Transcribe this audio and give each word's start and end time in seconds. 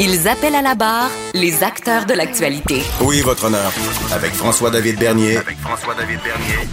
Ils 0.00 0.28
appellent 0.28 0.54
à 0.54 0.62
la 0.62 0.76
barre 0.76 1.10
les 1.34 1.64
acteurs 1.64 2.06
de 2.06 2.14
l'actualité. 2.14 2.82
Oui, 3.00 3.20
votre 3.20 3.46
honneur. 3.46 3.72
Avec 4.12 4.32
François-David 4.32 4.96
Bernier. 4.96 5.38
Avec 5.38 5.58
François-David 5.58 6.20
Bernier. 6.22 6.68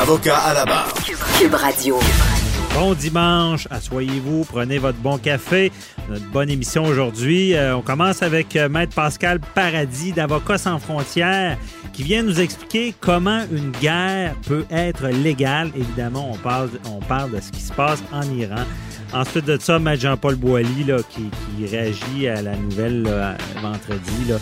Avocat 0.00 0.38
à 0.38 0.54
la 0.54 0.64
barre. 0.64 0.92
Cube 1.38 1.54
Radio. 1.54 2.00
Bon 2.74 2.94
dimanche, 2.94 3.68
asseyez-vous, 3.70 4.44
prenez 4.46 4.78
votre 4.78 4.98
bon 4.98 5.18
café. 5.18 5.70
Notre 6.08 6.28
bonne 6.32 6.50
émission 6.50 6.84
aujourd'hui. 6.84 7.54
Euh, 7.54 7.76
on 7.76 7.82
commence 7.82 8.24
avec 8.24 8.56
euh, 8.56 8.68
Maître 8.68 8.96
Pascal 8.96 9.38
Paradis 9.54 10.10
d'Avocats 10.10 10.58
sans 10.58 10.80
frontières 10.80 11.56
qui 11.92 12.02
vient 12.02 12.24
nous 12.24 12.40
expliquer 12.40 12.92
comment 12.98 13.42
une 13.52 13.70
guerre 13.70 14.34
peut 14.48 14.64
être 14.72 15.06
légale. 15.06 15.70
Évidemment, 15.76 16.28
on 16.32 16.36
parle, 16.36 16.70
on 16.90 16.98
parle 16.98 17.30
de 17.30 17.40
ce 17.40 17.52
qui 17.52 17.60
se 17.60 17.72
passe 17.72 18.02
en 18.12 18.22
Iran. 18.22 18.64
Ensuite 19.14 19.44
de 19.44 19.56
ça, 19.60 19.78
Maître 19.78 20.02
Jean-Paul 20.02 20.34
Boilly 20.34 20.84
là, 20.84 20.96
qui, 21.08 21.22
qui 21.56 21.66
réagit 21.66 22.26
à 22.28 22.42
la 22.42 22.56
nouvelle 22.56 23.02
là, 23.02 23.36
vendredi. 23.62 24.24
Là. 24.28 24.36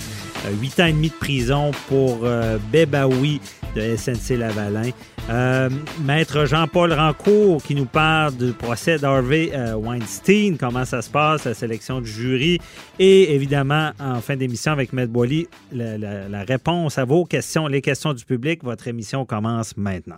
Euh, 0.47 0.51
Huit 0.61 0.81
ans 0.81 0.87
et 0.87 0.92
demi 0.92 1.09
de 1.11 1.14
prison 1.14 1.70
pour 1.89 2.20
euh, 2.25 2.56
Bebaoui 2.73 3.41
de 3.77 3.97
SNC 3.97 4.37
Lavalin. 4.39 4.91
Euh, 5.31 5.69
Maître 6.05 6.47
Jean-Paul 6.47 6.92
Rancourt 6.92 7.62
qui 7.62 7.75
nous 7.77 7.84
parle 7.84 8.34
du 8.34 8.53
procès 8.53 8.98
d'Harvey 8.98 9.51
euh, 9.55 9.75
Weinstein, 9.75 10.56
comment 10.59 10.84
ça 10.84 11.01
se 11.01 11.11
passe, 11.11 11.45
la 11.45 11.55
sélection 11.55 12.01
du 12.01 12.11
jury. 12.11 12.59
Et 12.98 13.34
évidemment, 13.34 13.92
en 14.01 14.20
fin 14.20 14.36
d'émission 14.36 14.73
avec 14.73 14.92
Maître 14.92 15.12
Boily, 15.12 15.47
la, 15.70 15.97
la- 15.97 16.29
la 16.29 16.42
réponse 16.42 16.98
à 16.98 17.05
vos 17.05 17.25
questions, 17.25 17.67
les 17.69 17.83
questions 17.83 18.14
du 18.14 18.25
public. 18.25 18.64
Votre 18.64 18.89
émission 18.89 19.25
commence 19.25 19.77
maintenant. 19.77 20.17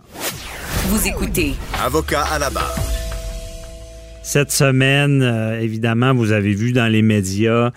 Vous 0.88 1.06
écoutez 1.06 1.54
Avocat 1.84 2.22
à 2.32 2.38
la 2.38 2.50
barre. 2.50 2.74
Cette 4.26 4.50
semaine, 4.50 5.20
euh, 5.22 5.60
évidemment, 5.60 6.14
vous 6.14 6.32
avez 6.32 6.54
vu 6.54 6.72
dans 6.72 6.90
les 6.90 7.02
médias 7.02 7.70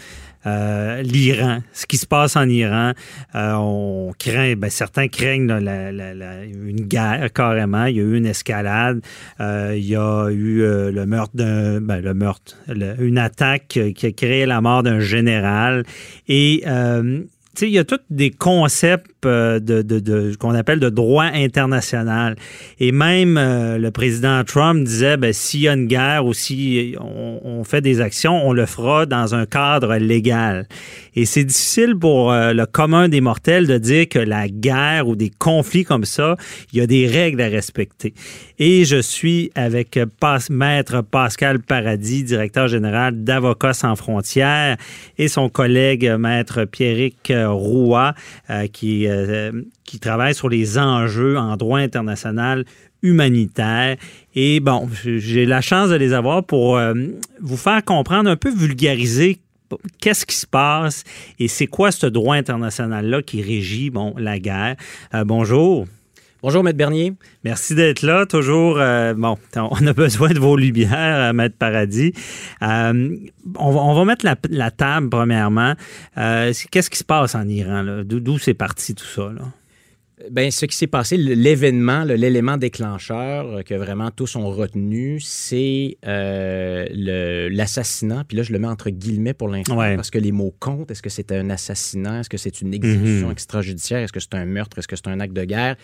euh, 0.45 1.01
l'Iran, 1.01 1.59
ce 1.73 1.85
qui 1.85 1.97
se 1.97 2.05
passe 2.05 2.37
en 2.37 2.47
Iran. 2.47 2.93
Euh, 3.35 3.53
on 3.55 4.13
craint, 4.17 4.53
ben, 4.55 4.69
certains 4.69 5.09
craignent 5.09 5.47
là, 5.47 5.59
la- 5.59 5.91
la- 5.91 6.13
la- 6.13 6.45
une 6.45 6.85
guerre 6.87 7.33
carrément. 7.33 7.85
Il 7.85 7.97
y 7.97 7.99
a 7.99 8.03
eu 8.03 8.15
une 8.15 8.25
escalade. 8.25 9.01
Euh, 9.41 9.73
il 9.75 9.83
y 9.85 9.95
a 9.97 10.29
eu 10.29 10.61
euh, 10.61 10.89
le 10.89 11.05
meurtre 11.05 11.35
d'un, 11.35 11.81
ben, 11.81 11.99
le 11.99 12.13
meurtre, 12.13 12.55
une 12.99 13.17
attaque 13.17 13.77
qui 13.93 14.05
a 14.05 14.11
créé 14.13 14.45
la 14.45 14.61
mort 14.61 14.83
d'un 14.83 15.01
général. 15.01 15.83
Et 16.29 16.63
euh, 16.65 17.19
tu 17.55 17.65
sais, 17.65 17.67
il 17.67 17.73
y 17.73 17.79
a 17.79 17.83
tous 17.83 17.99
des 18.09 18.29
concepts 18.29 19.16
euh, 19.25 19.59
de, 19.59 19.81
de- 19.81 19.99
de- 19.99 20.35
qu'on 20.39 20.53
appelle 20.53 20.79
de 20.79 20.89
droit 20.89 21.25
international. 21.25 22.35
Et 22.79 22.91
même 22.91 23.37
euh, 23.37 23.77
le 23.77 23.91
président 23.91 24.43
Trump 24.43 24.83
disait, 24.83 25.17
ben, 25.17 25.33
s'il 25.33 25.61
y 25.61 25.67
a 25.67 25.73
une 25.73 25.87
guerre 25.87 26.25
ou 26.25 26.33
si 26.33 26.95
on, 26.99 27.63
fait 27.63 27.81
des 27.81 27.99
actions, 28.01 28.47
on 28.47 28.53
le 28.53 28.65
fera 28.65 29.05
dans 29.05 29.33
un 29.35 29.45
cadre 29.45 29.95
légal. 29.95 30.67
Et 31.15 31.25
c'est 31.25 31.43
difficile 31.43 31.95
pour 31.99 32.31
euh, 32.31 32.53
le 32.53 32.65
commun 32.65 33.09
des 33.09 33.19
mortels 33.21 33.67
de 33.67 33.77
dire 33.77 34.07
que 34.07 34.19
la 34.19 34.47
guerre 34.47 35.07
ou 35.07 35.15
des 35.15 35.31
conflits 35.37 35.83
comme 35.83 36.05
ça, 36.05 36.35
il 36.71 36.79
y 36.79 36.81
a 36.81 36.87
des 36.87 37.07
règles 37.07 37.41
à 37.41 37.47
respecter. 37.47 38.13
Et 38.59 38.85
je 38.85 39.01
suis 39.01 39.51
avec 39.55 39.99
Maître 40.49 41.01
Pascal 41.01 41.59
Paradis, 41.59 42.23
directeur 42.23 42.67
général 42.67 43.23
d'Avocats 43.23 43.73
sans 43.73 43.95
frontières, 43.95 44.77
et 45.17 45.27
son 45.27 45.49
collègue 45.49 46.15
Maître 46.19 46.65
Pierrick 46.65 47.31
Roy, 47.33 48.13
euh, 48.49 48.67
qui, 48.67 49.06
euh, 49.09 49.51
qui 49.83 49.99
travaille 49.99 50.35
sur 50.35 50.49
les 50.49 50.77
enjeux 50.77 51.37
en 51.37 51.55
droit 51.57 51.79
international 51.79 52.65
humanitaire. 53.01 53.97
Et 54.35 54.59
bon, 54.59 54.89
j'ai 55.03 55.45
la 55.45 55.61
chance 55.61 55.89
de 55.89 55.95
les 55.95 56.13
avoir 56.13 56.43
pour 56.43 56.77
euh, 56.77 56.93
vous 57.41 57.57
faire 57.57 57.83
comprendre, 57.83 58.29
un 58.29 58.35
peu 58.35 58.51
vulgariser 58.51 59.39
qu'est-ce 59.99 60.25
qui 60.25 60.35
se 60.35 60.47
passe 60.47 61.03
et 61.39 61.47
c'est 61.47 61.67
quoi 61.67 61.91
ce 61.91 62.07
droit 62.07 62.35
international-là 62.35 63.21
qui 63.21 63.41
régit 63.41 63.89
bon, 63.89 64.13
la 64.17 64.39
guerre. 64.39 64.75
Euh, 65.13 65.23
bonjour. 65.23 65.87
Bonjour, 66.43 66.63
Maître 66.63 66.77
Bernier. 66.77 67.13
Merci 67.43 67.73
d'être 67.73 68.03
là. 68.03 68.25
Toujours, 68.27 68.77
euh, 68.79 69.13
bon, 69.15 69.37
on 69.55 69.87
a 69.87 69.93
besoin 69.93 70.29
de 70.29 70.39
vos 70.39 70.55
lumières, 70.55 71.29
euh, 71.29 71.33
Maître 71.33 71.55
Paradis. 71.57 72.13
Euh, 72.61 73.17
on, 73.57 73.71
va, 73.71 73.79
on 73.81 73.93
va 73.95 74.05
mettre 74.05 74.23
la, 74.23 74.35
la 74.49 74.69
table, 74.69 75.09
premièrement. 75.09 75.73
Euh, 76.17 76.53
Qu'est-ce 76.71 76.89
qui 76.91 76.99
se 76.99 77.03
passe 77.03 77.33
en 77.33 77.47
Iran? 77.47 77.81
là? 77.81 78.03
D'où 78.03 78.37
c'est 78.37 78.53
parti 78.53 78.93
tout 78.93 79.05
ça? 79.05 79.31
Là? 79.33 79.41
Ben, 80.31 80.49
ce 80.49 80.65
qui 80.65 80.75
s'est 80.75 80.87
passé, 80.87 81.15
l'événement, 81.17 82.03
l'élément 82.03 82.57
déclencheur 82.57 83.63
que 83.63 83.75
vraiment 83.75 84.09
tous 84.11 84.35
ont 84.35 84.49
retenu, 84.49 85.19
c'est 85.19 85.97
euh, 86.07 86.87
l'assassinat. 87.51 88.23
Puis 88.27 88.35
là, 88.37 88.43
je 88.43 88.51
le 88.51 88.57
mets 88.59 88.67
entre 88.67 88.89
guillemets 88.89 89.33
pour 89.33 89.47
l'instant 89.47 89.77
Ouais. 89.77 89.95
parce 89.95 90.09
que 90.09 90.17
les 90.17 90.31
mots 90.31 90.55
comptent. 90.59 90.89
Est-ce 90.89 91.03
que 91.03 91.09
c'est 91.09 91.31
un 91.31 91.49
assassinat? 91.51 92.21
Est-ce 92.21 92.29
que 92.29 92.37
c'est 92.37 92.61
une 92.61 92.73
exécution 92.73 93.27
Mhm. 93.27 93.31
extrajudiciaire? 93.31 93.99
Est-ce 93.99 94.13
que 94.13 94.19
c'est 94.19 94.33
un 94.33 94.45
meurtre? 94.45 94.79
Est-ce 94.79 94.87
que 94.87 94.95
c'est 94.95 95.07
un 95.07 95.19
acte 95.19 95.33
de 95.33 95.43
guerre? 95.45 95.75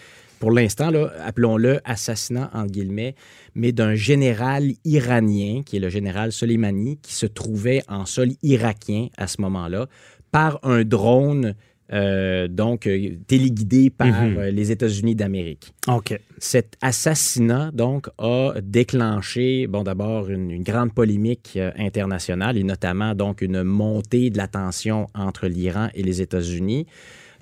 Pour 0.43 0.51
l'instant, 0.51 0.91
appelons-le 1.23 1.79
assassinat 1.85 2.51
entre 2.53 2.69
guillemets, 2.69 3.15
mais 3.55 3.71
d'un 3.71 3.95
général 3.95 4.73
iranien, 4.83 5.61
qui 5.65 5.77
est 5.77 5.79
le 5.79 5.87
général 5.87 6.33
Soleimani, 6.33 6.97
qui 7.01 7.13
se 7.15 7.25
trouvait 7.25 7.81
en 7.87 8.05
sol 8.05 8.27
irakien 8.43 9.07
à 9.15 9.27
ce 9.27 9.39
moment-là, 9.39 9.87
par 10.31 10.59
un 10.63 10.83
drone 10.83 11.55
euh, 11.93 12.49
donc 12.49 12.87
euh, 12.87 13.11
téléguidé 13.25 13.89
par 13.89 14.07
Mhm. 14.07 14.37
euh, 14.37 14.51
les 14.51 14.71
États-Unis 14.71 15.15
d'Amérique. 15.15 15.73
OK. 15.87 16.19
Cet 16.39 16.75
assassinat, 16.81 17.71
donc, 17.71 18.09
a 18.17 18.53
déclenché, 18.61 19.67
bon, 19.67 19.83
d'abord, 19.83 20.29
une, 20.29 20.51
une 20.51 20.63
grande 20.63 20.93
polémique 20.93 21.57
internationale 21.77 22.57
et 22.57 22.63
notamment, 22.65 23.15
donc, 23.15 23.41
une 23.41 23.63
montée 23.63 24.29
de 24.29 24.37
la 24.37 24.47
tension 24.49 25.07
entre 25.15 25.47
l'Iran 25.47 25.87
et 25.93 26.03
les 26.03 26.21
États-Unis, 26.21 26.85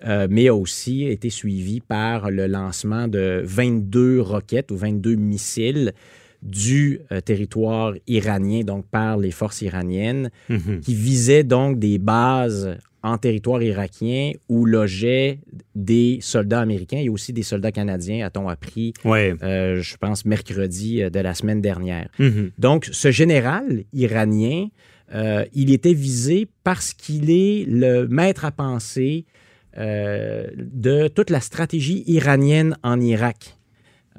euh, 0.06 0.28
mais 0.30 0.48
a 0.48 0.56
aussi 0.56 1.04
été 1.06 1.30
suivi 1.30 1.80
par 1.82 2.32
le 2.32 2.48
lancement 2.48 3.08
de 3.08 3.42
22 3.44 4.22
roquettes 4.22 4.72
ou 4.72 4.78
22 4.78 5.16
missiles 5.16 5.94
du 6.42 7.00
euh, 7.12 7.22
territoire 7.22 7.94
iranien, 8.08 8.62
donc 8.62 8.86
par 8.88 9.18
les 9.18 9.32
forces 9.32 9.62
iraniennes, 9.62 10.32
Mhm. 10.50 10.80
qui 10.82 10.96
visaient 10.96 11.44
donc 11.44 11.78
des 11.80 12.00
bases 12.00 12.78
en 13.04 13.18
territoire 13.18 13.62
irakien 13.64 14.32
où 14.50 14.66
logeaient 14.66 15.40
des 15.76 16.20
soldats 16.22 16.62
américains 16.62 16.98
et 17.00 17.10
aussi 17.10 17.34
des 17.34 17.42
soldats 17.44 17.72
canadiens, 17.72 18.26
a-t-on 18.26 18.48
appris, 18.48 18.94
Ouais. 19.06 19.34
euh, 19.44 19.82
je 19.82 19.98
pense, 19.98 20.24
mercredi 20.26 21.02
de 21.10 21.20
la 21.20 21.34
semaine 21.34 21.62
dernière. 21.62 22.10
Mhm. 22.20 22.52
Donc, 22.60 22.88
ce 22.92 23.10
général 23.12 23.84
iranien, 23.94 24.68
euh, 25.14 25.46
il 25.54 25.72
était 25.74 25.94
visé 25.94 26.48
parce 26.64 26.94
qu'il 26.94 27.30
est 27.32 27.66
le 27.68 28.08
maître 28.08 28.46
à 28.46 28.52
penser 28.52 29.26
euh, 29.78 30.48
de 30.58 31.08
toute 31.08 31.30
la 31.30 31.40
stratégie 31.40 32.04
iranienne 32.08 32.76
en 32.84 33.00
Irak. 33.00 33.58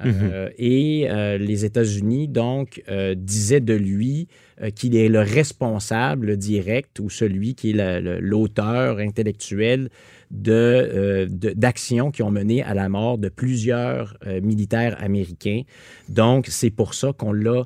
Euh, 0.03 0.49
et 0.57 1.07
euh, 1.09 1.37
les 1.37 1.65
États-Unis, 1.65 2.27
donc, 2.27 2.81
disaient 3.15 3.61
de 3.61 3.75
lui 3.75 4.27
qu'il 4.75 4.95
est 4.95 5.07
le 5.09 5.19
responsable 5.19 6.35
direct 6.37 6.99
ou 6.99 7.09
celui 7.09 7.53
qui 7.53 7.71
est 7.71 7.73
la- 7.73 7.99
l'auteur 8.01 8.97
intellectuel 8.97 9.89
de, 10.31 10.51
euh, 10.51 11.27
de- 11.29 11.51
d'actions 11.51 12.09
qui 12.11 12.23
ont 12.23 12.31
mené 12.31 12.63
à 12.63 12.73
la 12.73 12.89
mort 12.89 13.19
de 13.19 13.29
plusieurs 13.29 14.17
militaires 14.41 14.97
américains. 14.99 15.61
Donc, 16.09 16.47
c'est 16.49 16.71
pour 16.71 16.95
ça 16.95 17.13
qu'on 17.13 17.31
l'a 17.31 17.63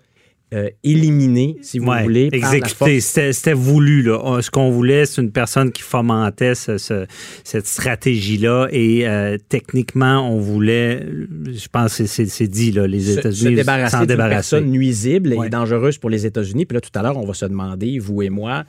euh, 0.53 0.69
éliminé, 0.83 1.57
si 1.61 1.79
vous 1.79 1.87
Ouais, 1.87 2.03
voulez, 2.03 2.29
exécuté. 2.31 3.01
C'était 3.01 3.53
voulu. 3.53 4.01
Là. 4.01 4.19
On- 4.23 4.41
Ce 4.41 4.49
qu'on 4.49 4.69
voulait, 4.71 5.05
c'est 5.05 5.21
une 5.21 5.31
personne 5.31 5.71
qui 5.73 5.81
fomentait 5.81 6.55
ce- 6.55 6.77
ce- 6.77 7.05
cette 7.43 7.67
stratégie-là. 7.67 8.67
Et 8.71 9.07
euh, 9.07 9.37
techniquement, 9.49 10.29
on 10.33 10.39
voulait, 10.39 11.05
je 11.51 11.67
pense 11.69 11.97
que 11.97 12.05
c'est- 12.05 12.07
c'est 12.07 12.25
c'est 12.27 12.47
dit, 12.47 12.71
là, 12.71 12.87
les 12.87 13.11
États-Unis 13.17 13.55
débarrasser 13.55 13.97
s'en 13.97 14.05
débarrasser. 14.05 14.35
personne 14.57 14.71
nuisible 14.71 15.33
Ouais. 15.33 15.47
et 15.47 15.49
dangereuse 15.49 15.97
pour 15.97 16.09
les 16.09 16.25
États-Unis. 16.25 16.65
Puis 16.65 16.75
là, 16.75 16.81
tout 16.81 16.97
à 16.97 17.01
l'heure, 17.01 17.17
on 17.17 17.25
va 17.25 17.33
se 17.33 17.45
demander, 17.45 17.99
vous 17.99 18.21
et 18.21 18.29
moi, 18.29 18.63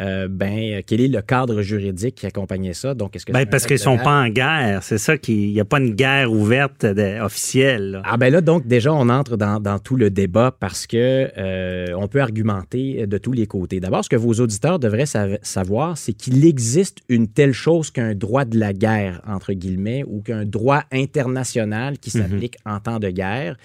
euh, 0.00 0.28
ben, 0.28 0.82
quel 0.86 1.00
est 1.00 1.08
le 1.08 1.22
cadre 1.22 1.62
juridique 1.62 2.14
qui 2.16 2.26
accompagnait 2.26 2.74
ça? 2.74 2.94
Donc, 2.94 3.14
est-ce 3.16 3.24
que 3.26 3.32
Ben, 3.32 3.46
parce 3.46 3.66
qu'ils 3.66 3.76
de 3.76 3.82
sont 3.82 3.96
pas 3.98 4.22
en 4.22 4.28
guerre. 4.28 4.82
C'est 4.82 4.98
ça 4.98 5.16
qu'il 5.18 5.52
n'y 5.52 5.60
a 5.60 5.64
pas 5.64 5.78
une 5.80 5.94
guerre 5.94 6.32
ouverte 6.32 6.84
de- 6.84 7.20
officielle. 7.20 7.92
là. 7.92 8.02
Ah 8.04 8.16
ben 8.16 8.32
là, 8.32 8.40
donc 8.40 8.66
déjà, 8.66 8.92
on 8.92 9.08
entre 9.08 9.36
dans, 9.36 9.60
dans 9.60 9.78
tout 9.78 9.96
le 9.96 10.10
débat 10.10 10.54
parce 10.58 10.86
que 10.86 11.30
euh, 11.38 11.86
on 11.96 12.08
peut 12.08 12.20
argumenter 12.20 13.06
de 13.06 13.18
tous 13.18 13.32
les 13.32 13.46
côtés. 13.46 13.80
D'abord, 13.80 14.04
ce 14.04 14.08
que 14.08 14.16
vos 14.16 14.34
auditeurs 14.34 14.78
devraient 14.78 15.04
sav- 15.06 15.38
savoir, 15.42 15.96
c'est 15.98 16.12
qu'il 16.12 16.44
existe 16.46 16.98
une 17.08 17.28
telle 17.28 17.52
chose 17.52 17.90
qu'un 17.90 18.14
droit 18.14 18.44
de 18.44 18.58
la 18.58 18.72
guerre, 18.72 19.20
entre 19.26 19.52
guillemets, 19.52 20.04
ou 20.06 20.20
qu'un 20.22 20.44
droit 20.44 20.82
international 20.92 21.98
qui 21.98 22.10
s'applique 22.10 22.56
en 22.66 22.80
temps 22.80 22.98
de 22.98 23.10
guerre. 23.10 23.56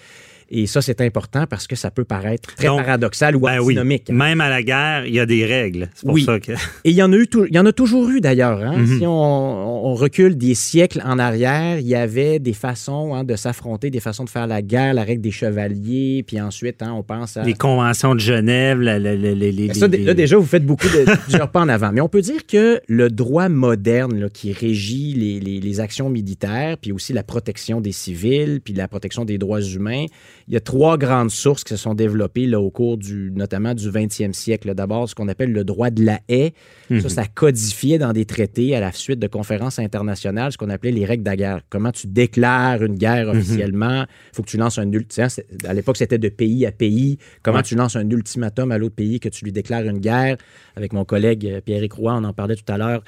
Et 0.52 0.66
ça, 0.66 0.82
c'est 0.82 1.00
important 1.00 1.46
parce 1.48 1.66
que 1.66 1.76
ça 1.76 1.90
peut 1.90 2.04
paraître 2.04 2.54
très 2.56 2.66
Donc, 2.66 2.80
paradoxal 2.84 3.36
ou 3.36 3.40
Ben 3.40 3.60
antinomique. 3.60 4.10
Même 4.10 4.40
à 4.40 4.48
la 4.48 4.62
guerre, 4.62 5.06
il 5.06 5.14
y 5.14 5.20
a 5.20 5.26
des 5.26 5.44
règles. 5.46 5.90
Pour 6.02 6.14
Oui. 6.14 6.24
ça 6.24 6.40
que. 6.40 6.52
Et 6.84 6.90
il 6.90 6.94
y 6.96 7.02
en 7.02 7.12
a 7.12 7.16
eu, 7.16 7.26
il 7.48 7.54
y 7.54 7.58
en 7.58 7.66
a 7.66 7.72
toujours 7.72 8.08
eu 8.10 8.20
d'ailleurs. 8.20 8.60
hein. 8.64 8.76
Mhm. 8.78 8.98
Si 8.98 9.06
on, 9.06 9.86
on 9.86 9.94
recule 9.94 10.36
des 10.36 10.54
siècles 10.54 11.02
en 11.04 11.18
arrière, 11.18 11.78
il 11.78 11.86
y 11.86 11.94
avait 11.94 12.38
des 12.38 12.52
façons 12.52 13.14
hein, 13.14 13.22
de 13.24 13.36
s'affronter, 13.36 13.90
des 13.90 14.00
façons 14.00 14.24
de 14.24 14.30
faire 14.30 14.46
la 14.46 14.60
guerre, 14.62 14.92
la 14.94 15.04
règle 15.04 15.22
des 15.22 15.30
chevaliers, 15.30 16.24
puis 16.26 16.40
ensuite, 16.40 16.82
hein, 16.82 16.92
on 16.96 17.02
pense 17.02 17.36
à. 17.36 17.42
Les 17.44 17.54
conventions 17.54 18.14
de 18.14 18.20
Genève, 18.20 18.80
la- 18.80 18.98
la- 18.98 19.14
la- 19.16 19.34
les. 19.34 19.72
ça, 19.74 19.86
là, 19.88 20.14
déjà, 20.14 20.36
vous 20.36 20.46
faites 20.46 20.66
beaucoup 20.66 20.88
de 20.88 21.04
plusieurs 21.22 21.50
pas 21.50 21.60
en 21.60 21.68
avant. 21.68 21.92
Mais 21.92 22.00
on 22.00 22.08
peut 22.08 22.22
dire 22.22 22.46
que 22.46 22.80
le 22.88 23.08
droit 23.08 23.48
moderne 23.48 24.18
là, 24.18 24.28
qui 24.28 24.52
régit 24.52 25.14
les, 25.14 25.38
les- 25.40 25.60
les 25.60 25.80
actions 25.80 26.08
militaires, 26.10 26.76
puis 26.80 26.92
aussi 26.92 27.12
la 27.12 27.22
protection 27.22 27.80
des 27.80 27.92
civils, 27.92 28.60
puis 28.64 28.74
la 28.74 28.88
protection 28.88 29.24
des 29.24 29.38
droits 29.38 29.60
humains, 29.62 30.06
il 30.50 30.54
y 30.54 30.56
a 30.56 30.60
trois 30.60 30.98
grandes 30.98 31.30
sources 31.30 31.62
qui 31.62 31.70
se 31.70 31.76
sont 31.76 31.94
développées 31.94 32.44
là, 32.46 32.58
au 32.60 32.72
cours 32.72 32.98
du, 32.98 33.30
notamment 33.32 33.72
du 33.72 33.88
20e 33.88 34.32
siècle. 34.32 34.74
D'abord, 34.74 35.08
ce 35.08 35.14
qu'on 35.14 35.28
appelle 35.28 35.52
le 35.52 35.62
droit 35.62 35.90
de 35.90 36.04
la 36.04 36.18
haie. 36.28 36.54
Ça, 37.00 37.08
ça 37.08 37.24
codifiait 37.26 37.98
dans 37.98 38.12
des 38.12 38.24
traités 38.24 38.74
à 38.74 38.80
la 38.80 38.90
suite 38.90 39.20
de 39.20 39.28
conférences 39.28 39.78
internationales 39.78 40.50
ce 40.50 40.58
qu'on 40.58 40.68
appelait 40.68 40.90
les 40.90 41.04
règles 41.04 41.22
de 41.22 41.30
la 41.30 41.36
guerre. 41.36 41.60
Comment 41.70 41.92
tu 41.92 42.08
déclares 42.08 42.82
une 42.82 42.96
guerre 42.96 43.28
officiellement? 43.28 44.02
Il 44.32 44.34
faut 44.36 44.42
que 44.42 44.48
tu 44.50 44.56
lances 44.56 44.78
un 44.78 44.90
ultimatum. 44.90 45.44
À 45.68 45.72
l'époque, 45.72 45.96
c'était 45.96 46.18
de 46.18 46.28
pays 46.28 46.66
à 46.66 46.72
pays. 46.72 47.18
Comment 47.44 47.58
Ouais. 47.58 47.62
tu 47.62 47.76
lances 47.76 47.94
un 47.94 48.10
ultimatum 48.10 48.72
à 48.72 48.78
l'autre 48.78 48.96
pays 48.96 49.20
que 49.20 49.28
tu 49.28 49.44
lui 49.44 49.52
déclares 49.52 49.84
une 49.84 50.00
guerre? 50.00 50.36
Avec 50.74 50.92
mon 50.92 51.04
collègue 51.04 51.46
euh, 51.46 51.60
Pierre-Éric 51.60 51.92
Roy, 51.92 52.12
on 52.16 52.24
en 52.24 52.32
parlait 52.32 52.56
tout 52.56 52.72
à 52.72 52.76
l'heure. 52.76 53.04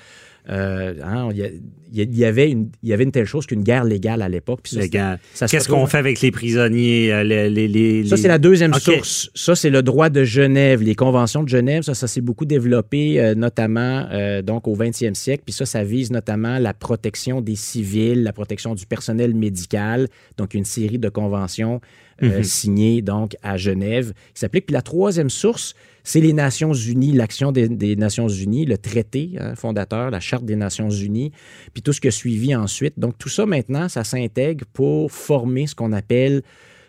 Euh, 0.51 0.95
hein, 1.05 1.29
il 1.31 1.37
y 1.39 1.43
a- 1.45 1.49
il 1.95 2.19
y, 2.19 2.25
avait 2.25 2.51
une, 2.51 2.71
il 2.83 2.89
y 2.89 2.95
avait 2.95 3.05
une 3.05 3.13
telle 3.13 3.27
chose 3.27 3.45
qu'une 3.45 3.63
guerre 3.63 3.85
légale 3.85 4.23
à 4.23 4.29
l'époque. 4.31 4.61
Qu'est-ce 4.63 5.69
qu'on 5.69 5.87
fait 5.87 5.99
avec 5.99 6.23
les 6.23 6.31
prisonniers? 6.31 7.13
euh, 7.13 7.23
les, 7.23 7.51
les- 7.51 7.69
les- 7.69 8.07
ça, 8.09 8.17
c'est 8.17 8.29
la 8.29 8.39
deuxième 8.39 8.73
source. 8.73 9.31
Ça, 9.35 9.55
c'est 9.55 9.69
le 9.69 9.83
droit 9.83 10.09
de 10.09 10.25
Genève, 10.25 10.83
les 10.83 10.95
conventions 10.95 11.43
de 11.43 11.51
Genève. 11.51 11.83
Ça, 11.83 11.93
ça 11.93 12.07
s'est 12.09 12.23
beaucoup 12.23 12.47
développé, 12.47 13.21
euh, 13.21 13.35
notamment 13.35 14.07
euh, 14.11 14.41
donc 14.41 14.69
au 14.69 14.75
20e 14.75 15.15
siècle. 15.15 15.43
Puis 15.45 15.53
ça, 15.53 15.67
ça 15.67 15.85
vise 15.85 16.11
notamment 16.11 16.59
la 16.59 16.73
protection 16.73 17.43
des 17.43 17.57
civils, 17.57 18.23
la 18.23 18.33
protection 18.33 18.75
du 18.75 18.87
personnel 18.87 19.35
médical. 19.35 20.09
Donc, 20.39 20.55
une 20.55 20.65
série 20.65 20.99
de 20.99 21.11
conventions 21.11 21.81
euh, 22.23 22.39
Mhm. 22.39 22.43
signées 22.45 23.03
donc 23.03 23.37
à 23.43 23.57
Genève 23.57 24.13
qui 24.35 24.41
s'appliquent. 24.41 24.67
Puis 24.67 24.75
la 24.75 24.83
troisième 24.83 25.31
source, 25.31 25.75
c'est 26.05 26.21
les 26.21 26.33
Nations 26.33 26.73
Unies, 26.75 27.13
l'action 27.13 27.53
des, 27.53 27.69
des 27.69 27.97
Nations 27.97 28.29
Unies, 28.29 28.65
le 28.67 28.79
traité 28.79 29.33
hein, 29.39 29.55
fondateur, 29.55 30.11
la 30.11 30.21
Charte 30.21 30.45
des 30.45 30.57
Nations 30.57 30.91
Unies, 30.91 31.33
puis 31.73 31.83
tout 31.83 31.93
ce 31.93 32.01
qui 32.01 32.09
a 32.09 32.11
suivi 32.11 32.55
ensuite. 32.55 32.99
Donc, 32.99 33.19
tout 33.19 33.29
ça, 33.29 33.47
maintenant, 33.47 33.89
ça 33.89 34.03
s'intègre 34.05 34.65
pour 34.73 35.13
former 35.13 35.67
ce 35.67 35.75
qu'on 35.75 35.93
appelle 35.93 36.43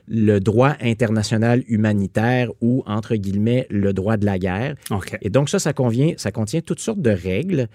le 0.08 0.40
droit 0.40 0.76
international 0.82 1.64
humanitaire 1.68 2.50
ou, 2.60 2.84
entre 2.86 3.16
guillemets, 3.16 3.68
le 3.70 3.94
droit 3.94 4.18
de 4.18 4.26
la 4.26 4.38
guerre. 4.38 4.76
Et 5.22 5.30
donc, 5.30 5.50
ça, 5.50 5.60
ça, 5.60 5.72
convient, 5.74 6.14
ça 6.18 6.32
contient 6.32 6.62
toutes 6.62 6.80
sortes 6.82 7.02
de 7.02 7.12
règles. 7.12 7.68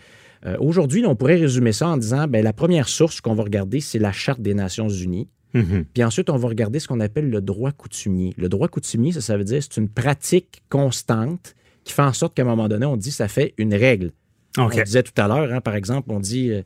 Euh, 0.45 0.57
Aujourd'hui, 0.61 1.05
on 1.07 1.17
pourrait 1.17 1.37
résumer 1.37 1.73
ça 1.73 1.89
en 1.89 1.97
disant, 1.97 2.27
ben, 2.29 2.45
la 2.45 2.53
première 2.53 2.89
source 2.89 3.21
qu'on 3.21 3.35
va 3.35 3.45
regarder, 3.45 3.81
c'est 3.81 3.99
la 3.99 4.13
Charte 4.13 4.41
des 4.41 4.55
Nations 4.55 4.89
Unies. 4.89 5.29
Mhm. 5.55 5.85
Puis 5.95 6.05
ensuite, 6.05 6.29
on 6.31 6.37
va 6.37 6.49
regarder 6.49 6.79
ce 6.79 6.89
qu'on 6.89 7.01
appelle 7.01 7.31
le 7.31 7.41
droit 7.41 7.73
coutumier. 7.73 8.35
Le 8.37 8.49
droit 8.49 8.69
coutumier, 8.69 9.13
ça, 9.13 9.21
ça 9.21 9.37
veut 9.37 9.45
dire 9.45 9.63
c'est 9.63 9.77
une 9.81 9.89
pratique 9.89 10.63
constante 10.69 11.55
qui 11.85 11.93
fait 11.95 12.03
en 12.03 12.13
sorte 12.13 12.35
qu'à 12.35 12.43
un 12.43 12.47
moment 12.47 12.69
donné, 12.69 12.85
on 12.87 12.97
dit 12.97 13.11
ça 13.11 13.29
fait 13.29 13.55
une 13.57 13.75
règle. 13.75 14.13
OK. 14.59 14.75
On 14.79 14.83
disait 14.83 15.03
tout 15.03 15.13
à 15.21 15.29
l'heure, 15.29 15.53
hein, 15.53 15.61
par 15.61 15.75
exemple, 15.75 16.11
on 16.11 16.21
dit, 16.21 16.51
euh, 16.51 16.63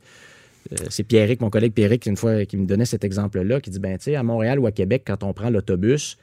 euh, 0.71 0.75
c'est 0.89 1.03
Pierrick, 1.03 1.41
mon 1.41 1.49
collègue 1.49 1.73
Pierrick, 1.73 2.05
une 2.05 2.17
fois, 2.17 2.45
qui 2.45 2.57
me 2.57 2.65
donnait 2.65 2.85
cet 2.85 3.03
exemple-là, 3.03 3.61
qui 3.61 3.69
dit, 3.69 3.79
ben, 3.79 3.97
tu 3.97 4.05
sais, 4.05 4.15
à 4.15 4.23
Montréal 4.23 4.59
ou 4.59 4.65
à 4.67 4.71
Québec, 4.71 5.03
quand 5.05 5.23
on 5.23 5.33
prend 5.33 5.49
l'autobus, 5.49 6.17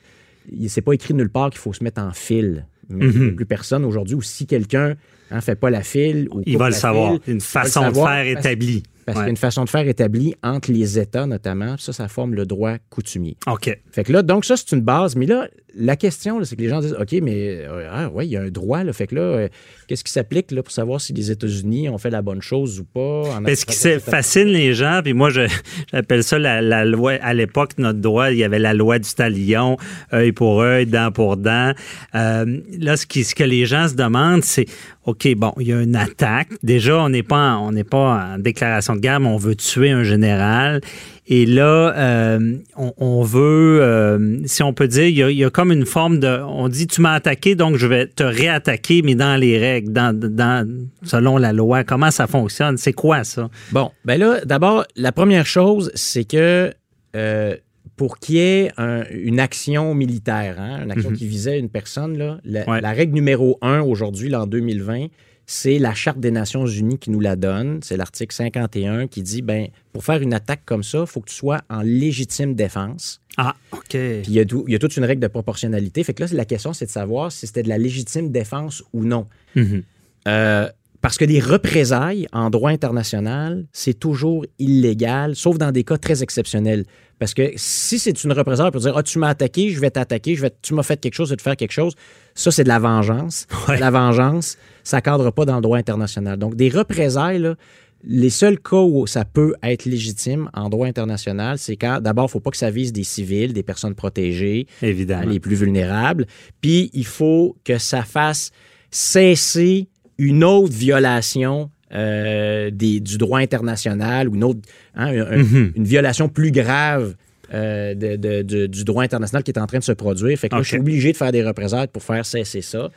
il 0.52 0.68
c'est 0.68 0.80
pas 0.82 0.92
écrit 0.92 1.14
nulle 1.14 1.30
part 1.30 1.50
qu'il 1.50 1.60
faut 1.60 1.72
se 1.72 1.84
mettre 1.84 2.00
en 2.02 2.12
file. 2.12 2.66
Mais 2.88 3.06
a 3.06 3.30
plus 3.36 3.46
personne 3.46 3.84
aujourd'hui, 3.84 4.16
ou 4.16 4.22
si 4.22 4.46
quelqu'un 4.46 4.96
ne 5.30 5.40
fait 5.40 5.54
pas 5.54 5.70
la 5.70 5.82
file 5.82 6.28
ou 6.32 6.38
Mhm. 6.38 6.44
Il 6.46 6.58
va 6.58 6.68
le 6.70 6.74
savoir. 6.74 7.12
file, 7.22 7.34
Une 7.34 7.40
façon 7.40 7.88
de 7.88 7.94
faire 7.94 8.26
établie. 8.26 8.82
Parce 9.12 9.18
qu'il 9.20 9.26
y 9.26 9.30
a 9.30 9.30
une 9.30 9.36
façon 9.36 9.64
de 9.64 9.70
faire 9.70 9.86
établie 9.86 10.34
entre 10.42 10.70
les 10.70 10.98
États, 10.98 11.26
notamment. 11.26 11.76
Ça, 11.78 11.92
ça 11.92 12.08
forme 12.08 12.34
le 12.34 12.46
droit 12.46 12.76
coutumier. 12.90 13.36
OK. 13.46 13.76
Fait 13.90 14.04
que 14.04 14.12
là, 14.12 14.22
donc 14.22 14.44
ça, 14.44 14.56
c'est 14.56 14.72
une 14.72 14.82
base. 14.82 15.16
Mais 15.16 15.26
là, 15.26 15.48
la 15.74 15.96
question, 15.96 16.42
c'est 16.44 16.56
que 16.56 16.62
les 16.62 16.68
gens 16.68 16.80
disent 16.80 16.96
OK, 16.98 17.12
mais 17.22 17.62
euh, 17.62 17.88
ah, 17.90 18.08
ouais, 18.08 18.26
il 18.26 18.30
y 18.30 18.36
a 18.36 18.42
un 18.42 18.50
droit. 18.50 18.84
Là, 18.84 18.92
fait 18.92 19.06
que 19.06 19.14
là, 19.14 19.20
euh, 19.20 19.48
qu'est-ce 19.86 20.04
qui 20.04 20.12
s'applique 20.12 20.50
là, 20.50 20.62
pour 20.62 20.72
savoir 20.72 21.00
si 21.00 21.12
les 21.12 21.30
États-Unis 21.30 21.88
ont 21.88 21.98
fait 21.98 22.10
la 22.10 22.22
bonne 22.22 22.42
chose 22.42 22.80
ou 22.80 22.84
pas? 22.84 23.34
en 23.36 23.40
Mais 23.40 23.54
ce 23.54 23.66
qui 23.66 24.00
fascine 24.00 24.48
les 24.48 24.74
gens, 24.74 25.00
puis 25.02 25.12
moi, 25.12 25.30
j'appelle 25.30 26.24
ça 26.24 26.38
la, 26.38 26.60
la 26.60 26.84
loi. 26.84 27.12
À 27.20 27.34
l'époque, 27.34 27.72
notre 27.78 27.98
droit, 27.98 28.30
il 28.30 28.38
y 28.38 28.44
avait 28.44 28.58
la 28.58 28.74
loi 28.74 28.98
du 28.98 29.10
talion, 29.12 29.76
œil 30.12 30.32
pour 30.32 30.60
œil, 30.60 30.86
dent 30.86 31.12
pour 31.12 31.36
dent. 31.36 31.72
Euh, 32.14 32.60
là, 32.78 32.96
ce, 32.96 33.06
qui, 33.06 33.24
ce 33.24 33.34
que 33.34 33.44
les 33.44 33.66
gens 33.66 33.88
se 33.88 33.94
demandent, 33.94 34.44
c'est 34.44 34.66
OK, 35.06 35.28
bon, 35.34 35.52
il 35.58 35.68
y 35.68 35.72
a 35.72 35.80
une 35.80 35.96
attaque. 35.96 36.48
Déjà, 36.62 36.98
on 37.02 37.08
n'est 37.08 37.22
pas, 37.22 37.54
en- 37.54 37.72
pas 37.84 38.34
en 38.34 38.38
déclaration 38.38 38.94
de 38.94 39.00
guerre, 39.00 39.18
mais 39.20 39.28
on 39.28 39.38
veut 39.38 39.54
tuer 39.56 39.90
un 39.90 40.02
général. 40.02 40.82
Et 41.26 41.46
là, 41.46 41.94
euh, 41.96 42.56
on, 42.76 43.22
veut, 43.22 43.78
euh, 43.80 44.38
si 44.44 44.62
on 44.62 44.74
peut 44.74 44.88
dire, 44.88 45.28
il 45.30 45.36
y, 45.36 45.44
a, 45.44 45.48
comme 45.50 45.72
une 45.72 45.86
forme 45.86 46.18
de. 46.18 46.40
On 46.46 46.68
dit, 46.68 46.86
tu 46.86 47.00
m'as 47.00 47.14
attaqué, 47.14 47.54
donc 47.54 47.76
je 47.76 47.86
vais 47.86 48.08
te 48.08 48.24
réattaquer, 48.24 49.00
mais 49.02 49.14
dans 49.14 49.40
les 49.40 49.56
règles, 49.58 49.92
dans, 49.92 50.12
dans, 50.12 50.68
selon 51.02 51.38
la 51.38 51.52
loi. 51.52 51.82
Comment 51.84 52.10
ça 52.10 52.26
fonctionne? 52.26 52.76
C'est 52.76 52.92
quoi 52.92 53.24
ça? 53.24 53.48
Bon, 53.72 53.90
ben 54.04 54.18
là, 54.18 54.44
d'abord, 54.44 54.84
la 54.96 55.12
première 55.12 55.46
chose, 55.46 55.90
c'est 55.94 56.24
que 56.24 56.72
euh, 57.16 57.56
pour 58.00 58.18
qu'il 58.18 58.36
y 58.36 58.38
ait 58.38 58.72
un- 58.78 59.04
une 59.10 59.38
action 59.38 59.94
militaire, 59.94 60.58
hein, 60.58 60.82
une 60.82 60.90
action 60.90 61.10
Mhm. 61.10 61.16
qui 61.18 61.26
visait 61.26 61.58
une 61.58 61.68
personne, 61.68 62.16
là, 62.16 62.40
la, 62.44 62.66
Ouais. 62.66 62.80
la 62.80 62.92
règle 62.92 63.12
numéro 63.12 63.58
un 63.60 63.82
aujourd'hui, 63.82 64.34
en 64.34 64.46
2020, 64.46 65.08
c'est 65.44 65.78
la 65.78 65.92
Charte 65.92 66.18
des 66.18 66.30
Nations 66.30 66.64
Unies 66.64 66.96
qui 66.96 67.10
nous 67.10 67.20
la 67.20 67.36
donne. 67.36 67.80
C'est 67.82 67.98
l'article 67.98 68.34
51 68.34 69.06
qui 69.06 69.20
dit, 69.22 69.42
ben, 69.42 69.66
pour 69.92 70.02
faire 70.02 70.22
une 70.22 70.32
attaque 70.32 70.62
comme 70.64 70.82
ça, 70.82 71.00
il 71.00 71.06
faut 71.06 71.20
que 71.20 71.28
tu 71.28 71.34
sois 71.36 71.60
en 71.68 71.82
légitime 71.82 72.54
défense. 72.54 73.20
Ah, 73.36 73.54
OK. 73.72 73.88
Puis 73.90 74.22
il 74.28 74.32
y, 74.32 74.40
a 74.40 74.46
tout- 74.46 74.64
il 74.66 74.72
y 74.72 74.76
a 74.76 74.78
toute 74.78 74.96
une 74.96 75.04
règle 75.04 75.20
de 75.20 75.28
proportionnalité. 75.28 76.02
Fait 76.02 76.14
que 76.14 76.22
là, 76.22 76.28
la 76.32 76.46
question, 76.46 76.72
c'est 76.72 76.86
de 76.86 76.90
savoir 76.90 77.30
si 77.30 77.46
c'était 77.46 77.62
de 77.62 77.68
la 77.68 77.76
légitime 77.76 78.30
défense 78.30 78.82
ou 78.94 79.04
non. 79.04 79.26
Mhm. 79.56 79.82
Euh, 80.26 80.70
parce 81.02 81.18
que 81.18 81.26
les 81.26 81.40
représailles 81.40 82.26
en 82.32 82.48
droit 82.48 82.70
international, 82.70 83.66
c'est 83.72 83.98
toujours 83.98 84.46
illégal, 84.58 85.36
sauf 85.36 85.58
dans 85.58 85.70
des 85.72 85.84
cas 85.84 85.98
très 85.98 86.22
exceptionnels. 86.22 86.84
Parce 87.20 87.34
que 87.34 87.52
si 87.54 87.98
c'est 87.98 88.24
une 88.24 88.32
représaille, 88.32 88.66
on 88.66 88.70
peut 88.72 88.78
dire 88.80 88.96
Ah, 88.96 89.02
tu 89.02 89.18
m'as 89.18 89.28
attaqué, 89.28 89.70
je 89.70 89.78
vais 89.78 89.90
t'attaquer, 89.90 90.34
je 90.34 90.40
vais, 90.42 90.50
tu 90.62 90.74
m'as 90.74 90.82
fait 90.82 90.98
quelque 90.98 91.14
chose, 91.14 91.28
je 91.28 91.34
vais 91.34 91.36
te 91.36 91.42
faire 91.42 91.56
quelque 91.56 91.70
chose. 91.70 91.94
Ça, 92.34 92.50
c'est 92.50 92.64
de 92.64 92.68
la 92.68 92.80
vengeance. 92.80 93.46
Ouais. 93.68 93.78
La 93.78 93.90
vengeance, 93.90 94.56
ça 94.82 94.96
ne 94.96 95.02
cadre 95.02 95.30
pas 95.30 95.44
dans 95.44 95.56
le 95.56 95.60
droit 95.60 95.76
international. 95.78 96.38
Donc, 96.38 96.56
des 96.56 96.70
représailles, 96.70 97.38
là, 97.38 97.56
les 98.04 98.30
seuls 98.30 98.58
cas 98.58 98.80
où 98.80 99.06
ça 99.06 99.26
peut 99.26 99.54
être 99.62 99.84
légitime 99.84 100.48
en 100.54 100.70
droit 100.70 100.86
international, 100.86 101.58
c'est 101.58 101.76
quand, 101.76 102.00
d'abord, 102.00 102.24
il 102.24 102.28
ne 102.28 102.32
faut 102.32 102.40
pas 102.40 102.50
que 102.50 102.56
ça 102.56 102.70
vise 102.70 102.92
des 102.94 103.04
civils, 103.04 103.52
des 103.52 103.62
personnes 103.62 103.94
protégées, 103.94 104.66
Évidemment. 104.80 105.30
les 105.30 105.40
plus 105.40 105.56
vulnérables. 105.56 106.26
Puis 106.62 106.90
il 106.94 107.04
faut 107.04 107.58
que 107.64 107.76
ça 107.76 108.02
fasse 108.02 108.50
cesser 108.90 109.88
une 110.16 110.42
autre 110.42 110.72
violation 110.72 111.70
euh, 111.92 112.70
des- 112.70 113.00
du 113.00 113.18
droit 113.18 113.40
international 113.40 114.28
ou 114.28 114.34
une 114.36 114.44
autre 114.44 114.60
hein, 114.94 115.08
un- 115.08 115.36
Mhm. 115.38 115.72
une 115.76 115.84
violation 115.84 116.28
plus 116.28 116.50
grave 116.52 117.14
euh, 117.52 117.94
de- 117.94 118.14
de- 118.14 118.42
de- 118.42 118.66
du 118.66 118.84
droit 118.84 119.02
international 119.02 119.42
qui 119.42 119.50
est 119.50 119.58
en 119.58 119.66
train 119.66 119.80
de 119.80 119.84
se 119.84 119.90
produire. 119.90 120.38
Fait 120.38 120.48
que 120.48 120.54
là, 120.54 120.62
je 120.62 120.68
suis 120.68 120.78
obligé 120.78 121.10
de 121.10 121.16
faire 121.16 121.32
des 121.32 121.42
représailles 121.42 121.88
pour 121.88 122.02
faire 122.04 122.24
cesser 122.24 122.62
ça. 122.62 122.90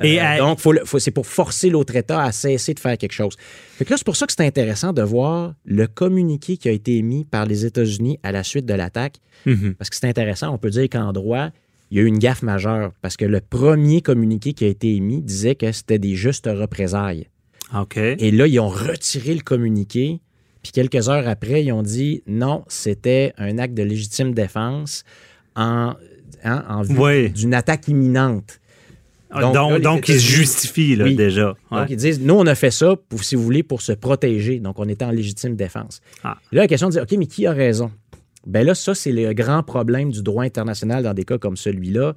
Et 0.00 0.20
Euh, 0.20 0.24
à- 0.24 0.38
Donc, 0.38 0.60
faut 0.60 0.70
le- 0.72 0.84
faut- 0.84 0.98
c'est 1.00 1.10
pour 1.10 1.26
forcer 1.26 1.70
l'autre 1.70 1.96
État 1.96 2.22
à 2.22 2.30
cesser 2.30 2.72
de 2.74 2.78
faire 2.78 2.96
quelque 2.98 3.12
chose. 3.14 3.34
Fait 3.76 3.84
que 3.84 3.90
là, 3.90 3.96
c'est 3.96 4.04
pour 4.06 4.14
ça 4.14 4.26
que 4.26 4.32
c'est 4.32 4.44
intéressant 4.46 4.92
de 4.92 5.02
voir 5.02 5.54
le 5.64 5.86
communiqué 5.88 6.56
qui 6.56 6.68
a 6.68 6.72
été 6.72 6.98
émis 6.98 7.24
par 7.24 7.46
les 7.46 7.64
États-Unis 7.64 8.20
à 8.22 8.30
la 8.30 8.44
suite 8.44 8.66
de 8.66 8.74
l'attaque. 8.74 9.16
Mhm. 9.44 9.74
Parce 9.74 9.90
que 9.90 9.96
c'est 9.96 10.06
intéressant, 10.06 10.54
on 10.54 10.58
peut 10.58 10.70
dire 10.70 10.88
qu'en 10.88 11.12
droit, 11.12 11.48
il 11.90 11.96
y 11.96 12.00
a 12.00 12.04
eu 12.04 12.06
une 12.06 12.18
gaffe 12.18 12.42
majeure 12.42 12.92
parce 13.02 13.16
que 13.16 13.24
le 13.24 13.40
premier 13.40 14.02
communiqué 14.02 14.52
qui 14.52 14.64
a 14.66 14.68
été 14.68 14.94
émis 14.94 15.20
disait 15.22 15.54
que 15.56 15.72
c'était 15.72 15.98
des 15.98 16.14
justes 16.14 16.46
représailles. 16.52 17.26
Et 18.18 18.30
là, 18.30 18.46
ils 18.46 18.60
ont 18.60 18.68
retiré 18.68 19.34
le 19.34 19.40
communiqué. 19.40 20.20
Puis 20.62 20.72
quelques 20.72 21.08
heures 21.08 21.28
après, 21.28 21.64
ils 21.64 21.72
ont 21.72 21.82
dit 21.82 22.22
non, 22.26 22.64
c'était 22.68 23.32
un 23.38 23.58
acte 23.58 23.74
de 23.74 23.82
légitime 23.82 24.34
défense 24.34 25.04
en, 25.54 25.94
hein, 26.44 26.64
en 26.68 26.82
vue 26.82 26.98
Oui. 26.98 27.30
d'une 27.30 27.54
attaque 27.54 27.88
imminente. 27.88 28.60
Donc, 29.32 29.54
Donc, 29.54 29.70
là, 29.72 29.78
donc, 29.80 30.08
ils 30.08 30.20
se 30.20 30.26
justifient, 30.26 30.96
là, 30.96 31.04
Oui. 31.04 31.14
déjà. 31.16 31.48
Ouais. 31.70 31.80
Donc, 31.80 31.90
ils 31.90 31.96
disent, 31.96 32.20
nous, 32.20 32.34
on 32.34 32.46
a 32.46 32.54
fait 32.54 32.70
ça, 32.70 32.94
pour, 33.08 33.22
si 33.24 33.34
vous 33.34 33.42
voulez, 33.42 33.62
pour 33.62 33.82
se 33.82 33.92
protéger. 33.92 34.60
Donc, 34.60 34.78
on 34.78 34.88
était 34.88 35.04
en 35.04 35.10
légitime 35.10 35.56
défense. 35.56 36.00
Ah. 36.22 36.38
Là, 36.52 36.62
la 36.62 36.68
question 36.68 36.86
de 36.88 36.92
dire, 36.92 37.02
OK, 37.02 37.12
mais 37.18 37.26
qui 37.26 37.46
a 37.46 37.52
raison? 37.52 37.90
Ben 38.46 38.64
là, 38.64 38.74
ça, 38.74 38.94
c'est 38.94 39.10
le 39.12 39.32
grand 39.34 39.62
problème 39.64 40.10
du 40.10 40.22
droit 40.22 40.44
international 40.44 41.02
dans 41.02 41.12
des 41.12 41.24
cas 41.24 41.38
comme 41.38 41.56
celui-là. 41.56 42.14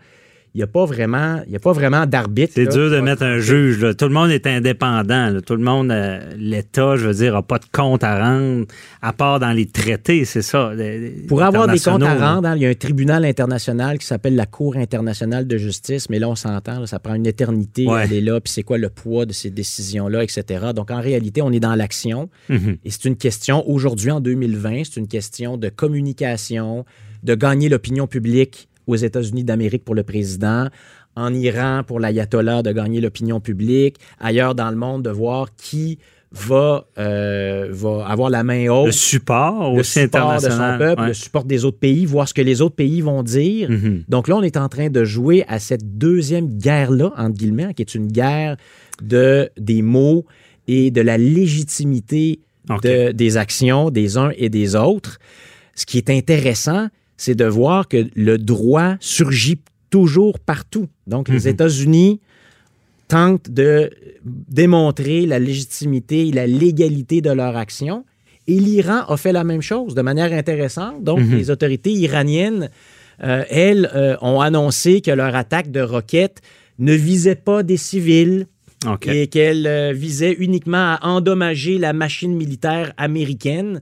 Il 0.56 0.58
n'y 0.58 0.64
a 0.64 0.68
pas 0.68 0.84
vraiment, 0.86 1.42
il 1.46 1.54
y 1.54 1.56
a 1.56 1.60
pas 1.60 1.74
vraiment 1.74 2.06
d'arbitre. 2.08 2.54
C'est 2.56 2.66
dur 2.66 2.90
de 2.90 3.00
mettre 3.02 3.22
un 3.22 3.38
juge. 3.40 3.80
là. 3.82 3.94
Tout 3.94 4.06
le 4.06 4.14
monde 4.14 4.32
est 4.32 4.48
indépendant. 4.48 5.30
là. 5.30 5.42
Tout 5.42 5.56
le 5.56 5.64
monde, 5.64 5.92
euh, 5.92 6.20
l'État, 6.38 6.96
je 6.96 7.06
veux 7.08 7.14
dire, 7.14 7.34
n'a 7.34 7.44
pas 7.44 7.60
de 7.60 7.66
compte 7.72 8.04
à 8.04 8.18
rendre, 8.20 8.66
à 9.02 9.14
part 9.14 9.40
dans 9.40 9.52
les 9.52 9.68
traités, 9.68 10.26
c'est 10.26 10.42
ça. 10.42 10.74
les- 10.74 11.26
Pour 11.28 11.44
avoir 11.44 11.68
des 11.68 11.80
comptes 11.80 12.02
à 12.02 12.16
rendre, 12.16 12.48
hein, 12.48 12.56
il 12.56 12.64
y 12.64 12.66
a 12.66 12.70
un 12.70 12.74
tribunal 12.74 13.26
international 13.26 14.00
qui 14.00 14.06
s'appelle 14.08 14.36
la 14.36 14.48
Cour 14.48 14.76
internationale 14.78 15.46
de 15.48 15.58
justice, 15.58 16.10
mais 16.10 16.18
là, 16.20 16.28
on 16.30 16.36
s'entend, 16.36 16.80
là, 16.80 16.88
ça 16.88 16.98
prend 17.00 17.14
une 17.14 17.28
éternité 17.28 17.86
Ouais. 17.86 17.94
à 17.94 18.00
aller 18.00 18.22
là, 18.22 18.40
puis 18.42 18.52
c'est 18.52 18.64
quoi 18.64 18.78
le 18.80 18.90
poids 18.90 19.26
de 19.28 19.34
ces 19.34 19.52
décisions-là, 19.52 20.24
etc. 20.24 20.68
Donc, 20.76 20.90
en 20.90 21.00
réalité, 21.02 21.42
on 21.44 21.52
est 21.52 21.60
dans 21.60 21.76
l'action. 21.76 22.30
Mhm. 22.50 22.78
Et 22.84 22.90
c'est 22.90 23.06
une 23.06 23.18
question, 23.18 23.70
aujourd'hui, 23.70 24.10
en 24.12 24.20
2020, 24.20 24.82
c'est 24.86 25.00
une 25.00 25.08
question 25.08 25.58
de 25.58 25.70
communication, 25.70 26.86
de 27.24 27.36
gagner 27.36 27.68
l'opinion 27.70 28.08
publique 28.08 28.69
aux 28.90 28.96
États-Unis 28.96 29.44
d'Amérique 29.44 29.84
pour 29.86 29.96
le 29.96 30.04
président, 30.04 30.68
en 31.16 31.34
Iran 31.34 31.82
pour 31.86 32.00
l'ayatollah 32.00 32.62
de 32.64 32.72
gagner 32.72 33.02
l'opinion 33.02 33.40
publique, 33.40 33.98
ailleurs 34.20 34.56
dans 34.56 34.70
le 34.70 34.76
monde 34.78 35.04
de 35.04 35.10
voir 35.10 35.48
qui 35.56 35.98
va, 36.32 36.86
euh, 37.00 37.68
va 37.72 38.06
avoir 38.08 38.30
la 38.30 38.44
main 38.44 38.68
haute 38.70 38.86
Le 38.88 38.92
support 38.92 39.76
le 39.76 39.82
support 39.84 40.36
de 40.36 40.40
son 40.42 40.46
international. 40.48 40.78
peuple, 40.80 41.02
ouais. 41.02 41.08
le 41.08 41.14
support 41.16 41.44
des 41.44 41.66
autres 41.66 41.80
pays, 41.80 42.06
voir 42.06 42.28
ce 42.28 42.36
que 42.36 42.42
les 42.44 42.62
autres 42.62 42.76
pays 42.76 43.02
vont 43.02 43.24
dire. 43.24 43.70
Mhm. 43.72 44.04
Donc 44.08 44.28
là, 44.28 44.36
on 44.38 44.44
est 44.44 44.56
en 44.56 44.70
train 44.70 44.90
de 44.90 45.04
jouer 45.04 45.44
à 45.48 45.58
cette 45.58 45.98
deuxième 45.98 46.48
guerre-là, 46.48 47.12
entre 47.18 47.36
guillemets, 47.36 47.74
qui 47.74 47.82
est 47.82 47.96
une 47.96 48.08
guerre 48.12 48.58
de, 49.02 49.50
des 49.58 49.82
mots 49.82 50.26
et 50.68 50.92
de 50.92 51.02
la 51.02 51.18
légitimité 51.18 52.40
de- 52.84 53.12
des 53.12 53.38
actions 53.38 53.90
des 53.90 54.18
uns 54.18 54.32
et 54.38 54.50
des 54.50 54.76
autres. 54.76 55.18
Ce 55.74 55.86
qui 55.88 55.98
est 55.98 56.10
intéressant, 56.12 56.90
c'est 57.20 57.36
de 57.36 57.46
voir 57.46 57.88
que 57.88 58.08
le 58.16 58.38
droit 58.38 58.96
surgit 59.02 59.60
toujours 59.90 60.40
partout. 60.40 60.88
Donc, 61.06 61.28
les 61.30 61.42
Mhm. 61.42 61.48
États-Unis 61.54 62.20
tentent 63.10 63.50
de 63.52 63.90
démontrer 64.24 65.26
la 65.26 65.38
légitimité 65.40 66.28
et 66.28 66.32
la 66.32 66.48
légalité 66.48 67.22
de 67.22 67.32
leur 67.32 67.58
action. 67.58 68.06
Et 68.48 68.58
l'Iran 68.60 69.02
a 69.08 69.18
fait 69.18 69.34
la 69.34 69.44
même 69.44 69.62
chose 69.62 69.96
de 69.96 70.02
manière 70.02 70.32
intéressante. 70.32 71.04
Donc, 71.04 71.20
Mhm. 71.20 71.36
les 71.38 71.50
autorités 71.52 71.92
iraniennes, 71.92 72.70
euh, 73.24 73.44
elles, 73.50 73.90
euh, 73.96 74.16
ont 74.22 74.40
annoncé 74.40 75.02
que 75.02 75.12
leur 75.12 75.36
attaque 75.36 75.72
de 75.72 75.82
roquettes 75.82 76.42
ne 76.78 76.94
visait 76.94 77.36
pas 77.36 77.64
des 77.64 77.78
civils 77.78 78.48
et 79.12 79.28
qu'elle 79.28 79.68
euh, 79.68 79.92
visait 79.92 80.36
uniquement 80.40 80.96
à 80.96 81.00
endommager 81.04 81.78
la 81.80 81.92
machine 81.92 82.34
militaire 82.34 82.94
américaine. 82.96 83.82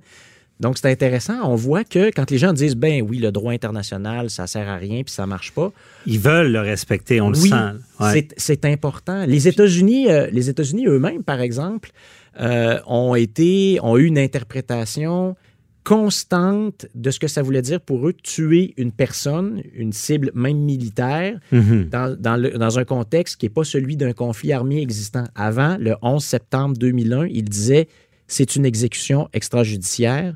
Donc, 0.59 0.77
c'est 0.79 0.89
intéressant. 0.89 1.35
On 1.43 1.55
voit 1.55 1.83
que 1.83 2.09
quand 2.09 2.31
les 2.31 2.37
gens 2.39 2.51
disent, 2.51 2.75
ben 2.75 3.03
oui, 3.07 3.19
le 3.19 3.31
droit 3.31 3.53
international, 3.53 4.29
ça 4.31 4.47
sert 4.47 4.67
à 4.67 4.75
rien 4.77 5.03
puis 5.03 5.13
ça 5.13 5.27
marche 5.27 5.51
pas. 5.51 5.71
Ils 6.07 6.19
veulent 6.19 6.51
le 6.51 6.61
respecter, 6.61 7.21
on 7.21 7.29
le 7.29 7.35
sent. 7.35 7.53
Ouais. 7.99 8.27
c'est- 8.37 8.65
important. 8.65 9.25
Les 9.27 9.47
États-Unis, 9.47 10.09
euh, 10.09 10.27
les 10.31 10.49
États-Unis 10.49 10.87
eux-mêmes, 10.87 11.23
par 11.23 11.41
exemple, 11.41 11.91
euh, 12.39 12.79
ont 12.87 13.13
été, 13.15 13.79
ont 13.83 13.97
eu 13.97 14.05
une 14.05 14.17
interprétation 14.17 15.35
constante 15.83 16.85
de 16.95 17.11
ce 17.11 17.19
que 17.19 17.27
ça 17.29 17.41
voulait 17.41 17.61
dire 17.61 17.79
pour 17.79 18.07
eux 18.09 18.13
tuer 18.13 18.73
une 18.75 18.91
personne, 18.91 19.61
une 19.73 19.93
cible 19.93 20.31
même 20.35 20.57
militaire, 20.57 21.39
Mhm. 21.53 21.87
dans, 21.89 22.13
dans 22.19 22.35
le- 22.35 22.51
dans 22.57 22.77
un 22.77 22.83
contexte 22.83 23.37
qui 23.37 23.45
n'est 23.45 23.51
pas 23.51 23.63
celui 23.63 23.95
d'un 23.95 24.11
conflit 24.11 24.51
armé 24.51 24.81
existant. 24.81 25.23
Avant, 25.33 25.77
le 25.79 25.95
11 26.01 26.25
septembre 26.25 26.75
2001, 26.77 27.27
il 27.27 27.45
disait 27.45 27.87
c'est 28.27 28.55
une 28.55 28.65
exécution 28.65 29.29
extrajudiciaire. 29.34 30.36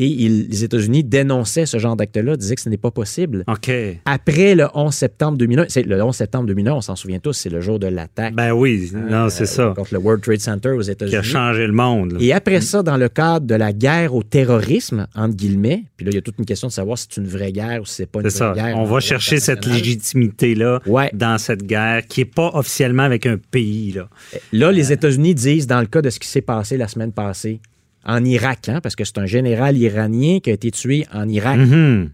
Et 0.00 0.06
il- 0.06 0.48
les 0.48 0.62
États-Unis 0.64 1.02
dénonçaient 1.04 1.66
ce 1.66 1.76
genre 1.78 1.96
d'acte-là, 1.96 2.36
disaient 2.36 2.54
que 2.54 2.60
ce 2.60 2.68
n'est 2.68 2.76
pas 2.76 2.92
possible. 2.92 3.42
OK. 3.48 3.70
Après 4.04 4.54
le 4.54 4.68
11 4.72 4.94
septembre 4.94 5.36
2001, 5.36 5.66
c'est 5.68 5.82
le 5.82 6.00
11 6.02 6.14
septembre 6.14 6.46
2001, 6.46 6.72
on 6.74 6.80
s'en 6.80 6.94
souvient 6.96 7.18
tous, 7.18 7.32
c'est 7.32 7.50
le 7.50 7.60
jour 7.60 7.78
de 7.80 7.88
l'attaque 7.88 8.34
Ben 8.34 8.52
oui, 8.52 8.90
non, 8.94 9.28
c'est 9.28 9.42
euh, 9.42 9.46
ça. 9.46 9.72
contre 9.76 9.92
le 9.92 9.98
World 10.00 10.22
Trade 10.22 10.40
Center 10.40 10.70
aux 10.70 10.80
Qui 10.82 10.90
a 10.90 10.92
États-Unis. 10.92 11.24
changé 11.24 11.66
le 11.66 11.72
monde. 11.72 12.12
là. 12.12 12.18
Et 12.20 12.32
après 12.32 12.60
ça, 12.60 12.82
dans 12.82 12.96
le 12.96 13.08
cadre 13.08 13.46
de 13.46 13.54
la 13.56 13.72
guerre 13.72 14.14
au 14.14 14.22
terrorisme, 14.22 15.06
entre 15.16 15.34
guillemets, 15.34 15.82
puis 15.96 16.06
là, 16.06 16.12
il 16.12 16.14
y 16.14 16.18
a 16.18 16.22
toute 16.22 16.38
une 16.38 16.46
question 16.46 16.68
de 16.68 16.72
savoir 16.72 16.96
si 16.96 17.08
c'est 17.10 17.20
une 17.20 17.26
vraie 17.26 17.50
guerre 17.52 17.82
ou 17.82 17.84
si 17.84 17.94
c'est 17.96 18.06
pas 18.06 18.20
une 18.20 18.28
vraie 18.28 18.30
ça. 18.30 18.52
guerre. 18.54 18.78
On 18.78 18.84
va 18.84 19.00
chercher 19.00 19.40
cette 19.40 19.66
légitimité-là 19.66 20.80
Ouais. 20.86 21.10
dans 21.12 21.38
cette 21.38 21.64
guerre 21.64 22.06
qui 22.06 22.20
n'est 22.20 22.24
pas 22.26 22.50
officiellement 22.54 23.02
avec 23.02 23.26
un 23.26 23.36
pays. 23.50 23.92
Là. 23.92 24.08
Là, 24.52 24.72
les 24.72 24.92
États-Unis 24.92 25.34
disent, 25.34 25.66
dans 25.66 25.80
le 25.80 25.86
cas 25.86 26.02
de 26.02 26.10
ce 26.10 26.18
qui 26.20 26.28
s'est 26.28 26.40
passé 26.40 26.76
la 26.76 26.88
semaine 26.88 27.12
passée, 27.12 27.60
en 28.08 28.24
Irak, 28.24 28.68
hein, 28.68 28.80
parce 28.82 28.96
que 28.96 29.04
c'est 29.04 29.18
un 29.18 29.26
général 29.26 29.76
iranien 29.76 30.40
qui 30.40 30.50
a 30.50 30.54
été 30.54 30.70
tué 30.72 31.06
en 31.12 31.28
Irak. 31.28 31.58
Mhm. 31.58 32.10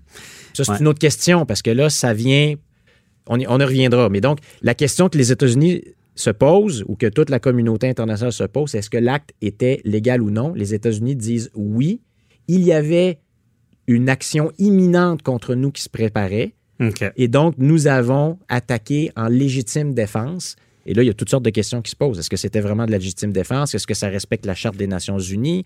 Ça, 0.52 0.64
c'est 0.64 0.72
Ouais. 0.72 0.78
une 0.80 0.88
autre 0.88 0.98
question, 0.98 1.46
parce 1.46 1.62
que 1.62 1.70
là, 1.70 1.88
ça 1.88 2.12
vient. 2.12 2.54
On 3.26 3.38
y, 3.40 3.46
on 3.48 3.58
y 3.58 3.64
reviendra. 3.64 4.08
Mais 4.10 4.20
donc, 4.20 4.38
la 4.60 4.74
question 4.74 5.08
que 5.08 5.16
les 5.16 5.32
États-Unis 5.32 5.82
se 6.14 6.30
posent, 6.30 6.84
ou 6.86 6.94
que 6.96 7.06
toute 7.06 7.30
la 7.30 7.38
communauté 7.40 7.88
internationale 7.88 8.32
se 8.32 8.44
pose, 8.44 8.70
c'est 8.70 8.78
est-ce 8.78 8.90
que 8.90 8.98
l'acte 8.98 9.30
était 9.40 9.80
légal 9.84 10.20
ou 10.20 10.30
non? 10.30 10.52
Les 10.54 10.74
États-Unis 10.74 11.16
disent 11.16 11.50
oui. 11.54 12.00
Il 12.48 12.62
y 12.62 12.72
avait 12.72 13.20
une 13.86 14.08
action 14.08 14.52
imminente 14.58 15.22
contre 15.22 15.54
nous 15.54 15.70
qui 15.70 15.82
se 15.82 15.88
préparait. 15.88 16.54
Et 17.16 17.28
donc, 17.28 17.54
nous 17.56 17.86
avons 17.86 18.38
attaqué 18.48 19.10
en 19.16 19.28
légitime 19.28 19.94
défense. 19.94 20.56
Et 20.86 20.94
là, 20.94 21.02
il 21.02 21.06
y 21.06 21.10
a 21.10 21.14
toutes 21.14 21.30
sortes 21.30 21.44
de 21.44 21.50
questions 21.50 21.82
qui 21.82 21.90
se 21.90 21.96
posent. 21.96 22.18
Est-ce 22.18 22.30
que 22.30 22.36
c'était 22.36 22.60
vraiment 22.60 22.86
de 22.86 22.90
la 22.90 22.98
légitime 22.98 23.32
défense? 23.32 23.74
Est-ce 23.74 23.86
que 23.86 23.94
ça 23.94 24.08
respecte 24.08 24.46
la 24.46 24.54
Charte 24.54 24.76
des 24.76 24.86
Nations 24.86 25.18
Unies? 25.18 25.64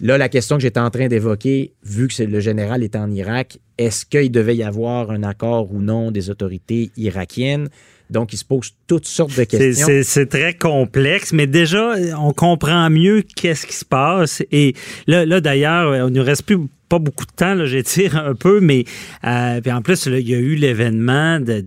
Là, 0.00 0.18
la 0.18 0.28
question 0.28 0.56
que 0.56 0.62
j'étais 0.62 0.80
en 0.80 0.90
train 0.90 1.08
d'évoquer, 1.08 1.72
vu 1.84 2.08
que 2.08 2.22
le 2.22 2.40
général 2.40 2.82
était 2.82 2.98
en 2.98 3.10
Irak, 3.10 3.58
est-ce 3.78 4.06
qu'il 4.06 4.30
devait 4.30 4.56
y 4.56 4.62
avoir 4.62 5.10
un 5.10 5.22
accord 5.22 5.72
ou 5.72 5.80
non 5.80 6.10
des 6.10 6.30
autorités 6.30 6.90
irakiennes? 6.96 7.68
Donc, 8.10 8.32
il 8.32 8.36
se 8.36 8.44
pose 8.44 8.74
toutes 8.86 9.06
sortes 9.06 9.36
de 9.36 9.44
questions. 9.44 9.86
C'est 10.02 10.26
très 10.26 10.54
complexe, 10.54 11.32
mais 11.32 11.46
déjà, 11.46 11.94
on 12.18 12.32
comprend 12.32 12.90
mieux 12.90 13.22
qu'est-ce 13.22 13.66
qui 13.66 13.74
se 13.74 13.84
passe. 13.84 14.42
Et 14.50 14.74
là, 15.06 15.24
là 15.24 15.40
d'ailleurs, 15.40 15.94
il 15.94 16.12
ne 16.12 16.18
nous 16.18 16.24
reste 16.24 16.44
plus 16.44 16.58
pas 16.90 16.98
beaucoup 16.98 17.24
de 17.24 17.30
temps, 17.32 17.64
j'étire 17.66 18.16
un 18.16 18.34
peu, 18.34 18.60
mais 18.60 18.84
euh, 19.24 19.60
puis 19.60 19.70
en 19.72 19.80
plus, 19.80 20.06
là, 20.08 20.18
il 20.18 20.28
y 20.28 20.34
a 20.34 20.38
eu 20.38 20.56
l'événement 20.56 21.38
de, 21.40 21.62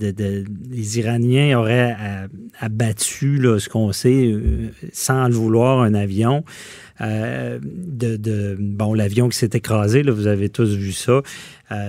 les 0.70 1.00
Iraniens 1.00 1.58
auraient 1.58 1.96
euh, 2.00 2.28
abattu, 2.60 3.38
là, 3.38 3.58
ce 3.58 3.70
qu'on 3.70 3.92
sait, 3.94 4.28
euh, 4.34 4.70
sans 4.92 5.28
le 5.30 5.34
vouloir, 5.34 5.80
un 5.82 5.94
avion. 5.94 6.44
bon, 8.60 8.94
l'avion 8.94 9.30
qui 9.30 9.38
s'est 9.38 9.50
écrasé, 9.54 10.04
là, 10.04 10.12
vous 10.12 10.28
avez 10.28 10.50
tous 10.50 10.76
vu 10.76 10.92
ça. 10.92 11.22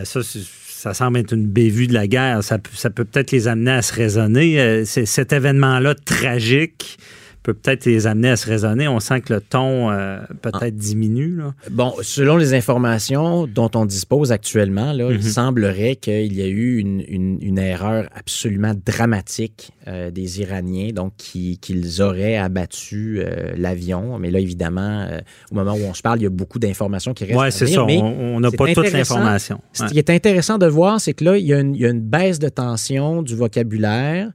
Ça, 0.05 0.21
ça 0.23 0.95
semble 0.95 1.19
être 1.19 1.33
une 1.33 1.47
bévue 1.47 1.87
de 1.89 1.95
la 1.95 2.07
guerre. 2.07 2.43
Ça, 2.45 2.59
peut- 2.59 2.71
ça 2.75 2.91
peut 2.91 3.05
peut-être 3.05 3.33
les 3.33 3.49
amener 3.49 3.73
à 3.73 3.83
se 3.83 3.93
raisonner. 3.93 4.85
Cet 4.85 5.33
événement-là 5.33 5.95
tragique 5.95 6.99
peut 7.45 7.55
peut-être 7.55 7.85
les 7.85 8.07
amener 8.09 8.31
à 8.31 8.37
se 8.37 8.47
raisonner. 8.49 8.89
On 8.89 8.99
sent 9.01 9.21
que 9.21 9.35
le 9.35 9.41
ton 9.41 9.91
euh, 9.91 10.19
peut-être 10.43 10.75
diminue. 10.77 11.37
Là. 11.37 11.55
Bon, 11.71 11.93
selon 12.03 12.37
les 12.39 12.55
informations 12.55 13.47
dont 13.47 13.71
on 13.75 13.85
dispose 13.85 14.33
actuellement, 14.33 14.93
là, 14.95 15.11
Mhm. 15.11 15.15
il 15.17 15.23
semblerait 15.23 15.97
qu'il 15.97 16.33
y 16.33 16.41
a 16.43 16.47
eu 16.47 16.79
une, 16.79 17.05
une- 17.07 17.39
une 17.43 17.59
erreur 17.59 18.09
absolument 18.17 18.73
dramatique 18.87 19.71
euh, 19.87 20.11
des 20.11 20.41
Iraniens, 20.41 20.89
donc 20.95 21.13
qui- 21.19 21.59
qu'ils 21.59 22.01
auraient 22.01 22.39
abattu 22.39 23.21
euh, 23.21 23.53
l'avion. 23.59 24.19
Mais 24.19 24.31
là, 24.31 24.39
évidemment, 24.41 25.07
au 25.51 25.55
moment 25.55 25.75
où 25.75 25.85
on 25.87 25.93
se 25.93 26.01
parle, 26.01 26.21
il 26.21 26.23
y 26.23 26.27
a 26.27 26.31
beaucoup 26.31 26.59
d'informations 26.59 27.13
qui 27.13 27.25
restent. 27.27 27.39
Oui, 27.39 27.47
à 27.47 27.51
c'est 27.51 27.67
ça. 27.67 27.85
mais 27.87 27.99
On 28.01 28.41
n'a 28.41 28.51
pas 28.51 28.73
toute 28.73 28.91
l'information. 28.91 29.61
Ce 29.75 29.83
Ouais. 29.83 29.91
qui 29.91 29.99
est 29.99 30.09
intéressant 30.09 30.57
de 30.57 30.67
voir, 30.67 30.99
c'est 30.99 31.13
que 31.13 31.25
là, 31.25 31.37
il 31.37 31.45
y, 31.45 31.53
a 31.53 31.61
une, 31.61 31.75
il 31.75 31.81
y 31.83 31.85
a 31.85 31.91
une 31.91 32.01
baisse 32.01 32.39
de 32.39 32.49
tension 32.49 33.21
du 33.21 33.37
vocabulaire. 33.37 34.31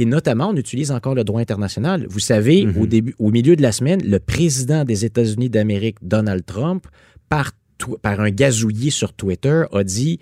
Et 0.00 0.04
notamment, 0.04 0.50
on 0.50 0.56
utilise 0.56 0.92
encore 0.92 1.16
le 1.16 1.24
droit 1.24 1.40
international. 1.40 2.06
Vous 2.08 2.20
savez, 2.20 2.66
Mhm. 2.66 2.76
au, 2.80 2.86
début, 2.86 3.14
au 3.18 3.30
milieu 3.32 3.56
de 3.56 3.62
la 3.62 3.72
semaine, 3.72 4.00
le 4.04 4.20
président 4.20 4.84
des 4.84 5.04
États-Unis 5.04 5.50
d'Amérique, 5.50 5.96
Donald 6.02 6.44
Trump, 6.46 6.86
par, 7.28 7.50
un 8.04 8.30
gazouillis 8.30 8.92
sur 8.92 9.12
Twitter, 9.12 9.64
a 9.72 9.82
dit 9.82 10.20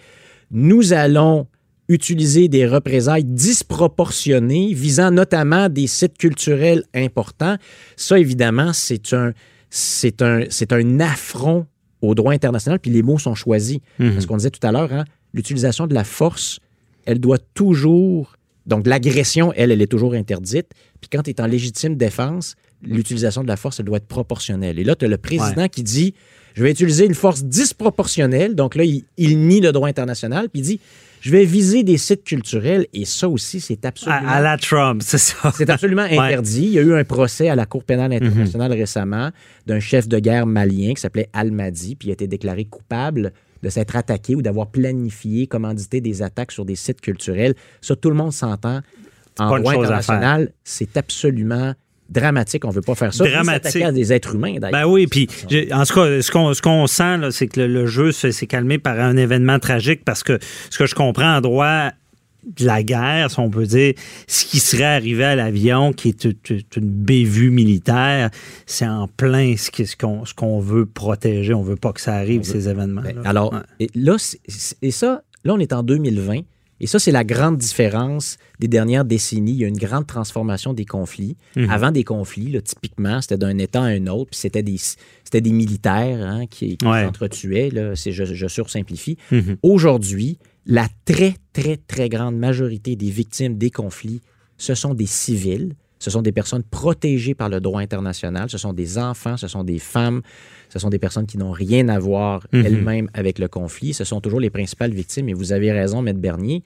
Nous 0.50 0.94
allons 0.94 1.46
utiliser 1.88 2.48
des 2.48 2.66
représailles 2.66 3.24
disproportionnées 3.24 4.72
visant 4.72 5.10
notamment 5.10 5.68
des 5.68 5.86
sites 5.86 6.16
culturels 6.18 6.84
importants. 6.94 7.56
Ça, 7.96 8.18
évidemment, 8.18 8.72
c'est 8.72 9.12
un, 9.12 9.32
c'est 9.70 10.22
un, 10.22 10.44
c'est 10.48 10.72
un 10.72 11.00
affront 11.00 11.66
au 12.00 12.14
droit 12.14 12.32
international, 12.32 12.78
puis 12.78 12.90
les 12.90 13.02
mots 13.02 13.18
sont 13.18 13.34
choisis. 13.34 13.78
Mhm. 13.98 14.14
Parce 14.14 14.26
qu'on 14.26 14.36
disait 14.38 14.50
tout 14.50 14.64
à 14.66 14.72
l'heure, 14.72 14.92
hein, 14.92 15.04
l'utilisation 15.34 15.86
de 15.86 15.94
la 15.94 16.04
force 16.04 16.60
elle 17.04 17.20
doit 17.20 17.38
toujours. 17.54 18.35
Donc, 18.66 18.86
l'agression, 18.86 19.52
elle, 19.54 19.70
elle 19.70 19.82
est 19.82 19.86
toujours 19.86 20.14
interdite. 20.14 20.68
Puis 21.00 21.08
quand 21.10 21.22
tu 21.22 21.30
es 21.30 21.40
en 21.40 21.46
légitime 21.46 21.96
défense, 21.96 22.56
l'utilisation 22.82 23.42
de 23.42 23.48
la 23.48 23.56
force, 23.56 23.80
elle 23.80 23.86
doit 23.86 23.98
être 23.98 24.06
proportionnelle. 24.06 24.78
Et 24.78 24.84
là, 24.84 24.94
tu 24.96 25.04
as 25.04 25.08
le 25.08 25.18
président 25.18 25.68
qui 25.68 25.82
dit 25.82 26.14
je 26.54 26.62
vais 26.62 26.70
utiliser 26.70 27.04
une 27.04 27.14
force 27.14 27.44
disproportionnelle. 27.44 28.54
Donc 28.54 28.76
là, 28.76 28.84
il, 28.84 29.04
il 29.18 29.38
nie 29.38 29.60
le 29.60 29.72
droit 29.72 29.88
international. 29.88 30.48
Puis 30.48 30.60
il 30.60 30.64
dit 30.64 30.80
je 31.20 31.30
vais 31.30 31.44
viser 31.44 31.82
des 31.82 31.98
sites 31.98 32.24
culturels 32.24 32.86
et 32.92 33.04
ça 33.04 33.28
aussi, 33.28 33.60
c'est 33.60 33.84
absolument. 33.84 34.28
À, 34.28 34.36
à, 34.36 34.40
la 34.40 34.56
Trump, 34.56 35.02
c'est 35.04 35.18
ça. 35.18 35.52
C'est 35.56 35.68
absolument 35.68 36.02
interdit. 36.02 36.60
Ouais. 36.60 36.66
Il 36.66 36.72
y 36.72 36.78
a 36.78 36.82
eu 36.82 36.94
un 36.94 37.04
procès 37.04 37.48
à 37.48 37.56
la 37.56 37.66
Cour 37.66 37.84
pénale 37.84 38.12
internationale 38.12 38.70
mm 38.70 38.74
-hmm. 38.74 38.78
récemment 38.78 39.30
d'un 39.66 39.80
chef 39.80 40.06
de 40.08 40.18
guerre 40.18 40.46
malien 40.46 40.94
qui 40.94 41.00
s'appelait 41.00 41.28
Al-Madi, 41.32 41.96
puis 41.96 42.08
il 42.08 42.10
a 42.10 42.14
été 42.14 42.26
déclaré 42.28 42.64
coupable 42.66 43.32
de 43.62 43.68
s'être 43.68 43.96
attaqué 43.96 44.34
ou 44.34 44.42
d'avoir 44.42 44.68
planifié, 44.68 45.46
commandité 45.46 46.00
des 46.00 46.22
attaques 46.22 46.52
sur 46.52 46.64
des 46.64 46.76
sites 46.76 47.00
culturels. 47.00 47.54
Ça, 47.80 47.96
tout 47.96 48.10
le 48.10 48.16
monde 48.16 48.32
s'entend. 48.32 48.80
En 49.38 49.58
droit 49.58 49.74
international, 49.74 50.52
c'est 50.64 50.96
absolument 50.96 51.74
dramatique. 52.08 52.64
On 52.64 52.68
ne 52.68 52.74
veut 52.74 52.82
pas 52.82 52.94
faire 52.94 53.12
ça. 53.12 53.28
Dramatique. 53.28 53.82
à 53.82 53.92
des 53.92 54.12
êtres 54.12 54.34
humains, 54.34 54.58
d'ailleurs. 54.58 54.86
Ben 54.86 54.90
oui, 54.90 55.06
puis 55.06 55.28
en 55.72 55.84
tout 55.84 55.94
cas, 55.94 56.22
ce 56.22 56.30
qu'on, 56.30 56.54
ce 56.54 56.62
qu'on 56.62 56.86
sent, 56.86 57.30
c'est 57.32 57.46
que 57.46 57.60
le, 57.60 57.66
le 57.66 57.86
jeu 57.86 58.12
s'est 58.12 58.46
calmé 58.46 58.78
par 58.78 58.98
un 58.98 59.16
événement 59.16 59.58
tragique 59.58 60.04
parce 60.04 60.22
que 60.22 60.38
ce 60.70 60.78
que 60.78 60.86
je 60.86 60.94
comprends 60.94 61.36
en 61.36 61.40
droit 61.40 61.90
de 62.46 62.64
la 62.64 62.82
guerre, 62.82 63.30
si 63.30 63.38
on 63.40 63.50
peut 63.50 63.66
dire, 63.66 63.94
ce 64.28 64.44
qui 64.44 64.60
serait 64.60 64.84
arrivé 64.84 65.24
à 65.24 65.34
l'avion, 65.34 65.92
qui 65.92 66.08
est 66.10 66.24
une 66.76 66.90
bévue 66.90 67.50
militaire, 67.50 68.30
c'est 68.66 68.86
en 68.86 69.08
plein 69.08 69.56
ce 69.56 69.96
qu'on 69.96 70.24
ce 70.24 70.32
qu'on 70.34 70.60
veut 70.60 70.86
protéger. 70.86 71.52
On 71.54 71.62
veut 71.62 71.76
pas 71.76 71.92
que 71.92 72.00
ça 72.00 72.14
arrive, 72.14 72.42
ces 72.44 72.68
événements. 72.68 73.02
-là. 73.02 73.14
Ben, 73.14 73.26
alors, 73.26 73.52
ouais. 73.52 73.60
et 73.80 73.90
là, 73.94 74.16
et 74.82 74.90
ça, 74.90 75.22
là, 75.44 75.54
on 75.54 75.58
est 75.58 75.72
en 75.72 75.82
2020. 75.82 76.40
Et 76.78 76.86
ça, 76.86 76.98
c'est 76.98 77.10
la 77.10 77.24
grande 77.24 77.56
différence 77.56 78.36
des 78.60 78.68
dernières 78.68 79.04
décennies. 79.06 79.52
Il 79.52 79.60
y 79.60 79.64
a 79.64 79.68
une 79.68 79.78
grande 79.78 80.06
transformation 80.06 80.74
des 80.74 80.84
conflits. 80.84 81.36
-hmm. 81.56 81.70
Avant 81.70 81.90
des 81.90 82.04
conflits, 82.04 82.50
là, 82.52 82.60
typiquement, 82.60 83.20
c'était 83.22 83.38
d'un 83.38 83.56
État 83.56 83.80
à 83.82 83.86
un 83.86 84.06
autre, 84.08 84.30
puis 84.32 84.40
c'était 84.40 84.62
des, 84.62 84.76
c'était 85.24 85.40
des 85.40 85.52
militaires 85.52 86.20
hein, 86.20 86.46
qui, 86.46 86.76
qui 86.76 86.86
ouais. 86.86 87.04
s'entretuaient. 87.04 87.70
Là, 87.70 87.94
je, 87.94 88.24
je 88.42 88.46
sursimplifie. 88.58 89.16
-hmm. 89.32 89.56
Aujourd'hui, 89.62 90.38
la 90.66 90.88
très, 91.04 91.34
très, 91.52 91.76
très 91.76 92.08
grande 92.08 92.36
majorité 92.36 92.96
des 92.96 93.10
victimes 93.10 93.56
des 93.56 93.70
conflits, 93.70 94.20
ce 94.58 94.74
sont 94.74 94.94
des 94.94 95.06
civils. 95.06 95.74
Ce 95.98 96.10
sont 96.10 96.20
des 96.20 96.32
personnes 96.32 96.62
protégées 96.62 97.34
par 97.34 97.48
le 97.48 97.58
droit 97.58 97.80
international. 97.80 98.50
Ce 98.50 98.58
sont 98.58 98.74
des 98.74 98.98
enfants, 98.98 99.38
ce 99.38 99.48
sont 99.48 99.64
des 99.64 99.78
femmes, 99.78 100.20
ce 100.68 100.78
sont 100.78 100.90
des 100.90 100.98
personnes 100.98 101.26
qui 101.26 101.38
n'ont 101.38 101.52
rien 101.52 101.88
à 101.88 101.98
voir 101.98 102.46
mm 102.52 102.58
-hmm. 102.58 102.66
elles-mêmes 102.66 103.08
avec 103.14 103.38
le 103.38 103.48
conflit. 103.48 103.94
Ce 103.94 104.04
sont 104.04 104.20
toujours 104.20 104.40
les 104.40 104.50
principales 104.50 104.92
victimes. 104.92 105.28
Et 105.30 105.34
vous 105.34 105.52
avez 105.52 105.72
raison, 105.72 106.02
Maître 106.02 106.20
Bernier. 106.20 106.62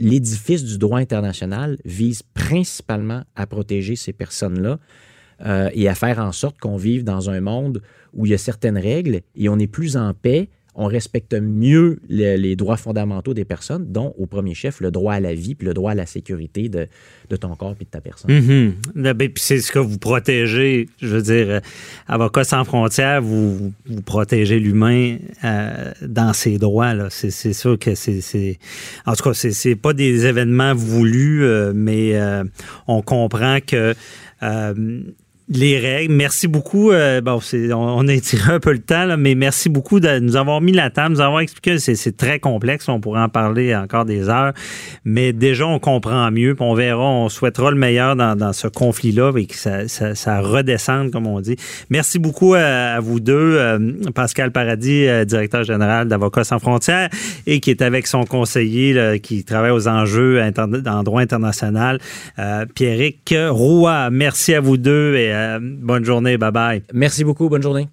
L'édifice 0.00 0.64
du 0.64 0.78
droit 0.78 1.00
international 1.00 1.78
vise 1.84 2.22
principalement 2.22 3.22
à 3.34 3.46
protéger 3.46 3.96
ces 3.96 4.14
personnes-là 4.14 4.78
euh, 5.44 5.70
et 5.74 5.88
à 5.88 5.94
faire 5.94 6.18
en 6.18 6.32
sorte 6.32 6.58
qu'on 6.58 6.76
vive 6.76 7.04
dans 7.04 7.28
un 7.28 7.40
monde 7.40 7.82
où 8.14 8.24
il 8.24 8.30
y 8.30 8.34
a 8.34 8.38
certaines 8.38 8.78
règles 8.78 9.20
et 9.34 9.48
on 9.48 9.58
est 9.58 9.66
plus 9.78 9.96
en 9.96 10.14
paix 10.14 10.48
on 10.78 10.86
respecte 10.86 11.34
mieux 11.34 11.98
les, 12.08 12.54
droits 12.54 12.76
fondamentaux 12.76 13.34
des 13.34 13.44
personnes, 13.44 13.92
dont 13.92 14.14
au 14.16 14.26
premier 14.26 14.54
chef 14.54 14.80
le 14.80 14.92
droit 14.92 15.14
à 15.14 15.20
la 15.20 15.34
vie 15.34 15.56
puis 15.56 15.66
le 15.66 15.74
droit 15.74 15.90
à 15.90 15.94
la 15.96 16.06
sécurité 16.06 16.68
de, 16.68 16.86
ton 17.36 17.56
corps 17.56 17.74
et 17.80 17.84
de 17.84 17.90
ta 17.90 18.00
personne. 18.00 18.30
Mm 18.30 18.74
c'est 19.36 19.60
ce 19.60 19.72
que 19.72 19.80
vous 19.80 19.98
protégez, 19.98 20.88
je 21.00 21.08
veux 21.08 21.22
dire, 21.22 21.50
euh, 21.50 21.60
Avocats 22.06 22.44
sans 22.44 22.64
frontières, 22.64 23.20
vous, 23.20 23.72
protégez 24.06 24.60
l'humain 24.60 25.16
euh, 25.42 25.92
dans 26.02 26.32
ses 26.32 26.58
droits. 26.58 26.94
C'est 27.10 27.52
sûr 27.52 27.78
que 27.78 27.94
c'est... 27.96 28.58
En 29.04 29.14
tout 29.14 29.24
cas, 29.24 29.34
c'est 29.34 29.76
pas 29.76 29.92
des 29.92 30.26
événements 30.26 30.74
voulus, 30.74 31.42
euh, 31.42 31.72
mais 31.74 32.14
on 32.86 33.02
comprend 33.02 33.58
que 33.66 33.94
les 35.48 35.78
règles. 35.78 36.12
Merci 36.12 36.48
beaucoup. 36.48 36.90
Euh, 36.90 37.20
bon, 37.20 37.40
on, 37.52 37.74
on, 37.74 38.08
a 38.08 38.12
étiré 38.12 38.52
un 38.52 38.60
peu 38.60 38.72
le 38.72 38.78
temps, 38.78 39.04
là, 39.04 39.16
mais 39.16 39.34
merci 39.34 39.68
beaucoup 39.68 40.00
de 40.00 40.18
nous 40.18 40.36
avoir 40.36 40.60
mis 40.60 40.72
la 40.72 40.90
table, 40.90 41.14
nous 41.14 41.20
avoir 41.20 41.40
expliqué 41.40 41.76
que 41.76 41.78
c'est 41.78 42.16
très 42.16 42.38
complexe. 42.38 42.88
On 42.88 43.00
pourrait 43.00 43.22
en 43.22 43.28
parler 43.28 43.74
encore 43.74 44.04
des 44.04 44.28
heures. 44.28 44.52
Mais 45.04 45.32
déjà, 45.32 45.66
on 45.66 45.78
comprend 45.78 46.30
mieux. 46.30 46.54
on 46.60 46.74
verra, 46.74 47.04
on 47.04 47.28
souhaitera 47.28 47.70
le 47.70 47.76
meilleur 47.76 48.16
dans, 48.16 48.36
dans 48.36 48.52
ce 48.52 48.68
conflit-là 48.68 49.32
et 49.36 49.46
que 49.46 49.56
ça, 49.56 49.88
ça, 49.88 50.14
ça, 50.14 50.40
redescende, 50.40 51.10
comme 51.10 51.26
on 51.26 51.40
dit. 51.40 51.56
Merci 51.90 52.18
beaucoup 52.18 52.54
à, 52.54 52.60
à 52.60 53.00
vous 53.00 53.20
deux. 53.20 53.56
Euh, 53.58 53.78
Pascal 54.14 54.52
Paradis, 54.52 55.06
euh, 55.06 55.24
directeur 55.24 55.64
général 55.64 56.08
d'Avocats 56.08 56.44
sans 56.44 56.58
frontières 56.58 57.08
et 57.46 57.60
qui 57.60 57.70
est 57.70 57.82
avec 57.82 58.06
son 58.06 58.24
conseiller 58.24 58.92
là, 58.92 59.18
qui 59.18 59.44
travaille 59.44 59.70
aux 59.70 59.88
enjeux 59.88 60.42
en 60.86 61.02
droit 61.02 61.20
international, 61.20 61.98
euh, 62.38 62.66
Pierrick 62.74 63.34
Roy. 63.50 64.10
Merci 64.10 64.54
à 64.54 64.60
vous 64.60 64.76
deux 64.76 65.14
et 65.16 65.37
euh, 65.38 65.58
bonne 65.60 66.04
journée. 66.04 66.36
Bye 66.38 66.52
bye. 66.52 66.82
Merci 66.92 67.24
beaucoup. 67.24 67.48
Bonne 67.48 67.62
journée. 67.62 67.88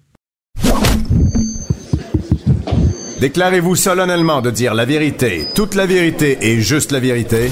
Déclarez-vous 3.20 3.76
solennellement 3.76 4.42
de 4.42 4.50
dire 4.50 4.74
la 4.74 4.84
vérité, 4.84 5.46
toute 5.54 5.74
la 5.74 5.86
vérité 5.86 6.36
et 6.42 6.60
juste 6.60 6.92
la 6.92 7.00
vérité. 7.00 7.50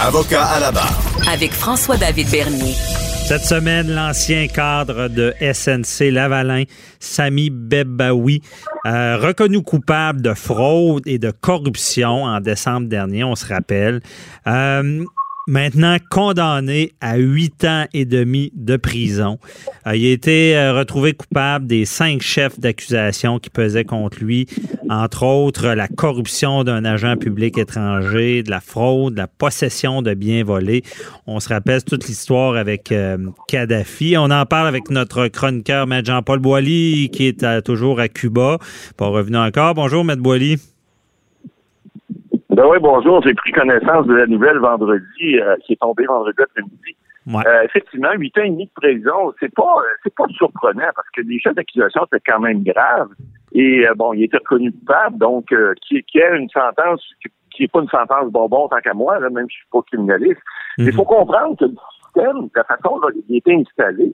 Avocat 0.00 0.44
à 0.44 0.58
la 0.58 0.72
barre. 0.72 0.98
Avec 1.30 1.52
François-David 1.52 2.30
Bernier. 2.30 2.74
Cette 3.26 3.44
semaine, 3.44 3.88
l'ancien 3.88 4.46
cadre 4.48 5.08
de 5.08 5.32
SNC 5.40 6.10
Lavalin, 6.10 6.64
Sami 6.98 7.50
Bebaoui, 7.50 8.42
euh, 8.84 9.16
reconnu 9.16 9.62
coupable 9.62 10.22
de 10.22 10.34
fraude 10.34 11.06
et 11.06 11.18
de 11.18 11.30
corruption 11.30 12.24
en 12.24 12.40
décembre 12.40 12.88
dernier, 12.88 13.24
on 13.24 13.36
se 13.36 13.46
rappelle. 13.46 14.00
Euh, 14.46 15.04
maintenant 15.46 15.96
condamné 16.10 16.92
à 17.00 17.16
huit 17.16 17.64
ans 17.64 17.86
et 17.92 18.04
demi 18.04 18.52
de 18.54 18.76
prison. 18.76 19.38
Euh, 19.86 19.96
il 19.96 20.06
a 20.06 20.10
été 20.10 20.56
euh, 20.56 20.72
retrouvé 20.72 21.12
coupable 21.12 21.66
des 21.66 21.84
cinq 21.84 22.22
chefs 22.22 22.58
d'accusation 22.60 23.38
qui 23.38 23.50
pesaient 23.50 23.84
contre 23.84 24.18
lui, 24.22 24.46
entre 24.88 25.24
autres 25.24 25.68
la 25.68 25.88
corruption 25.88 26.64
d'un 26.64 26.84
agent 26.84 27.16
public 27.16 27.58
étranger, 27.58 28.42
de 28.42 28.50
la 28.50 28.60
fraude, 28.60 29.14
de 29.14 29.18
la 29.18 29.26
possession 29.26 30.02
de 30.02 30.14
biens 30.14 30.44
volés. 30.44 30.82
On 31.26 31.40
se 31.40 31.48
rappelle 31.48 31.82
toute 31.84 32.06
l'histoire 32.06 32.56
avec 32.56 32.92
euh, 32.92 33.18
Kadhafi. 33.48 34.16
On 34.16 34.30
en 34.30 34.46
parle 34.46 34.68
avec 34.68 34.90
notre 34.90 35.28
chroniqueur, 35.28 35.90
M. 35.90 36.02
Jean-Paul 36.04 36.38
Boilly, 36.38 37.10
qui 37.10 37.26
est 37.26 37.62
toujours 37.62 38.00
à 38.00 38.08
Cuba. 38.08 38.58
Pas 38.96 39.06
revenu 39.06 39.36
encore. 39.36 39.74
Bonjour, 39.74 40.08
M. 40.08 40.20
Boilly. 40.20 40.58
Ben 42.52 42.66
oui, 42.66 42.78
bonjour. 42.80 43.22
J'ai 43.22 43.32
pris 43.32 43.50
connaissance 43.52 44.06
de 44.06 44.14
la 44.14 44.26
nouvelle 44.26 44.58
vendredi, 44.58 45.38
euh, 45.38 45.56
qui 45.64 45.72
est 45.72 45.80
tombée 45.80 46.04
vendredi 46.04 46.36
après-midi. 46.42 46.96
Ouais. 47.26 47.42
Euh, 47.46 47.62
effectivement, 47.62 48.12
huit 48.18 48.36
ans 48.36 48.42
et 48.42 48.50
demi 48.50 48.66
de 48.66 48.70
prison, 48.74 49.32
c'est 49.40 49.54
pas 49.54 49.76
c'est 50.02 50.14
pas 50.14 50.26
surprenant 50.36 50.90
parce 50.94 51.08
que 51.16 51.22
les 51.22 51.38
chefs 51.40 51.54
d'accusation 51.54 52.04
étaient 52.04 52.22
quand 52.26 52.40
même 52.40 52.62
graves. 52.62 53.08
Et 53.52 53.86
euh, 53.88 53.94
bon, 53.94 54.12
il 54.12 54.24
était 54.24 54.36
reconnu 54.36 54.70
coupable, 54.72 55.18
donc 55.18 55.50
euh, 55.52 55.72
qui, 55.86 56.02
qui 56.02 56.20
a 56.20 56.34
une 56.34 56.48
sentence 56.50 57.02
qui 57.54 57.62
n'est 57.62 57.68
pas 57.68 57.80
une 57.80 57.88
sentence 57.88 58.30
bonbon 58.30 58.68
tant 58.68 58.80
qu'à 58.80 58.92
moi, 58.92 59.18
là, 59.18 59.30
même 59.30 59.46
si 59.46 59.54
je 59.54 59.60
suis 59.60 59.68
pas 59.72 59.82
criminaliste. 59.82 60.40
Mm 60.76 60.82
-hmm. 60.82 60.88
Il 60.88 60.92
faut 60.92 61.04
comprendre 61.04 61.56
que 61.56 61.64
le 61.64 61.76
système, 62.04 62.48
la 62.54 62.64
façon 62.64 62.98
dont 63.00 63.10
il 63.28 63.34
a 63.34 63.38
été 63.38 63.54
installé, 63.54 64.12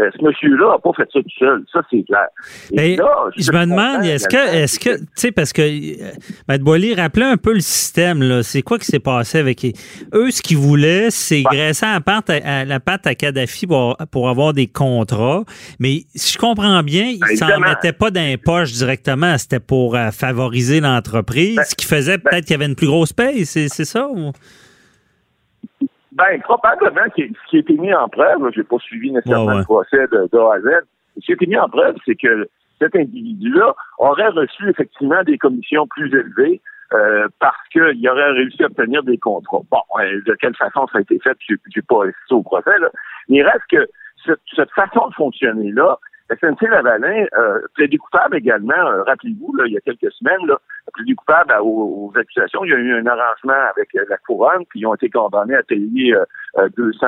euh, 0.00 0.10
ce 0.18 0.24
monsieur-là 0.24 0.72
n'a 0.72 0.78
pas 0.78 0.92
fait 0.96 1.08
ça 1.12 1.20
tout 1.20 1.38
seul. 1.38 1.64
Ça, 1.72 1.82
c'est 1.90 2.02
clair. 2.04 2.28
Et 2.72 2.96
là, 2.96 3.30
je, 3.36 3.42
je 3.42 3.52
me 3.52 3.64
demande, 3.64 4.04
est-ce 4.04 4.28
que, 4.28 4.54
est-ce 4.54 4.78
que, 4.78 4.98
tu 4.98 5.06
sais, 5.14 5.32
parce 5.32 5.52
que, 5.52 5.62
euh, 5.62 6.10
Maître 6.48 6.64
Boilly, 6.64 6.94
rappelez 6.94 7.26
un 7.26 7.36
peu 7.36 7.52
le 7.52 7.60
système, 7.60 8.22
là. 8.22 8.42
C'est 8.42 8.62
quoi 8.62 8.78
qui 8.78 8.86
s'est 8.86 8.98
passé 8.98 9.38
avec 9.38 9.64
eux? 10.14 10.30
Ce 10.30 10.42
qu'ils 10.42 10.56
voulaient, 10.56 11.10
c'est 11.10 11.42
graisser 11.42 11.86
la 11.86 12.00
patte 12.00 12.30
à, 12.30 12.64
la 12.64 12.80
patte 12.80 13.06
à 13.06 13.14
Kadhafi 13.14 13.66
pour, 13.66 13.96
pour 14.10 14.28
avoir 14.28 14.52
des 14.52 14.66
contrats. 14.66 15.44
Mais 15.78 16.04
si 16.14 16.34
je 16.34 16.38
comprends 16.38 16.82
bien, 16.82 17.14
ils 17.30 17.36
s'en 17.36 17.60
mettaient 17.60 17.92
pas 17.92 18.10
dans 18.10 18.24
les 18.24 18.36
poches 18.36 18.72
directement. 18.72 19.36
C'était 19.38 19.60
pour 19.60 19.96
euh, 19.96 20.10
favoriser 20.10 20.80
l'entreprise, 20.80 21.56
ben, 21.56 21.64
ce 21.64 21.74
qui 21.74 21.86
faisait 21.86 22.18
ben, 22.18 22.30
peut-être 22.30 22.44
qu'il 22.44 22.54
y 22.54 22.56
avait 22.56 22.66
une 22.66 22.76
plus 22.76 22.86
grosse 22.86 23.12
paye. 23.12 23.44
C'est, 23.44 23.68
c'est 23.68 23.84
ça? 23.84 24.08
Ou? 24.08 24.32
Ben, 26.12 26.40
probablement 26.42 27.08
que 27.16 27.22
ce 27.22 27.50
qui 27.50 27.56
a 27.56 27.60
été 27.60 27.74
mis 27.74 27.94
en 27.94 28.08
preuve, 28.08 28.50
je 28.52 28.60
n'ai 28.60 28.64
pas 28.64 28.78
suivi 28.78 29.12
nécessairement 29.12 29.46
ouais, 29.46 29.52
ouais. 29.52 29.58
le 29.58 29.64
procès 29.64 30.06
de, 30.08 30.28
de 30.32 30.38
A 30.38 30.54
à 30.54 30.60
Z, 30.60 30.86
ce 31.16 31.26
qui 31.26 31.32
a 31.32 31.34
été 31.34 31.46
mis 31.46 31.58
en 31.58 31.68
preuve, 31.68 31.96
c'est 32.04 32.16
que 32.16 32.48
cet 32.80 32.96
individu-là 32.96 33.74
aurait 33.98 34.28
reçu 34.28 34.68
effectivement 34.68 35.22
des 35.22 35.38
commissions 35.38 35.86
plus 35.86 36.08
élevées 36.08 36.60
euh, 36.92 37.28
parce 37.38 37.68
qu'il 37.70 38.08
aurait 38.08 38.32
réussi 38.32 38.62
à 38.64 38.66
obtenir 38.66 39.02
des 39.04 39.18
contrats. 39.18 39.60
Bon, 39.70 39.82
euh, 40.00 40.20
de 40.26 40.34
quelle 40.40 40.56
façon 40.56 40.86
ça 40.88 40.98
a 40.98 41.00
été 41.02 41.18
fait, 41.20 41.36
je 41.48 41.54
n'ai 41.54 41.82
pas 41.82 42.04
assisté 42.04 42.34
au 42.34 42.42
procès, 42.42 42.76
là. 42.80 42.88
mais 43.28 43.38
il 43.38 43.42
reste 43.42 43.66
que 43.70 43.86
cette, 44.24 44.40
cette 44.56 44.70
façon 44.70 45.08
de 45.08 45.14
fonctionner-là, 45.14 45.98
SNC 46.30 46.68
Lavalin 46.68 47.26
euh, 47.36 47.60
plaidé 47.74 47.98
coupable 47.98 48.36
également, 48.36 48.74
euh, 48.74 49.02
rappelez-vous, 49.02 49.54
il 49.66 49.72
y 49.72 49.76
a 49.76 49.80
quelques 49.80 50.12
semaines, 50.12 50.46
là, 50.46 50.58
plaidé 50.94 51.14
coupable 51.14 51.52
aux, 51.60 52.12
aux, 52.12 52.18
accusations. 52.18 52.64
Il 52.64 52.70
y 52.70 52.74
a 52.74 52.78
eu 52.78 52.94
un 52.94 53.06
arrangement 53.06 53.70
avec 53.76 53.94
euh, 53.96 54.04
la 54.08 54.16
couronne, 54.18 54.64
puis 54.68 54.80
ils 54.80 54.86
ont 54.86 54.94
été 54.94 55.10
condamnés 55.10 55.56
à 55.56 55.62
payer 55.62 56.14
euh, 56.14 56.68
200, 56.76 57.06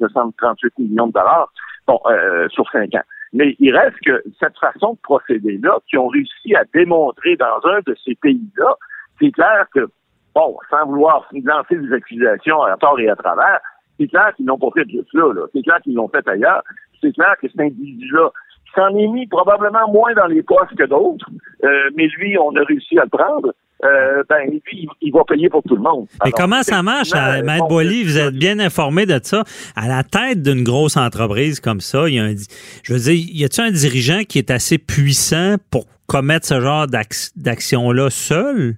238 0.00 0.78
millions 0.78 1.06
de 1.06 1.12
dollars 1.12 1.52
bon, 1.86 2.00
euh, 2.06 2.48
sur 2.48 2.68
cinq 2.70 2.94
ans. 2.94 3.04
Mais 3.32 3.54
il 3.60 3.76
reste 3.76 3.98
que 4.04 4.22
cette 4.40 4.58
façon 4.58 4.94
de 4.94 4.98
procéder-là, 5.02 5.78
qui 5.88 5.98
ont 5.98 6.08
réussi 6.08 6.54
à 6.56 6.64
démontrer 6.74 7.36
dans 7.36 7.60
un 7.64 7.80
de 7.86 7.96
ces 8.04 8.14
pays-là, 8.16 8.74
c'est 9.20 9.30
clair 9.30 9.66
que 9.74 9.88
bon, 10.34 10.56
sans 10.70 10.86
vouloir 10.86 11.28
lancer 11.32 11.76
des 11.76 11.92
accusations 11.92 12.62
à 12.62 12.76
tort 12.76 12.98
et 13.00 13.08
à 13.08 13.16
travers, 13.16 13.60
c'est 13.98 14.08
clair 14.08 14.32
qu'ils 14.36 14.46
n'ont 14.46 14.58
pas 14.58 14.70
fait 14.74 14.88
juste 14.88 15.12
là, 15.14 15.32
là. 15.32 15.42
C'est 15.54 15.62
clair 15.62 15.80
qu'ils 15.82 15.94
l'ont 15.94 16.08
fait 16.08 16.26
ailleurs. 16.28 16.62
C'est 17.00 17.12
clair 17.12 17.34
que 17.40 17.48
cet 17.48 17.60
individu-là 17.60 18.30
s'en 18.74 18.88
est 18.96 19.08
mis 19.08 19.26
probablement 19.26 19.90
moins 19.90 20.12
dans 20.14 20.26
les 20.26 20.42
poches 20.42 20.74
que 20.76 20.84
d'autres, 20.84 21.26
euh, 21.64 21.68
mais 21.94 22.06
lui, 22.18 22.36
on 22.38 22.54
a 22.56 22.62
réussi 22.64 22.98
à 22.98 23.04
le 23.04 23.10
prendre. 23.10 23.52
Euh, 23.84 24.22
ben, 24.28 24.50
lui, 24.50 24.88
il 25.02 25.12
va 25.12 25.22
payer 25.24 25.50
pour 25.50 25.62
tout 25.62 25.76
le 25.76 25.82
monde. 25.82 26.06
Mais 26.24 26.32
comment 26.32 26.62
ça 26.62 26.82
marche, 26.82 27.10
euh, 27.14 27.42
Maître 27.42 27.68
Boily? 27.68 28.04
Vous 28.04 28.18
êtes 28.18 28.34
bien 28.34 28.58
informé 28.58 29.04
de 29.04 29.20
ça. 29.22 29.44
À 29.76 29.86
la 29.86 30.02
tête 30.02 30.42
d'une 30.42 30.64
grosse 30.64 30.96
entreprise 30.96 31.60
comme 31.60 31.80
ça, 31.80 32.08
il 32.08 32.14
y 32.14 32.18
a 32.18 32.24
un, 32.24 32.34
je 32.82 32.92
veux 32.94 32.98
dire, 32.98 33.14
y 33.14 33.44
a-t-il 33.44 33.68
un 33.68 33.70
dirigeant 33.70 34.22
qui 34.26 34.38
est 34.38 34.50
assez 34.50 34.78
puissant 34.78 35.56
pour 35.70 35.84
commettre 36.06 36.46
ce 36.46 36.60
genre 36.60 36.86
d'action-là 36.86 38.08
seul? 38.10 38.76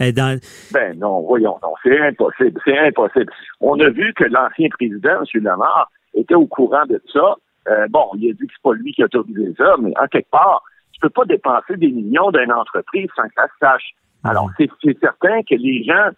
Dans... 0.00 0.38
Ben 0.72 0.98
non, 0.98 1.20
voyons, 1.20 1.56
non, 1.62 1.72
c'est 1.82 1.98
impossible, 1.98 2.60
c'est 2.64 2.76
impossible. 2.76 3.32
On 3.60 3.78
a 3.78 3.88
vu 3.88 4.12
que 4.14 4.24
l'ancien 4.24 4.68
président, 4.70 5.22
M. 5.22 5.42
Lamar, 5.44 5.90
était 6.14 6.34
au 6.34 6.46
courant 6.46 6.84
de 6.88 7.00
ça. 7.12 7.36
Euh, 7.68 7.86
bon, 7.88 8.10
il 8.16 8.30
a 8.30 8.32
dit 8.32 8.46
que 8.46 8.52
c'est 8.52 8.62
pas 8.62 8.74
lui 8.74 8.92
qui 8.92 9.02
a 9.02 9.06
autorisé 9.06 9.54
ça, 9.56 9.76
mais 9.80 9.92
en 9.98 10.06
quelque 10.06 10.30
part, 10.30 10.62
tu 10.92 11.00
peux 11.00 11.10
pas 11.10 11.24
dépenser 11.24 11.76
des 11.76 11.90
millions 11.90 12.30
d'une 12.30 12.52
entreprise 12.52 13.08
sans 13.16 13.24
que 13.24 13.34
ça 13.36 13.46
se 13.46 13.58
sache. 13.60 13.94
Alors, 14.22 14.50
c'est 14.58 14.98
certain 15.00 15.42
que 15.42 15.54
les 15.54 15.84
gens 15.84 16.10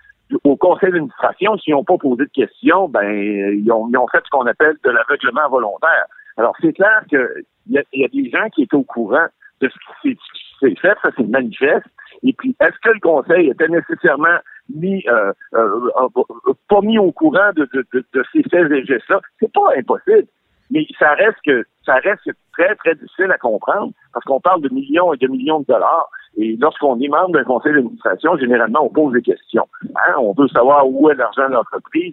au 0.44 0.56
conseil 0.56 0.90
d'administration, 0.90 1.56
s'ils 1.59 1.74
n'ont 1.74 1.85
pas 1.85 1.98
posé 1.98 2.24
de 2.24 2.30
questions, 2.30 2.88
ben 2.88 3.12
ils 3.12 3.70
ont, 3.70 3.88
ils 3.88 3.96
ont 3.96 4.09
fait 4.09 4.22
ce 4.24 4.30
qu'on 4.30 4.46
appelle 4.46 4.76
de 4.85 4.90
l'aveuglement 4.90 5.48
volontaire. 5.48 6.06
Alors, 6.37 6.54
c'est 6.61 6.72
clair 6.72 7.02
qu'il 7.09 7.44
y, 7.68 7.80
y, 7.92 8.04
a 8.04 8.09
des 8.09 8.30
gens 8.30 8.48
qui 8.50 8.62
étaient 8.62 8.76
au 8.76 8.82
courant 8.82 9.26
de 9.61 9.68
ce 9.68 10.09
qui 10.09 10.18
s'est 10.61 10.74
fait, 10.80 10.96
ça 11.02 11.11
c'est 11.16 11.28
manifeste. 11.28 11.87
Et 12.22 12.32
puis, 12.32 12.56
est-ce 12.61 12.76
que 12.82 12.90
le 12.92 13.00
conseil 13.00 13.50
était 13.50 13.68
nécessairement 13.68 14.38
mis, 14.74 15.04
euh, 15.09 15.32
euh, 15.54 15.90
euh 15.96 16.52
pas 16.68 16.80
mis 16.80 16.98
au 16.98 17.12
courant 17.12 17.50
de, 17.54 17.68
de, 17.72 17.87
de, 17.92 18.04
de 18.12 18.24
ces 18.32 18.42
faits 18.44 18.70
et 18.70 18.85
gestes-là? 18.85 19.20
C'est 19.38 19.52
pas 19.52 19.68
impossible. 19.76 20.26
Mais 20.70 20.87
ça 20.98 21.14
reste 21.14 21.38
que 21.44 21.64
ça 21.85 21.94
reste 21.96 22.31
très, 22.52 22.74
très 22.76 22.94
difficile 22.94 23.31
à 23.31 23.38
comprendre 23.38 23.92
parce 24.12 24.24
qu'on 24.24 24.40
parle 24.40 24.62
de 24.62 24.68
millions 24.68 25.12
et 25.14 25.16
de 25.16 25.29
millions 25.29 25.61
de 25.61 25.66
dollars. 25.66 26.09
Et 26.38 26.57
lorsqu'on 26.61 27.00
est 27.00 27.09
membre 27.09 27.33
d'un 27.33 27.44
conseil 27.44 27.72
d'administration, 27.72 28.37
généralement, 28.37 28.85
on 28.85 28.90
pose 28.90 29.12
des 29.14 29.22
questions. 29.22 29.66
Hein? 29.94 30.14
On 30.18 30.33
veut 30.33 30.48
savoir 30.48 30.87
où 30.87 31.09
est 31.09 31.14
l'argent 31.14 31.48
de 31.48 31.55
l'entreprise, 31.55 32.12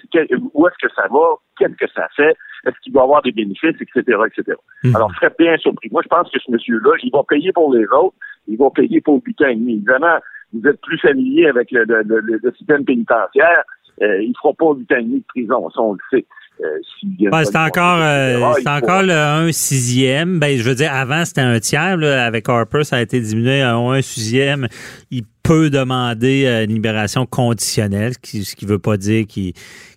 où 0.54 0.68
est-ce 0.68 0.88
que 0.88 0.94
ça 0.94 1.08
va, 1.10 1.36
qu'est-ce 1.58 1.76
que 1.76 1.92
ça 1.94 2.08
fait, 2.16 2.38
est-ce 2.66 2.80
qu'il 2.84 2.94
va 2.94 3.02
avoir 3.02 3.22
des 3.22 3.34
bénéfices, 3.34 3.76
etc., 3.82 4.02
etc. 4.26 4.58
Mhm. 4.84 4.96
Alors, 4.96 5.12
je 5.12 5.18
serais 5.18 5.34
bien 5.38 5.58
surpris. 5.58 5.90
Moi, 5.92 6.02
je 6.04 6.08
pense 6.08 6.30
que 6.32 6.40
ce 6.40 6.52
monsieur-là, 6.52 6.92
il 7.04 7.12
va 7.12 7.24
payer 7.24 7.52
pour 7.52 7.74
les 7.74 7.86
autres, 7.88 8.16
il 8.48 8.58
va 8.58 8.70
payer 8.70 9.02
pour 9.02 9.16
le 9.16 9.22
butin 9.22 9.50
et 9.50 9.56
demi. 9.56 9.74
Évidemment, 9.74 10.20
vous 10.54 10.68
êtes 10.68 10.80
plus 10.82 11.00
familier 11.00 11.48
avec 11.48 11.70
le, 11.72 12.40
système 12.58 12.86
pénitentiaire, 12.86 13.64
euh, 14.02 14.22
il 14.22 14.30
ne 14.30 14.34
fera 14.42 14.54
pas 14.54 14.74
butin 14.74 15.00
et 15.00 15.04
demi 15.04 15.20
de 15.20 15.26
prison, 15.28 15.70
ça, 15.70 15.82
on 15.82 15.94
le 15.94 16.00
sait. 16.10 16.26
Euh, 16.62 17.44
c'est 17.44 17.58
encore, 17.58 17.98
euh, 18.00 18.54
c'est 18.58 18.70
encore 18.70 19.04
le 19.04 19.14
1 19.14 19.52
sixième. 19.52 20.40
Ben, 20.40 20.58
je 20.58 20.64
veux 20.64 20.76
dire, 20.76 20.94
avant, 20.94 21.26
c'était 21.26 21.42
un 21.42 21.60
tiers. 21.60 22.02
avec 22.02 22.48
Harper, 22.48 22.84
ça 22.84 22.98
a 22.98 23.02
été 23.02 23.20
diminué 23.20 23.62
à 23.62 23.76
un 23.76 24.02
sixième. 24.02 24.68
Il 25.12 25.24
peut 25.42 25.70
demander 25.70 26.46
euh, 26.46 26.64
une 26.64 26.74
libération 26.74 27.26
conditionnelle, 27.26 28.14
ce 28.24 28.56
qui 28.56 28.66
ne 28.66 28.70
veut 28.70 28.80
pas 28.80 28.98
dire 28.98 29.26
qu'il 29.28 29.54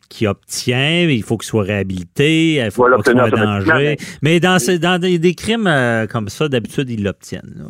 qui 0.08 0.28
obtient, 0.28 1.00
il 1.00 1.22
faut 1.24 1.36
qu'il 1.36 1.48
soit 1.48 1.64
réhabilité, 1.64 2.64
il 2.64 2.70
faut 2.70 2.84
qu'il 2.84 3.12
soit 3.12 3.28
danger. 3.28 3.96
Mais 4.22 4.38
dans, 4.38 4.58
dans 4.80 5.00
des, 5.00 5.34
crimes 5.34 5.68
comme 6.08 6.28
ça, 6.28 6.48
d'habitude, 6.48 6.88
ils 6.90 7.02
l'obtiennent. 7.02 7.66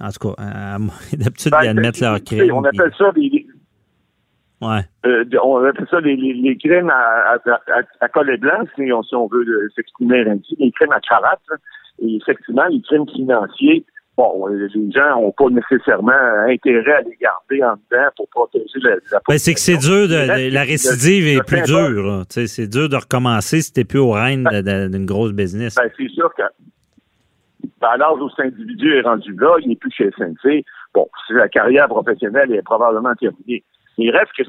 En 0.00 0.10
tout 0.10 0.28
cas, 0.28 0.78
d'habitude, 1.12 1.52
ils 1.60 1.66
ben, 1.66 1.76
admettent 1.76 1.98
leur 1.98 2.22
crime. 2.22 2.52
On 2.52 2.62
appelle 2.62 2.92
ça 2.96 3.10
des, 3.16 3.43
euh, 4.62 5.24
on 5.42 5.64
appelle 5.64 5.86
ça 5.90 6.00
les, 6.00 6.16
les, 6.16 6.56
crimes 6.56 6.90
à, 6.90 7.36
à, 7.46 7.80
à, 8.00 8.08
collet 8.08 8.36
blanc, 8.36 8.64
si 8.74 8.90
on, 8.92 9.02
si 9.02 9.14
on 9.14 9.26
veut 9.26 9.44
s'exprimer 9.74 10.20
ainsi, 10.28 10.56
les 10.58 10.72
crimes 10.72 10.92
à 10.92 11.00
cravate. 11.00 11.40
Et 12.00 12.16
effectivement, 12.16 12.64
les 12.70 12.80
crimes 12.82 13.08
financiers, 13.14 13.84
bon, 14.16 14.46
les 14.46 14.90
gens 14.92 15.20
n'ont 15.20 15.32
pas 15.32 15.48
nécessairement 15.50 16.12
intérêt 16.48 16.94
à 16.94 17.00
les 17.02 17.16
garder 17.20 17.62
en 17.62 17.74
dedans 17.74 18.08
pour 18.16 18.28
protéger 18.28 18.78
la, 18.82 18.96
la 19.12 19.20
ben, 19.28 19.38
C'est 19.38 19.54
que 19.54 19.60
c'est 19.60 19.76
dur, 19.76 20.08
de, 20.08 20.52
la 20.52 20.62
récidive 20.62 21.26
est 21.26 21.46
plus 21.46 21.62
dure. 21.62 22.22
C'est 22.28 22.68
dur 22.68 22.88
de 22.88 22.96
recommencer 22.96 23.60
si 23.60 23.72
t'es 23.72 23.84
plus 23.84 23.98
au 23.98 24.12
règne 24.12 24.44
ben, 24.44 24.90
d'une 24.90 25.06
grosse 25.06 25.32
business. 25.32 25.74
Ben, 25.74 25.90
c'est 25.96 26.08
sûr 26.08 26.32
que 26.34 26.42
ben, 27.80 27.88
à 27.92 27.96
l'âge 27.96 28.18
où 28.20 28.30
cet 28.30 28.46
individu 28.46 28.94
est 28.94 29.02
rendu 29.02 29.34
là, 29.34 29.56
il 29.60 29.68
n'est 29.68 29.76
plus 29.76 29.90
chez 29.90 30.10
SNC. 30.10 30.64
Bon, 30.94 31.08
la 31.30 31.48
carrière 31.48 31.88
professionnelle 31.88 32.52
est 32.52 32.62
probablement 32.62 33.14
terminée. 33.14 33.62
Il 33.96 34.10
reste 34.10 34.32
que 34.36 34.42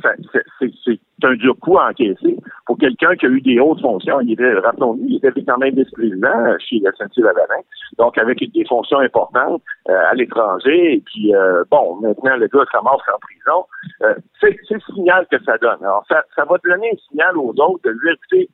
c'est 0.84 0.99
un 1.23 1.36
dur 1.36 1.55
coup 1.62 1.77
à 1.77 1.89
encaisser 1.89 2.38
pour 2.65 2.77
quelqu'un 2.77 3.15
qui 3.15 3.25
a 3.25 3.29
eu 3.29 3.41
des 3.41 3.60
hautes 3.60 3.81
fonctions. 3.81 4.19
Il 4.21 4.34
était, 4.34 4.53
rappelons-nous, 4.53 5.05
il 5.08 5.15
était 5.17 5.43
quand 5.43 5.58
même 5.58 5.75
vice-président 5.75 6.58
chez 6.60 6.79
la 6.79 6.91
lavalin 7.21 7.62
donc 7.97 8.17
avec 8.17 8.39
des 8.39 8.65
fonctions 8.65 8.99
importantes 8.99 9.62
euh, 9.89 9.93
à 10.10 10.13
l'étranger. 10.13 10.95
Et 10.95 11.03
puis, 11.05 11.34
euh, 11.36 11.63
bon, 11.71 11.95
maintenant, 12.01 12.36
le 12.38 12.47
gars 12.47 12.81
mort 12.84 13.01
en 13.13 13.19
prison. 13.19 13.65
Euh, 14.03 14.15
c'est 14.41 14.58
le 14.69 14.79
signal 14.93 15.25
que 15.31 15.38
ça 15.43 15.58
donne. 15.58 15.77
Alors, 15.81 16.03
ça, 16.10 16.23
ça 16.36 16.45
va 16.45 16.58
donner 16.63 16.91
un 16.91 16.97
signal 17.10 17.38
aux 17.38 17.53
autres 17.58 17.81
de 17.84 17.91
lui 17.91 18.13
écouter, 18.13 18.49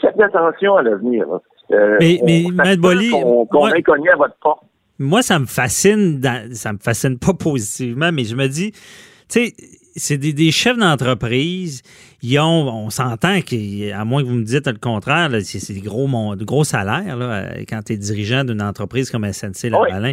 faites 0.00 0.20
attention 0.20 0.76
à 0.76 0.82
l'avenir. 0.82 1.26
mais, 1.70 2.20
mais, 2.24 2.44
M. 2.44 2.76
Bolly, 2.80 3.10
qu'on 3.10 3.46
cogné 3.46 4.10
à 4.10 4.16
votre 4.16 4.36
porte. 4.40 4.64
Moi, 4.98 5.22
ça 5.22 5.38
me 5.38 5.46
fascine, 5.46 6.20
ça 6.52 6.72
me 6.72 6.78
fascine 6.78 7.18
pas 7.18 7.34
positivement, 7.38 8.10
mais 8.12 8.24
je 8.24 8.36
me 8.36 8.46
dis, 8.46 8.72
tu 8.72 9.46
sais, 9.46 9.52
c'est 9.96 10.18
des, 10.18 10.50
chefs 10.50 10.76
d'entreprise. 10.76 11.82
Ils 12.22 12.38
ont, 12.38 12.68
on 12.68 12.90
s'entend 12.90 13.40
qu'à 13.40 14.04
moins 14.04 14.22
que 14.22 14.28
vous 14.28 14.34
me 14.34 14.44
dites 14.44 14.66
le 14.66 14.78
contraire, 14.78 15.30
c'est 15.42 15.72
des 15.72 15.80
gros, 15.80 16.06
de 16.36 16.44
gros 16.44 16.64
salaires 16.64 17.16
là, 17.16 17.48
quand 17.68 17.82
tu 17.82 17.94
es 17.94 17.96
dirigeant 17.96 18.44
d'une 18.44 18.62
entreprise 18.62 19.10
comme 19.10 19.30
SNC 19.30 19.70
Lavalin. 19.70 20.12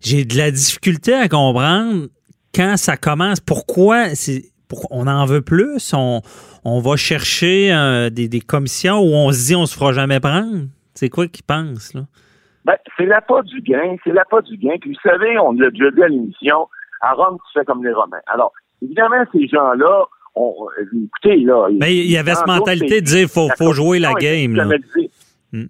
J'ai 0.00 0.24
de 0.24 0.36
la 0.36 0.50
difficulté 0.50 1.14
à 1.14 1.28
comprendre 1.28 2.06
quand 2.54 2.76
ça 2.76 2.96
commence. 2.96 3.40
Pourquoi 3.40 4.06
on 4.90 5.06
en 5.06 5.24
veut 5.26 5.42
plus? 5.42 5.92
On, 5.94 6.22
on 6.64 6.80
va 6.80 6.96
chercher 6.96 7.72
euh, 7.72 8.10
des, 8.10 8.40
commissions 8.40 8.98
où 8.98 9.14
on 9.14 9.32
se 9.32 9.46
dit 9.46 9.56
on 9.56 9.66
se 9.66 9.76
fera 9.76 9.92
jamais 9.92 10.20
prendre? 10.20 10.66
C'est 10.94 11.08
quoi 11.08 11.26
qu'ils 11.28 11.44
pensent? 11.44 11.94
Là? 11.94 12.02
Ben, 12.64 12.76
c'est 12.96 13.06
l'appât 13.06 13.42
du 13.42 13.62
gain. 13.62 13.96
C'est 14.04 14.12
l'appât 14.12 14.42
du 14.42 14.56
gain. 14.56 14.76
Puis 14.80 14.92
vous 14.92 15.08
savez, 15.08 15.38
on 15.38 15.52
l'a 15.52 15.70
déjà 15.70 15.90
dit 15.90 16.02
à 16.02 16.08
l'émission, 16.08 16.68
à 17.00 17.12
Rome, 17.12 17.38
tu 17.38 17.58
fais 17.58 17.64
comme 17.64 17.84
les 17.84 17.92
Romains. 17.92 18.20
Alors, 18.26 18.52
Évidemment, 18.82 19.24
ces 19.32 19.46
gens-là, 19.48 20.06
ont, 20.34 20.68
écoutez, 20.80 21.36
là. 21.38 21.68
Mais 21.80 21.96
il 21.96 22.10
y 22.10 22.16
avait 22.16 22.34
cette 22.34 22.46
mentalité 22.46 23.00
de 23.00 23.06
dire 23.06 23.28
faut, 23.28 23.48
faut 23.56 23.72
jouer 23.72 23.98
la 23.98 24.14
game. 24.14 24.54
Là. 24.54 24.64
Hmm. 25.52 25.66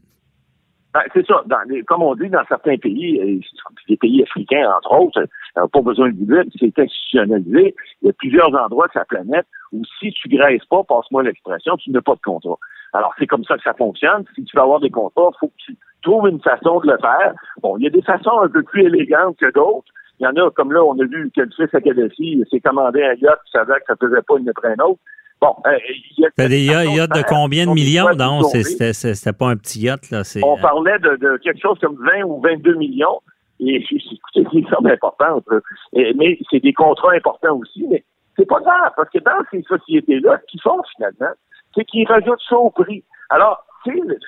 Ben, 0.92 1.00
c'est 1.14 1.26
ça. 1.26 1.42
Dans 1.46 1.58
comme 1.86 2.02
on 2.02 2.14
dit 2.14 2.28
dans 2.28 2.44
certains 2.48 2.76
pays, 2.76 3.42
les 3.88 3.96
pays 3.96 4.22
africains, 4.22 4.70
entre 4.76 4.92
autres, 4.92 5.26
euh, 5.58 5.66
pas 5.66 5.80
besoin 5.80 6.08
de 6.08 6.12
dire, 6.12 6.44
c'est 6.58 6.78
institutionnalisé. 6.78 7.74
Il 8.02 8.06
y 8.06 8.10
a 8.10 8.12
plusieurs 8.12 8.54
endroits 8.54 8.86
de 8.88 8.92
sa 8.92 9.04
planète 9.04 9.46
où 9.72 9.82
si 9.98 10.12
tu 10.12 10.28
graisses 10.28 10.64
pas, 10.66 10.82
passe-moi 10.84 11.22
l'expression, 11.22 11.76
tu 11.76 11.90
n'as 11.90 12.00
pas 12.00 12.14
de 12.14 12.20
contrat. 12.20 12.58
Alors, 12.92 13.12
c'est 13.18 13.26
comme 13.26 13.44
ça 13.44 13.56
que 13.56 13.62
ça 13.62 13.74
fonctionne. 13.74 14.24
Si 14.34 14.44
tu 14.44 14.56
veux 14.56 14.62
avoir 14.62 14.80
des 14.80 14.90
contrats, 14.90 15.30
il 15.34 15.38
faut 15.40 15.48
que 15.48 15.58
tu 15.58 15.76
trouves 16.02 16.28
une 16.28 16.40
façon 16.40 16.80
de 16.80 16.90
le 16.90 16.98
faire. 16.98 17.34
Bon, 17.62 17.76
il 17.76 17.84
y 17.84 17.86
a 17.86 17.90
des 17.90 18.02
façons 18.02 18.40
un 18.40 18.48
peu 18.48 18.62
plus 18.62 18.86
élégantes 18.86 19.36
que 19.36 19.52
d'autres. 19.52 19.92
Il 20.20 20.24
y 20.24 20.26
en 20.26 20.34
a, 20.36 20.50
comme 20.50 20.72
là, 20.72 20.82
on 20.82 20.98
a 20.98 21.04
vu 21.04 21.30
que 21.34 21.42
le 21.42 21.50
fils 21.54 21.72
à 21.72 21.80
Kadhafi 21.80 22.44
s'est 22.50 22.60
commandé 22.60 23.02
un 23.02 23.14
yacht, 23.14 23.38
il 23.46 23.50
savait 23.52 23.74
que 23.74 23.86
ça 23.86 23.94
ne 24.00 24.08
faisait 24.08 24.22
pas 24.22 24.38
une 24.38 24.48
après 24.48 24.68
un 24.68 24.84
autre. 24.84 25.00
Bon, 25.40 25.54
euh, 25.66 25.78
il 26.16 26.24
y 26.24 26.42
a 26.42 26.48
des 26.48 26.64
yachts 26.64 27.14
de 27.14 27.22
combien 27.28 27.66
de 27.66 27.70
millions? 27.70 28.08
Non, 28.16 28.42
c'était 28.42 29.32
pas 29.32 29.48
un 29.48 29.56
petit 29.56 29.80
yacht. 29.80 30.10
Là, 30.10 30.22
on 30.42 30.56
euh, 30.56 30.60
parlait 30.60 30.98
de, 30.98 31.36
quelque 31.38 31.60
chose 31.60 31.78
comme 31.80 31.96
20 32.04 32.24
ou 32.24 32.40
22 32.40 32.74
millions. 32.74 33.20
Et 33.60 33.76
écoutez, 33.76 34.20
c'est 34.34 34.58
une 34.58 34.68
somme 34.68 34.86
importante. 34.86 35.44
mais 35.92 36.38
c'est 36.50 36.60
des 36.60 36.72
contrats 36.72 37.12
importants 37.12 37.56
aussi. 37.56 37.86
Mais 37.88 38.04
c'est 38.36 38.46
pas 38.46 38.60
grave, 38.60 38.92
parce 38.96 39.10
que 39.10 39.18
dans 39.18 39.44
ces 39.52 39.62
sociétés-là, 39.62 40.40
ce 40.40 40.46
qu'ils 40.46 40.62
font 40.62 40.82
finalement, 40.96 41.34
c'est 41.76 41.84
qu'ils 41.84 42.08
rajoutent 42.08 42.42
ça 42.48 42.56
au 42.56 42.70
prix. 42.70 43.04
Alors, 43.30 43.64
c'est 43.84 43.92
le, 43.92 44.18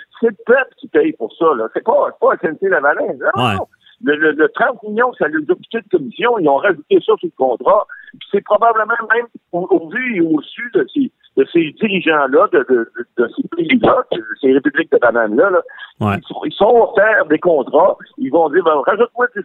peuple 0.47 0.75
qui 0.79 0.89
paye 0.89 1.13
pour 1.13 1.33
ça. 1.37 1.47
C'est 1.75 1.83
pas, 1.83 2.11
pas 2.21 2.37
SNC 2.37 2.69
Lavalin. 2.69 3.15
Non, 3.37 3.67
le, 4.03 4.33
le, 4.33 4.49
30 4.49 4.83
millions, 4.85 5.13
ça 5.15 5.29
les 5.29 5.37
a 5.37 5.55
de 5.55 5.89
commission. 5.91 6.39
Ils 6.39 6.49
ont 6.49 6.57
rajouté 6.57 6.97
ça 7.01 7.13
sur 7.19 7.19
le 7.23 7.31
contrat. 7.37 7.87
C'est 8.31 8.43
probablement 8.43 8.95
même 9.15 9.27
au, 9.53 9.89
vu 9.91 10.17
et 10.17 10.21
au 10.21 10.41
su 10.43 10.71
de 10.75 10.87
ces, 10.93 11.13
de 11.37 11.47
ces 11.53 11.73
dirigeants-là, 11.73 12.49
de, 12.53 12.67
de, 12.69 12.91
de, 13.19 13.31
ces 13.37 13.49
pays-là, 13.57 14.05
ces 14.41 14.53
républiques 14.53 14.91
de 14.93 14.99
bananes-là, 14.99 15.51
là, 15.51 16.17
ils, 16.45 16.53
sont, 16.53 16.65
offerts 16.65 17.27
des 17.27 17.39
contrats. 17.39 17.97
Ils 18.19 18.31
vont 18.31 18.49
dire, 18.49 18.65
ben, 18.65 18.81
rajoute-moi 18.87 19.27
10 19.37 19.43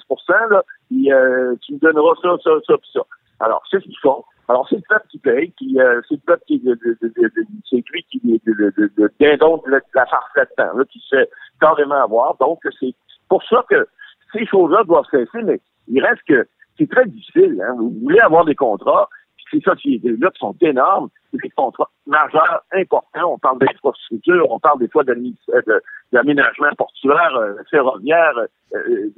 là, 0.51 0.63
et 0.91 1.11
euh, 1.11 1.55
tu 1.61 1.73
me 1.73 1.79
donneras 1.79 2.13
ça, 2.21 2.35
ça, 2.43 2.51
ça, 2.65 2.75
ça. 2.93 3.01
Alors, 3.41 3.61
c'est 3.69 3.79
ce 3.79 3.83
qu'ils 3.83 3.99
font. 4.01 4.23
Alors, 4.47 4.67
c'est 4.69 4.75
le 4.75 4.83
peuple 4.87 5.07
qui 5.09 5.17
paye, 5.17 5.53
puis 5.57 5.79
euh, 5.79 6.01
c'est 6.07 6.15
le 6.15 6.21
peuple 6.25 6.43
qui, 6.47 6.61
c'est 7.69 7.83
lui 7.91 8.05
qui, 8.11 8.41
de, 8.45 8.73
la 9.95 10.05
farce 10.05 10.29
là-dedans, 10.35 10.77
là, 10.77 10.85
qui 10.85 10.99
se 10.99 11.15
fait 11.15 11.29
carrément 11.59 12.03
avoir. 12.03 12.35
Donc, 12.37 12.59
c'est 12.79 12.93
pour 13.27 13.43
ça 13.43 13.65
que 13.69 13.87
ces 14.35 14.45
choses-là 14.45 14.83
doivent 14.83 15.05
cesser, 15.11 15.41
mais 15.43 15.59
il 15.87 16.03
reste 16.03 16.21
que 16.27 16.47
c'est 16.77 16.89
très 16.89 17.05
difficile. 17.05 17.61
Hein. 17.65 17.75
Vous 17.77 17.93
voulez 18.03 18.19
avoir 18.19 18.45
des 18.45 18.55
contrats, 18.55 19.07
ces 19.51 19.61
sociétés-là 19.61 20.31
qui 20.31 20.39
sont 20.39 20.55
énormes, 20.61 21.09
c'est 21.31 21.41
des 21.41 21.49
contrats 21.51 21.89
majeurs, 22.07 22.63
importants. 22.73 23.33
On 23.33 23.37
parle 23.37 23.59
d'infrastructure, 23.59 24.45
on 24.49 24.59
parle 24.59 24.79
des 24.79 24.87
fois 24.87 25.03
d'aménagement 25.03 26.69
portuaire, 26.77 27.35
euh, 27.35 27.53
ferroviaire, 27.69 28.33
euh, 28.37 28.77
euh, 28.77 29.09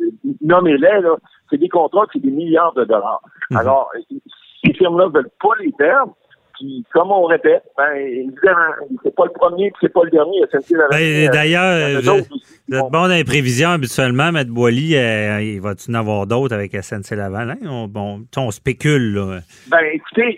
nommez-les, 0.41 1.01
là. 1.01 1.15
C'est 1.49 1.57
des 1.57 1.69
contrats, 1.69 2.05
c'est 2.11 2.21
des 2.21 2.31
milliards 2.31 2.73
de 2.73 2.83
dollars. 2.83 3.21
Mhm. 3.51 3.57
Alors, 3.57 3.89
ces 4.63 4.73
firmes-là 4.73 5.07
veulent 5.07 5.29
pas 5.41 5.55
les 5.59 5.71
perdre. 5.71 6.15
Puis, 6.59 6.83
comme 6.93 7.11
on 7.11 7.25
répète, 7.25 7.63
ben, 7.77 7.93
évidemment, 7.95 8.73
c'est 9.03 9.15
pas 9.15 9.25
le 9.25 9.31
premier, 9.31 9.71
c'est 9.79 9.91
pas 9.91 10.03
le 10.03 10.09
dernier. 10.09 10.41
Ben, 10.89 11.31
D'ailleurs, 11.31 12.01
vous, 12.01 12.75
êtes 12.75 12.91
bon 12.91 13.07
dans 13.07 13.07
les 13.07 13.23
prévisions 13.23 13.69
habituellement, 13.69 14.29
M. 14.29 14.43
Boily, 14.45 14.95
il 14.95 15.59
va-tu 15.61 15.91
en 15.91 15.95
avoir 15.95 16.27
d'autres 16.27 16.55
avec 16.55 16.75
SNC 16.75 17.15
Lavalin? 17.15 17.57
On, 17.65 17.87
bon, 17.87 18.25
on 18.35 18.51
spécule, 18.51 19.13
là. 19.13 19.39
Ben, 19.69 19.79
écoutez, 19.93 20.37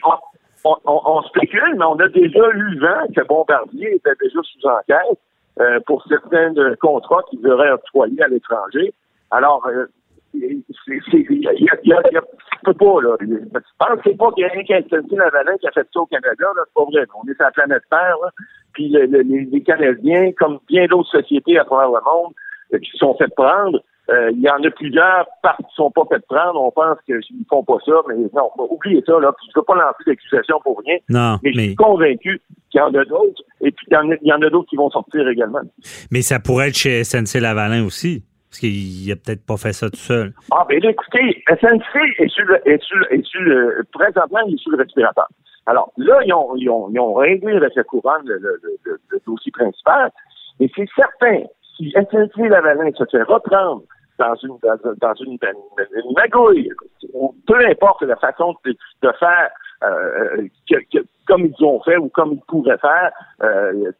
on, 0.63 1.21
spécule, 1.23 1.75
mais 1.77 1.85
on 1.85 1.99
a 1.99 2.07
déjà 2.09 2.49
eu 2.53 2.79
vent 2.79 3.07
que 3.15 3.25
Bombardier 3.27 3.95
était 3.95 4.15
déjà 4.21 4.39
sous 4.43 4.67
enquête 4.67 5.19
euh, 5.59 5.79
pour 5.85 6.05
certains 6.07 6.53
contrats 6.81 7.23
qu'ils 7.29 7.47
auraient 7.47 7.71
octroyés 7.71 8.21
à 8.21 8.27
l'étranger. 8.27 8.93
Alors, 9.31 9.65
euh, 9.67 9.85
a, 10.33 12.21
peux 12.63 12.73
pas, 12.73 13.01
là. 13.01 13.15
c'est 14.03 14.17
pas 14.17 14.31
qu'il 14.31 14.43
y 14.43 14.45
a 14.45 14.49
rien 14.49 14.63
qu'un 14.63 14.81
Lavalin 15.11 15.57
qui 15.57 15.67
a 15.67 15.71
fait 15.71 15.87
ça 15.93 15.99
au 15.99 16.05
Canada, 16.05 16.45
là. 16.55 16.63
C'est 16.65 16.73
pas 16.73 16.85
vrai. 16.85 17.05
On 17.15 17.27
est 17.27 17.35
sur 17.35 17.43
la 17.43 17.51
planète 17.51 17.83
Terre. 17.89 18.17
Puis 18.73 18.89
les, 18.89 19.63
Canadiens, 19.63 20.31
comme 20.37 20.59
bien 20.67 20.85
d'autres 20.85 21.09
sociétés 21.09 21.57
à 21.57 21.65
travers 21.65 21.87
le 21.87 21.99
monde, 22.05 22.33
euh, 22.73 22.79
qui 22.79 22.97
sont 22.97 23.15
fait 23.15 23.33
prendre, 23.35 23.81
euh, 24.11 24.31
il 24.31 24.41
y 24.41 24.49
en 24.49 24.63
a 24.63 24.71
plusieurs 24.71 25.25
qui 25.43 25.63
ne 25.63 25.69
sont 25.75 25.91
pas 25.91 26.03
fait 26.09 26.25
prendre. 26.27 26.61
On 26.61 26.71
pense 26.71 26.97
qu'ils 27.05 27.15
ne 27.15 27.45
font 27.49 27.63
pas 27.63 27.77
ça, 27.85 27.93
mais 28.07 28.15
non, 28.33 28.49
oubliez 28.57 29.03
ça. 29.05 29.19
Là. 29.19 29.31
Je 29.43 29.47
ne 29.47 29.53
veux 29.55 29.65
pas 29.65 29.75
lancer 29.75 30.03
d'accusation 30.05 30.59
pour 30.63 30.81
rien. 30.85 30.97
Non, 31.09 31.37
mais, 31.43 31.53
je 31.53 31.59
suis 31.59 31.75
convaincu 31.75 32.41
qu'il 32.71 32.79
y 32.79 32.81
en 32.81 32.93
a 32.93 33.05
d'autres. 33.05 33.41
Et 33.61 33.71
puis, 33.71 33.85
il 33.89 34.17
y 34.23 34.33
en 34.33 34.41
a, 34.41 34.49
d'autres 34.49 34.69
qui 34.69 34.77
vont 34.77 34.89
sortir 34.89 35.27
également. 35.27 35.61
Mais 36.11 36.21
ça 36.21 36.39
pourrait 36.39 36.69
être 36.69 36.77
chez 36.77 37.03
SNC 37.03 37.39
Lavalin 37.39 37.85
aussi. 37.85 38.23
Parce 38.49 38.59
qu'il 38.59 39.07
n'a 39.07 39.15
peut-être 39.15 39.45
pas 39.45 39.57
fait 39.57 39.73
ça 39.73 39.89
tout 39.89 39.97
seul. 39.97 40.33
Ah, 40.51 40.65
ben 40.67 40.83
écoutez, 40.83 41.43
SNC 41.47 41.95
est 42.17 42.29
sur 42.29 42.45
le, 42.45 42.67
est 42.67 42.81
sur, 42.81 42.97
est 43.11 43.23
sur 43.23 43.41
le, 43.41 43.83
présentement, 43.91 44.39
il 44.47 44.55
est 44.55 44.57
sur 44.57 44.71
le 44.71 44.77
respirateur. 44.77 45.27
Alors, 45.67 45.91
là, 45.97 46.19
ils 46.25 46.33
ont, 46.33 46.55
ils 46.55 46.67
ont, 46.67 46.89
ils 46.91 46.99
ont 46.99 47.13
réglé 47.13 47.55
avec 47.55 47.75
la 47.75 47.83
couronne 47.83 48.23
le, 48.25 48.39
le, 48.39 48.59
le, 48.85 49.19
dossier 49.27 49.51
principal. 49.51 50.09
Mais 50.59 50.67
c'est 50.75 50.89
certain, 50.95 51.43
si 51.77 51.91
SNC 51.91 52.49
Lavalin 52.49 52.91
se 52.97 53.05
fait 53.05 53.21
reprendre 53.21 53.83
dans 54.17 54.35
une, 54.35 54.57
dans, 54.99 55.13
une, 55.13 55.37
une, 55.41 56.13
magouille, 56.17 56.71
peu 57.47 57.67
importe 57.67 58.01
la 58.01 58.15
façon 58.15 58.55
de, 58.65 59.11
faire, 59.19 59.49
euh, 59.83 60.47
comme 61.27 61.45
ils 61.45 61.63
ont 61.65 61.81
fait 61.83 61.97
ou 61.97 62.09
comme 62.09 62.33
ils 62.33 62.41
pourraient 62.47 62.79
faire, 62.79 63.11
euh, 63.43 63.91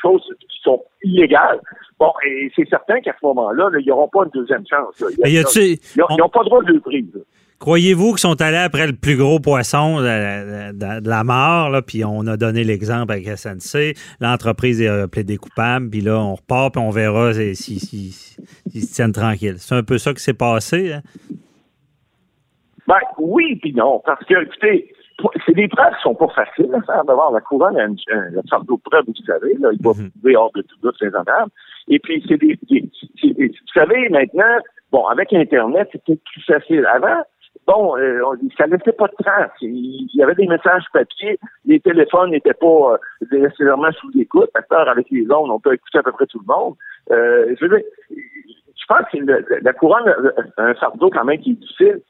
choses 0.00 0.22
qui 0.40 0.58
sont 0.62 0.82
illégales. 1.02 1.60
Bon, 1.98 2.12
et 2.26 2.50
c'est 2.56 2.68
certain 2.68 3.00
qu'à 3.00 3.14
ce 3.20 3.26
moment-là, 3.26 3.70
ils 3.78 3.86
n'auront 3.86 4.08
pas 4.08 4.24
une 4.24 4.30
deuxième 4.30 4.64
chance. 4.68 5.02
ils 5.24 6.18
n'ont 6.18 6.28
pas 6.28 6.44
droit 6.44 6.62
de 6.62 6.72
le 6.72 6.80
prise. 6.80 7.24
Croyez-vous 7.60 8.10
qu'ils 8.10 8.18
sont 8.18 8.40
allés 8.42 8.58
après 8.58 8.86
le 8.86 8.92
plus 8.92 9.16
gros 9.16 9.38
poisson 9.40 10.00
de, 10.00 11.08
la 11.08 11.24
mort, 11.24 11.70
là, 11.70 11.82
puis 11.82 12.04
on 12.04 12.26
a 12.26 12.36
donné 12.36 12.64
l'exemple 12.64 13.12
avec 13.12 13.26
SNC, 13.26 13.94
l'entreprise 14.20 14.82
est 14.82 14.88
euh, 14.88 15.06
plaidé 15.06 15.36
coupable, 15.36 15.88
puis 15.88 16.00
là, 16.00 16.18
on 16.18 16.34
repart, 16.34 16.74
puis 16.74 16.82
on 16.82 16.90
verra 16.90 17.32
s'ils 17.32 17.56
si, 17.56 17.78
si, 17.80 18.82
se 18.82 18.94
tiennent 18.94 19.12
tranquilles. 19.12 19.56
C'est 19.58 19.74
un 19.74 19.82
peu 19.82 19.98
ça 19.98 20.12
qui 20.12 20.22
s'est 20.22 20.34
passé. 20.34 20.92
Hein? 20.92 21.02
Ben, 22.86 23.00
oui, 23.18 23.56
puis 23.62 23.72
non, 23.72 24.02
parce 24.04 24.24
que, 24.26 24.42
écoutez, 24.42 24.93
c'est 25.46 25.54
des 25.54 25.68
preuves 25.68 25.94
qui 25.96 26.02
sont 26.02 26.14
pas 26.14 26.28
faciles 26.28 26.74
à 26.74 26.82
faire. 26.82 27.04
D'abord, 27.04 27.32
la 27.32 27.40
couronne 27.40 27.76
a 27.76 27.84
une, 27.84 27.96
sorte 28.48 28.66
de 28.66 28.74
preuve, 28.84 29.04
vous 29.06 29.14
savez, 29.26 29.54
là, 29.58 29.70
il 29.72 29.82
va 29.82 29.90
mhm. 29.90 30.10
prouver 30.10 30.36
hors 30.36 30.52
de 30.54 30.62
tout 30.62 30.76
doute 30.82 31.00
honneurs. 31.02 31.48
Et 31.88 31.98
puis, 31.98 32.24
c'est 32.28 32.36
des, 32.36 32.58
vous 33.22 33.72
savez, 33.72 34.08
maintenant, 34.08 34.58
bon, 34.90 35.06
avec 35.06 35.32
Internet, 35.32 35.88
c'était 35.92 36.16
plus 36.16 36.42
facile. 36.42 36.86
Avant, 36.86 37.22
bon, 37.66 37.96
euh, 37.96 38.20
ça 38.58 38.66
laissait 38.66 38.92
pas 38.92 39.08
de 39.08 39.14
traces. 39.22 39.50
Il 39.60 40.08
y 40.14 40.22
avait 40.22 40.34
des 40.34 40.46
messages 40.46 40.84
papier, 40.92 41.38
les 41.64 41.80
téléphones 41.80 42.30
n'étaient 42.30 42.54
pas 42.54 42.98
euh, 43.22 43.26
nécessairement 43.30 43.92
sous 43.92 44.10
l'écoute. 44.14 44.50
Maintenant, 44.54 44.90
avec 44.90 45.06
les 45.10 45.30
ondes, 45.30 45.50
on 45.50 45.60
peut 45.60 45.74
écouter 45.74 45.98
à 45.98 46.02
peu 46.02 46.12
près 46.12 46.26
tout 46.26 46.40
le 46.46 46.52
monde. 46.52 46.74
Euh, 47.10 47.54
je 47.58 47.66
veux 47.66 47.76
dire, 47.76 47.86
je 48.84 48.94
pense 48.94 49.08
que 49.10 49.64
la 49.64 49.72
couronne 49.72 50.08
a 50.58 50.62
un 50.62 50.74
fardeau 50.74 51.08
quand 51.08 51.24
même 51.24 51.40
qui 51.40 51.52
est 51.52 51.54
difficile. 51.54 52.00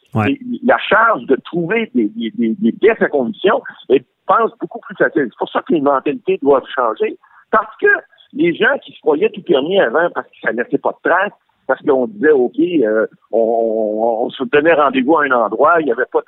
La 0.64 0.78
charge 0.78 1.24
de 1.26 1.36
trouver 1.36 1.90
des, 1.94 2.08
des, 2.08 2.32
des, 2.36 2.72
pièces 2.72 3.00
à 3.00 3.08
condition 3.08 3.62
est, 3.90 4.04
pense, 4.26 4.50
beaucoup 4.60 4.80
plus 4.80 4.96
facile. 4.96 5.28
C'est 5.30 5.38
pour 5.38 5.50
ça 5.50 5.62
que 5.62 5.72
les 5.72 5.80
mentalités 5.80 6.38
doivent 6.42 6.66
changer. 6.74 7.16
Parce 7.52 7.76
que 7.80 7.86
les 8.32 8.54
gens 8.54 8.76
qui 8.82 8.92
se 8.92 9.00
croyaient 9.00 9.30
tout 9.30 9.42
permis 9.42 9.78
avant 9.78 10.10
parce 10.14 10.26
que 10.26 10.34
ça 10.42 10.50
laissait 10.50 10.78
pas 10.78 10.90
de 10.90 11.08
traces, 11.08 11.32
parce 11.68 11.80
qu'on 11.82 12.08
disait, 12.08 12.32
OK, 12.32 12.58
euh, 12.58 13.06
on, 13.30 14.28
se 14.30 14.42
donnait 14.44 14.74
rendez-vous 14.74 15.16
à 15.16 15.24
un 15.24 15.30
endroit, 15.30 15.80
il 15.80 15.86
n'y 15.86 15.92
avait 15.92 16.04
pas 16.12 16.20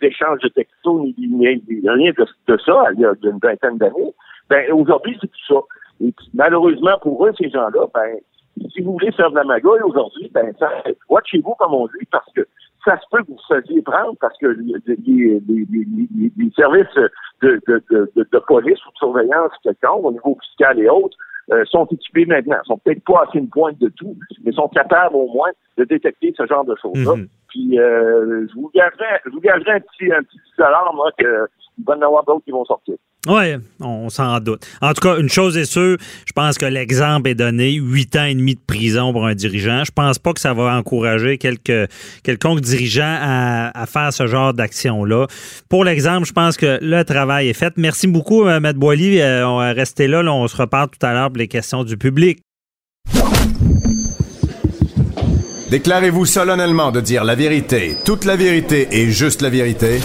d'échange 0.00 0.38
de, 0.40 0.48
textos 0.48 1.02
ni, 1.02 1.14
rien 1.18 2.12
de, 2.16 2.56
ça 2.64 2.84
il 2.94 3.00
y 3.00 3.04
a 3.04 3.12
une 3.22 3.38
vingtaine 3.42 3.78
d'années. 3.78 4.14
Ben, 4.48 4.72
aujourd'hui, 4.72 5.18
c'est 5.20 5.26
tout 5.26 5.54
ça. 5.54 5.60
Et 6.00 6.14
malheureusement 6.34 6.98
pour 7.02 7.26
eux, 7.26 7.32
ces 7.36 7.50
gens-là, 7.50 7.86
ben, 7.92 8.18
si 8.72 8.82
vous 8.82 8.92
voulez 8.92 9.12
faire 9.12 9.30
de 9.30 9.36
la 9.36 9.44
magouille 9.44 9.82
aujourd'hui, 9.82 10.30
ben, 10.32 10.52
watchez-vous, 11.08 11.54
comme 11.58 11.74
on 11.74 11.86
dit, 11.86 12.06
parce 12.10 12.30
que 12.32 12.46
ça 12.84 12.98
se 12.98 13.04
peut 13.10 13.22
que 13.22 13.28
vous 13.28 13.36
vous 13.36 13.54
fassiez 13.54 13.82
prendre 13.82 14.16
parce 14.20 14.36
que 14.38 14.46
les, 14.46 14.74
services 16.56 16.98
de, 17.42 17.60
de, 17.66 17.82
de, 18.16 18.38
police 18.46 18.84
ou 18.86 18.90
de 18.90 18.96
surveillance 18.96 19.52
quelconque, 19.62 20.04
au 20.04 20.12
niveau 20.12 20.36
fiscal 20.42 20.78
et 20.80 20.88
autres, 20.88 21.16
euh, 21.52 21.64
sont 21.66 21.86
équipés 21.86 22.26
maintenant. 22.26 22.58
Ils 22.64 22.68
sont 22.68 22.78
peut-être 22.78 23.04
pas 23.04 23.22
à 23.22 23.26
une 23.34 23.48
pointe 23.48 23.78
de 23.78 23.88
tout, 23.88 24.16
mais 24.44 24.52
sont 24.52 24.68
capables 24.68 25.16
au 25.16 25.26
moins 25.32 25.50
de 25.76 25.84
détecter 25.84 26.32
ce 26.36 26.46
genre 26.46 26.64
de 26.64 26.76
choses-là. 26.80 27.16
Mhm. 27.16 27.28
Puis 27.48 27.78
euh, 27.78 28.46
je 28.48 28.54
vous 28.54 28.70
gagerais, 28.74 29.20
je 29.26 29.30
vous 29.30 29.40
gagerais 29.40 29.72
un 29.72 29.80
petit, 29.80 30.12
un 30.12 30.22
petit 30.22 30.38
dollar, 30.56 30.92
moi, 30.94 31.10
que 31.18 31.48
il 31.82 31.84
va 31.86 31.96
y 31.96 31.98
en 31.98 32.06
avoir 32.06 32.24
d'autres 32.24 32.44
qui 32.44 32.50
vont 32.50 32.64
sortir. 32.64 32.94
Oui, 33.28 33.54
on 33.80 34.08
s'en 34.08 34.40
doute. 34.40 34.66
En 34.80 34.94
tout 34.94 35.00
cas, 35.00 35.16
une 35.16 35.28
chose 35.28 35.56
est 35.56 35.64
sûre, 35.64 35.96
je 36.26 36.32
pense 36.32 36.58
que 36.58 36.66
l'exemple 36.66 37.28
est 37.28 37.36
donné, 37.36 37.74
huit 37.74 38.16
ans 38.16 38.24
et 38.24 38.34
demi 38.34 38.54
de 38.54 38.60
prison 38.66 39.12
pour 39.12 39.26
un 39.26 39.34
dirigeant. 39.34 39.84
Je 39.84 39.92
pense 39.92 40.18
pas 40.18 40.32
que 40.32 40.40
ça 40.40 40.54
va 40.54 40.76
encourager 40.76 41.38
quelque, 41.38 41.86
quelconque 42.24 42.60
dirigeant 42.60 43.16
à, 43.20 43.86
faire 43.86 44.12
ce 44.12 44.26
genre 44.26 44.54
d'action-là. 44.54 45.26
Pour 45.68 45.84
l'exemple, 45.84 46.26
je 46.26 46.32
pense 46.32 46.56
que 46.56 46.78
le 46.82 47.04
travail 47.04 47.48
est 47.48 47.52
fait. 47.52 47.74
Merci 47.76 48.08
beaucoup, 48.08 48.44
euh, 48.44 48.56
M. 48.56 48.72
Boily. 48.74 49.20
Euh, 49.20 49.46
on 49.46 49.58
va 49.58 49.72
rester 49.72 50.08
là, 50.08 50.22
là. 50.22 50.32
On 50.32 50.48
se 50.48 50.56
reparle 50.56 50.88
tout 50.88 51.04
à 51.06 51.12
l'heure 51.12 51.28
pour 51.28 51.38
les 51.38 51.48
questions 51.48 51.84
du 51.84 51.96
public. 51.96 52.40
Déclarez-vous 55.70 56.26
solennellement 56.26 56.90
de 56.90 57.00
dire 57.00 57.24
la 57.24 57.34
vérité, 57.34 57.96
toute 58.04 58.24
la 58.24 58.36
vérité 58.36 58.88
et 58.90 59.10
juste 59.10 59.42
la 59.42 59.48
vérité. 59.48 60.00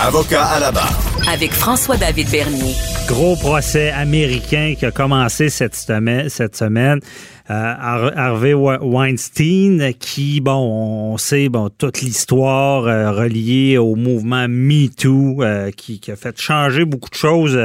Avocat 0.00 0.44
à 0.44 0.60
la 0.60 0.70
barre. 0.70 0.96
Avec 1.28 1.52
François-David 1.52 2.30
Bernier. 2.30 2.72
Gros 3.08 3.34
procès 3.34 3.90
américain 3.90 4.74
qui 4.78 4.86
a 4.86 4.92
commencé 4.92 5.48
cette 5.48 5.74
semaine. 5.74 6.28
Cette 6.28 6.54
semaine. 6.54 7.00
Euh, 7.50 8.10
Harvey 8.14 8.52
Weinstein, 8.52 9.94
qui, 9.98 10.42
bon, 10.42 11.12
on 11.12 11.16
sait, 11.16 11.48
bon, 11.48 11.70
toute 11.70 12.02
l'histoire 12.02 12.86
euh, 12.86 13.10
reliée 13.10 13.78
au 13.78 13.94
mouvement 13.94 14.46
MeToo, 14.48 15.42
euh, 15.42 15.70
qui, 15.70 15.98
qui, 15.98 16.10
a 16.10 16.16
fait 16.16 16.38
changer 16.38 16.84
beaucoup 16.84 17.08
de 17.08 17.14
choses 17.14 17.58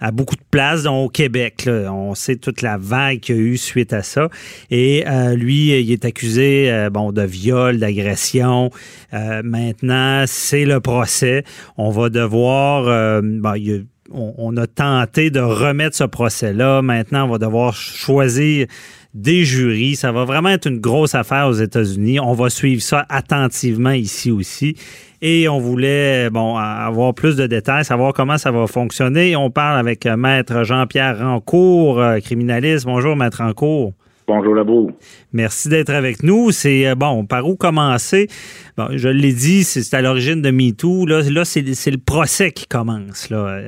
à 0.00 0.10
beaucoup 0.12 0.34
de 0.34 0.44
places, 0.50 0.84
dont 0.84 1.04
au 1.04 1.08
Québec. 1.10 1.68
On 1.68 2.14
sait 2.14 2.36
toute 2.36 2.62
la 2.62 2.78
vague 2.78 3.20
qu'il 3.20 3.36
y 3.36 3.38
a 3.38 3.42
eu 3.42 3.56
suite 3.58 3.92
à 3.92 4.02
ça. 4.02 4.30
Et 4.70 5.04
lui, 5.34 5.78
il 5.78 5.92
est 5.92 6.04
accusé, 6.04 6.88
bon, 6.90 7.12
de 7.12 7.22
viol, 7.22 7.78
d'agression. 7.78 8.70
maintenant, 9.12 10.24
c'est 10.26 10.64
le 10.64 10.80
procès. 10.80 11.44
On 11.76 11.90
va 11.90 12.08
devoir, 12.08 13.22
bon, 13.22 13.54
il 13.54 13.86
on, 14.12 14.56
a 14.56 14.66
tenté 14.66 15.30
de 15.30 15.40
remettre 15.40 15.96
ce 15.96 16.04
procès-là. 16.04 16.82
Maintenant, 16.82 17.26
on 17.26 17.32
va 17.32 17.38
devoir 17.38 17.74
choisir 17.74 18.66
des 19.14 19.44
jurys. 19.44 19.96
Ça 19.96 20.12
va 20.12 20.24
vraiment 20.24 20.50
être 20.50 20.66
une 20.66 20.80
grosse 20.80 21.14
affaire 21.14 21.48
aux 21.48 21.54
États-Unis. 21.54 22.20
On 22.20 22.32
va 22.32 22.50
suivre 22.50 22.82
ça 22.82 23.06
attentivement 23.08 23.90
ici 23.90 24.30
aussi. 24.30 24.76
Et 25.20 25.48
on 25.48 25.58
voulait 25.58 26.28
avoir 26.34 27.12
plus 27.12 27.36
de 27.36 27.46
détails, 27.46 27.84
savoir 27.84 28.12
comment 28.12 28.38
ça 28.38 28.50
va 28.50 28.66
fonctionner. 28.66 29.34
On 29.36 29.50
parle 29.50 29.78
avec 29.78 30.06
euh, 30.06 30.16
Maître 30.16 30.62
Jean-Pierre 30.62 31.18
Rancourt, 31.18 32.00
euh, 32.00 32.20
criminaliste. 32.20 32.84
Bonjour, 32.84 33.16
Maître 33.16 33.38
Rancourt. 33.38 33.94
Bonjour 34.28 34.54
Labou. 34.54 34.90
Merci 35.32 35.70
d'être 35.70 35.90
avec 35.90 36.22
nous. 36.22 36.50
C'est 36.50 36.86
euh, 36.86 36.94
bon, 36.94 37.24
par 37.24 37.48
où 37.48 37.56
commencer? 37.56 38.28
Bon, 38.76 38.88
je 38.90 39.08
l'ai 39.08 39.32
dit, 39.32 39.64
c'est 39.64 39.96
à 39.96 40.02
l'origine 40.02 40.42
de 40.42 40.50
MeToo. 40.50 41.06
Là, 41.06 41.22
là 41.32 41.44
c'est 41.44 41.90
le 41.90 41.98
procès 41.98 42.52
qui 42.52 42.66
commence. 42.66 43.30
Là. 43.30 43.60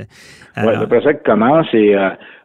Oui, 0.59 0.73
le 0.79 0.87
procès 0.87 1.16
qui 1.16 1.25
commence 1.25 1.66
et 1.73 1.96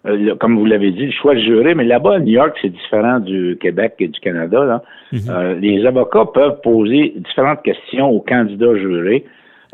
euh, 0.08 0.36
comme 0.40 0.58
vous 0.58 0.66
l'avez 0.66 0.92
dit, 0.92 1.08
le 1.08 1.12
choix 1.12 1.34
de 1.34 1.40
jury, 1.40 1.74
mais 1.76 1.84
là-bas, 1.84 2.16
à 2.16 2.20
New 2.20 2.34
York, 2.34 2.56
c'est 2.62 2.70
différent 2.70 3.20
du 3.20 3.58
Québec 3.60 3.96
et 4.00 4.08
du 4.08 4.20
Canada. 4.20 4.84
Mhm. 5.12 5.20
Euh, 5.30 5.56
les 5.56 5.86
avocats 5.86 6.26
peuvent 6.34 6.62
poser 6.62 7.16
différentes 7.18 7.64
questions 7.64 8.10
aux 8.10 8.22
candidats 8.22 8.76
jurés. 8.76 9.26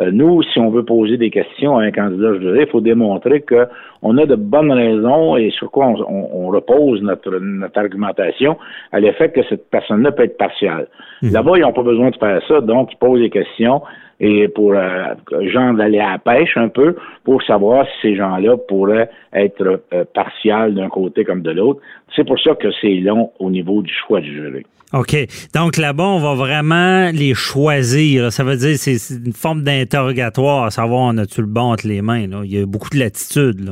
Euh, 0.02 0.10
nous, 0.12 0.42
si 0.44 0.60
on 0.60 0.70
veut 0.70 0.84
poser 0.84 1.18
des 1.18 1.30
questions 1.30 1.78
à 1.78 1.84
un 1.84 1.92
candidat 1.92 2.40
juré, 2.40 2.62
il 2.62 2.68
faut 2.68 2.82
démontrer 2.82 3.42
qu'on 3.42 4.18
a 4.18 4.26
de 4.26 4.36
bonnes 4.36 4.72
raisons 4.72 5.38
et 5.38 5.52
sur 5.52 5.70
quoi 5.70 5.88
on, 5.88 6.48
repose 6.48 7.02
notre, 7.02 7.38
notre, 7.40 7.80
argumentation 7.80 8.58
à 8.92 9.00
l'effet 9.00 9.32
que 9.32 9.42
cette 9.48 9.70
personne-là 9.70 10.12
peut 10.12 10.24
être 10.24 10.38
partiale. 10.38 10.88
Mhm. 11.22 11.34
Là-bas, 11.34 11.52
ils 11.58 11.62
n'ont 11.62 11.74
pas 11.74 11.84
besoin 11.84 12.10
de 12.10 12.16
faire 12.16 12.42
ça, 12.48 12.62
donc 12.62 12.92
ils 12.92 12.98
posent 12.98 13.20
des 13.20 13.30
questions 13.30 13.82
et 14.22 14.48
pour 14.48 14.74
euh, 14.74 15.16
genre 15.52 15.74
d'aller 15.74 16.00
à 16.00 16.12
la 16.12 16.18
pêche 16.20 16.56
un 16.56 16.70
peu 16.70 16.96
pour 17.24 17.42
savoir 17.44 17.86
si 17.86 18.10
ces 18.10 18.16
gens-là 18.16 18.56
pourraient 18.68 19.10
être 19.34 19.82
euh, 19.94 20.06
partiels 20.14 20.76
d'un 20.76 20.90
côté 20.90 21.26
comme 21.26 21.42
de 21.42 21.52
l'autre. 21.52 21.82
C'est 22.16 22.26
pour 22.26 22.40
ça 22.40 22.54
que 22.56 22.68
c'est 22.80 22.96
long 22.96 23.32
au 23.40 23.50
niveau 23.50 23.82
du 23.82 23.92
choix 23.92 24.22
du 24.22 24.32
jury. 24.34 24.64
OK. 24.94 25.16
Donc 25.56 25.78
là-bas, 25.78 26.04
on 26.04 26.20
va 26.20 26.36
vraiment 26.36 27.10
les 27.12 27.34
choisir. 27.34 28.32
Ça 28.32 28.44
veut 28.44 28.58
dire 28.58 28.76
c'est 28.78 28.98
une 29.26 29.34
forme 29.34 29.64
d'interrogatoire, 29.64 30.66
à 30.66 30.70
savoir 30.70 31.02
on 31.02 31.18
a-tu 31.18 31.42
le 31.42 31.48
bon 31.48 31.72
entre 31.72 31.88
les 31.88 32.04
mains. 32.04 32.28
Là? 32.28 32.42
Il 32.44 32.54
y 32.54 32.62
a 32.62 32.66
beaucoup 32.66 32.90
de 32.90 33.00
latitude. 33.00 33.66
Là. 33.66 33.72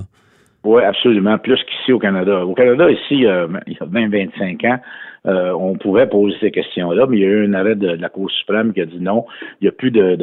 Oui, 0.63 0.83
absolument. 0.83 1.38
Plus 1.38 1.59
qu'ici 1.63 1.93
au 1.93 1.99
Canada. 1.99 2.45
Au 2.45 2.53
Canada, 2.53 2.89
ici, 2.89 3.25
euh, 3.25 3.47
il 3.67 3.73
y 3.73 3.77
a 3.79 3.85
20-25 3.85 4.67
ans, 4.67 4.79
euh, 5.25 5.51
on 5.51 5.75
pouvait 5.75 6.08
poser 6.08 6.36
ces 6.39 6.51
questions-là, 6.51 7.05
mais 7.08 7.17
il 7.17 7.21
y 7.21 7.25
a 7.25 7.29
eu 7.29 7.45
un 7.45 7.53
arrêt 7.53 7.75
de, 7.75 7.88
la 7.88 8.10
Cour 8.10 8.32
suprême 8.32 8.73
qui 8.73 8.82
a 8.82 8.86
dit 8.86 8.99
non, 8.99 9.25
il 9.60 9.65
n'y 9.65 9.67
a 9.69 9.71
plus 9.71 9.91
de, 9.91 10.15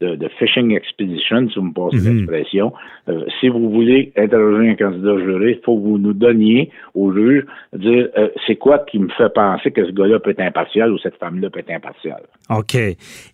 de, 0.00 0.28
fishing 0.38 0.74
expedition, 0.76 1.48
si 1.48 1.58
vous 1.58 1.66
me 1.66 1.72
passez 1.72 2.08
mhm. 2.08 2.16
l'expression. 2.16 2.72
Euh, 3.08 3.24
si 3.40 3.48
vous 3.48 3.70
voulez 3.70 4.12
interroger 4.16 4.70
un 4.70 4.74
candidat 4.74 5.18
juré, 5.18 5.52
il 5.52 5.64
faut 5.64 5.76
que 5.76 5.82
vous 5.82 5.98
nous 5.98 6.12
donniez 6.12 6.70
au 6.94 7.12
juge 7.12 7.44
dire 7.76 8.08
euh, 8.16 8.28
c'est 8.46 8.56
quoi 8.56 8.78
qui 8.80 8.98
me 8.98 9.08
fait 9.10 9.32
penser 9.32 9.70
que 9.70 9.86
ce 9.86 9.92
gars-là 9.92 10.20
peut 10.20 10.30
être 10.30 10.40
impartial 10.40 10.92
ou 10.92 10.98
cette 10.98 11.16
femme-là 11.16 11.50
peut 11.50 11.60
être 11.60 11.70
impartiale. 11.70 12.22
OK. 12.50 12.76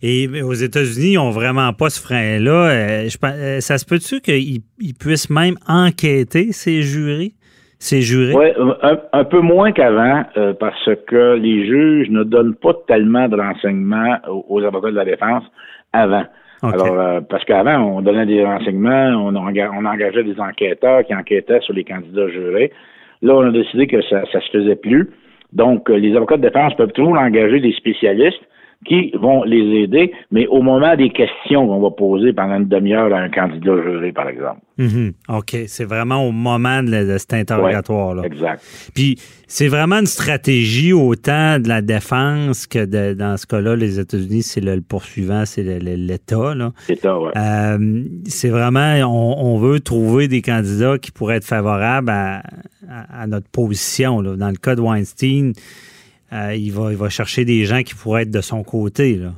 Et 0.01 0.41
aux 0.41 0.53
États-Unis, 0.53 1.13
ils 1.13 1.15
n'ont 1.15 1.31
vraiment 1.31 1.73
pas 1.73 1.89
ce 1.89 2.01
frein-là. 2.01 3.09
ça 3.59 3.77
se 3.77 3.85
peut-tu 3.85 4.21
qu'ils 4.21 4.61
puissent 4.99 5.29
même 5.29 5.55
enquêter 5.67 6.51
ces 6.51 6.81
jurés? 6.81 7.33
C'est 7.79 8.01
juré? 8.01 8.33
Oui, 8.35 8.47
un, 9.13 9.23
peu 9.23 9.39
moins 9.39 9.71
qu'avant, 9.71 10.23
euh, 10.35 10.53
parce 10.53 10.89
que 11.07 11.35
les 11.35 11.65
juges 11.65 12.09
ne 12.09 12.23
donnent 12.23 12.55
pas 12.55 12.73
tellement 12.87 13.29
de 13.29 13.37
renseignements 13.37 14.17
aux, 14.27 14.61
avocats 14.63 14.91
de 14.91 14.95
la 14.95 15.05
défense 15.05 15.43
avant. 15.93 16.25
Alors, 16.61 16.99
euh, 16.99 17.21
parce 17.21 17.45
qu'avant, 17.45 17.77
on 17.77 18.01
donnait 18.01 18.25
des 18.25 18.43
renseignements, 18.43 19.11
on, 19.25 19.33
on, 19.33 19.85
engageait 19.85 20.25
des 20.25 20.37
enquêteurs 20.41 21.05
qui 21.05 21.15
enquêtaient 21.15 21.61
sur 21.61 21.73
les 21.73 21.85
candidats 21.85 22.27
jurés. 22.27 22.73
Là, 23.21 23.35
on 23.35 23.47
a 23.47 23.51
décidé 23.51 23.87
que 23.87 24.01
ça 24.03 24.21
ne 24.21 24.25
se 24.41 24.51
faisait 24.51 24.75
plus. 24.75 25.09
Donc, 25.53 25.89
euh, 25.89 25.95
les 25.95 26.15
avocats 26.17 26.35
de 26.35 26.41
défense 26.41 26.75
peuvent 26.75 26.91
toujours 26.91 27.17
engager 27.17 27.61
des 27.61 27.71
spécialistes, 27.73 28.41
qui 28.85 29.11
vont 29.19 29.43
les 29.43 29.83
aider, 29.83 30.13
mais 30.31 30.47
au 30.47 30.61
moment 30.61 30.95
des 30.95 31.09
questions 31.09 31.67
qu'on 31.67 31.81
va 31.81 31.91
poser 31.91 32.31
pendant 32.31 32.55
une 32.55 32.67
demi-heure 32.67 33.13
à 33.13 33.17
un 33.17 33.29
candidat 33.29 33.75
juré, 33.83 34.13
par 34.13 34.29
exemple. 34.29 34.61
Mhm. 34.77 35.11
OK. 35.27 35.55
C'est 35.67 35.83
vraiment 35.83 36.25
au 36.25 36.31
moment 36.31 36.81
de, 36.81 37.17
cet 37.17 37.33
interrogatoire-là. 37.33 38.23
exact. 38.23 38.63
Puis, 38.95 39.17
c'est 39.47 39.67
vraiment 39.67 39.97
une 39.97 40.05
stratégie 40.05 40.93
autant 40.93 41.59
de 41.59 41.67
la 41.67 41.81
défense 41.81 42.67
que 42.67 42.85
de, 42.85 43.13
dans 43.13 43.35
ce 43.35 43.45
cas-là, 43.47 43.75
les 43.75 43.99
États-Unis, 43.99 44.43
c'est 44.43 44.61
le, 44.61 44.79
poursuivant, 44.79 45.43
c'est 45.45 45.63
l'État. 45.63 46.55
L'État, 46.87 47.19
oui. 47.19 47.31
Euh, 47.35 48.03
c'est 48.25 48.49
vraiment, 48.49 48.95
on, 49.03 49.57
veut 49.57 49.81
trouver 49.81 50.29
des 50.29 50.41
candidats 50.41 50.97
qui 50.97 51.11
pourraient 51.11 51.37
être 51.37 51.45
favorables 51.45 52.09
à, 52.09 52.43
à 52.89 53.27
notre 53.27 53.49
position. 53.49 54.21
Là. 54.21 54.37
Dans 54.37 54.49
le 54.49 54.55
cas 54.55 54.75
de 54.75 54.81
Weinstein, 54.81 55.51
euh, 56.31 56.53
il, 56.55 56.71
va, 56.71 56.91
il 56.91 56.97
va 56.97 57.09
chercher 57.09 57.45
des 57.45 57.65
gens 57.65 57.81
qui 57.81 57.95
pourraient 57.95 58.23
être 58.23 58.31
de 58.31 58.41
son 58.41 58.63
côté. 58.63 59.15
Là. 59.15 59.29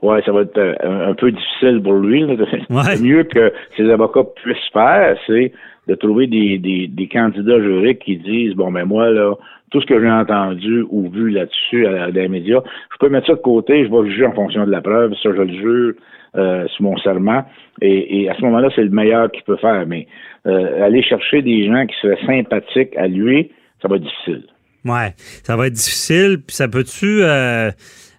Oui, 0.00 0.18
ça 0.24 0.32
va 0.32 0.42
être 0.42 0.56
euh, 0.58 1.10
un, 1.10 1.14
peu 1.14 1.32
difficile 1.32 1.82
pour 1.82 1.94
lui. 1.94 2.20
Le 2.26 3.02
mieux 3.02 3.24
que 3.24 3.52
ses 3.76 3.90
avocats 3.90 4.24
puissent 4.42 4.56
faire, 4.72 5.18
c'est 5.26 5.52
de 5.88 5.94
trouver 5.94 6.26
des, 6.26 6.58
des, 6.58 7.08
candidats 7.08 7.60
juridiques 7.60 8.00
qui 8.00 8.16
disent 8.18 8.54
bon 8.54 8.70
ben 8.70 8.84
moi 8.84 9.10
là 9.10 9.34
tout 9.70 9.80
ce 9.80 9.86
que 9.86 9.98
j'ai 9.98 10.10
entendu 10.10 10.84
ou 10.90 11.08
vu 11.08 11.30
là-dessus 11.30 11.86
à, 11.86 12.10
dans 12.10 12.20
les 12.20 12.28
médias, 12.28 12.60
je 12.92 12.96
peux 12.98 13.08
mettre 13.08 13.26
ça 13.26 13.34
de 13.34 13.40
côté, 13.40 13.86
je 13.86 13.90
vais 13.90 14.10
juger 14.10 14.26
en 14.26 14.32
fonction 14.32 14.66
de 14.66 14.70
la 14.70 14.82
preuve, 14.82 15.14
ça 15.22 15.30
je 15.34 15.42
le 15.42 15.52
jure 15.52 15.94
euh, 16.36 16.66
sous 16.68 16.82
mon 16.82 16.96
serment, 16.98 17.42
et, 17.80 18.28
à 18.28 18.34
ce 18.34 18.42
moment-là 18.42 18.68
c'est 18.74 18.84
le 18.84 18.90
meilleur 18.90 19.30
qu'il 19.30 19.42
peut 19.44 19.56
faire. 19.56 19.86
Mais 19.86 20.06
aller 20.44 21.02
chercher 21.02 21.42
des 21.42 21.66
gens 21.66 21.86
qui 21.86 21.96
seraient 22.00 22.24
sympathiques 22.26 22.96
à 22.96 23.08
lui, 23.08 23.50
ça 23.82 23.88
va 23.88 23.96
être 23.96 24.02
difficile. 24.02 24.44
Ouais, 24.84 25.14
ça 25.42 25.56
va 25.56 25.66
être 25.66 25.74
difficile. 25.74 26.40
Puis 26.46 26.56
ça 26.56 26.68
peut-tu 26.68 27.22
euh, 27.22 27.70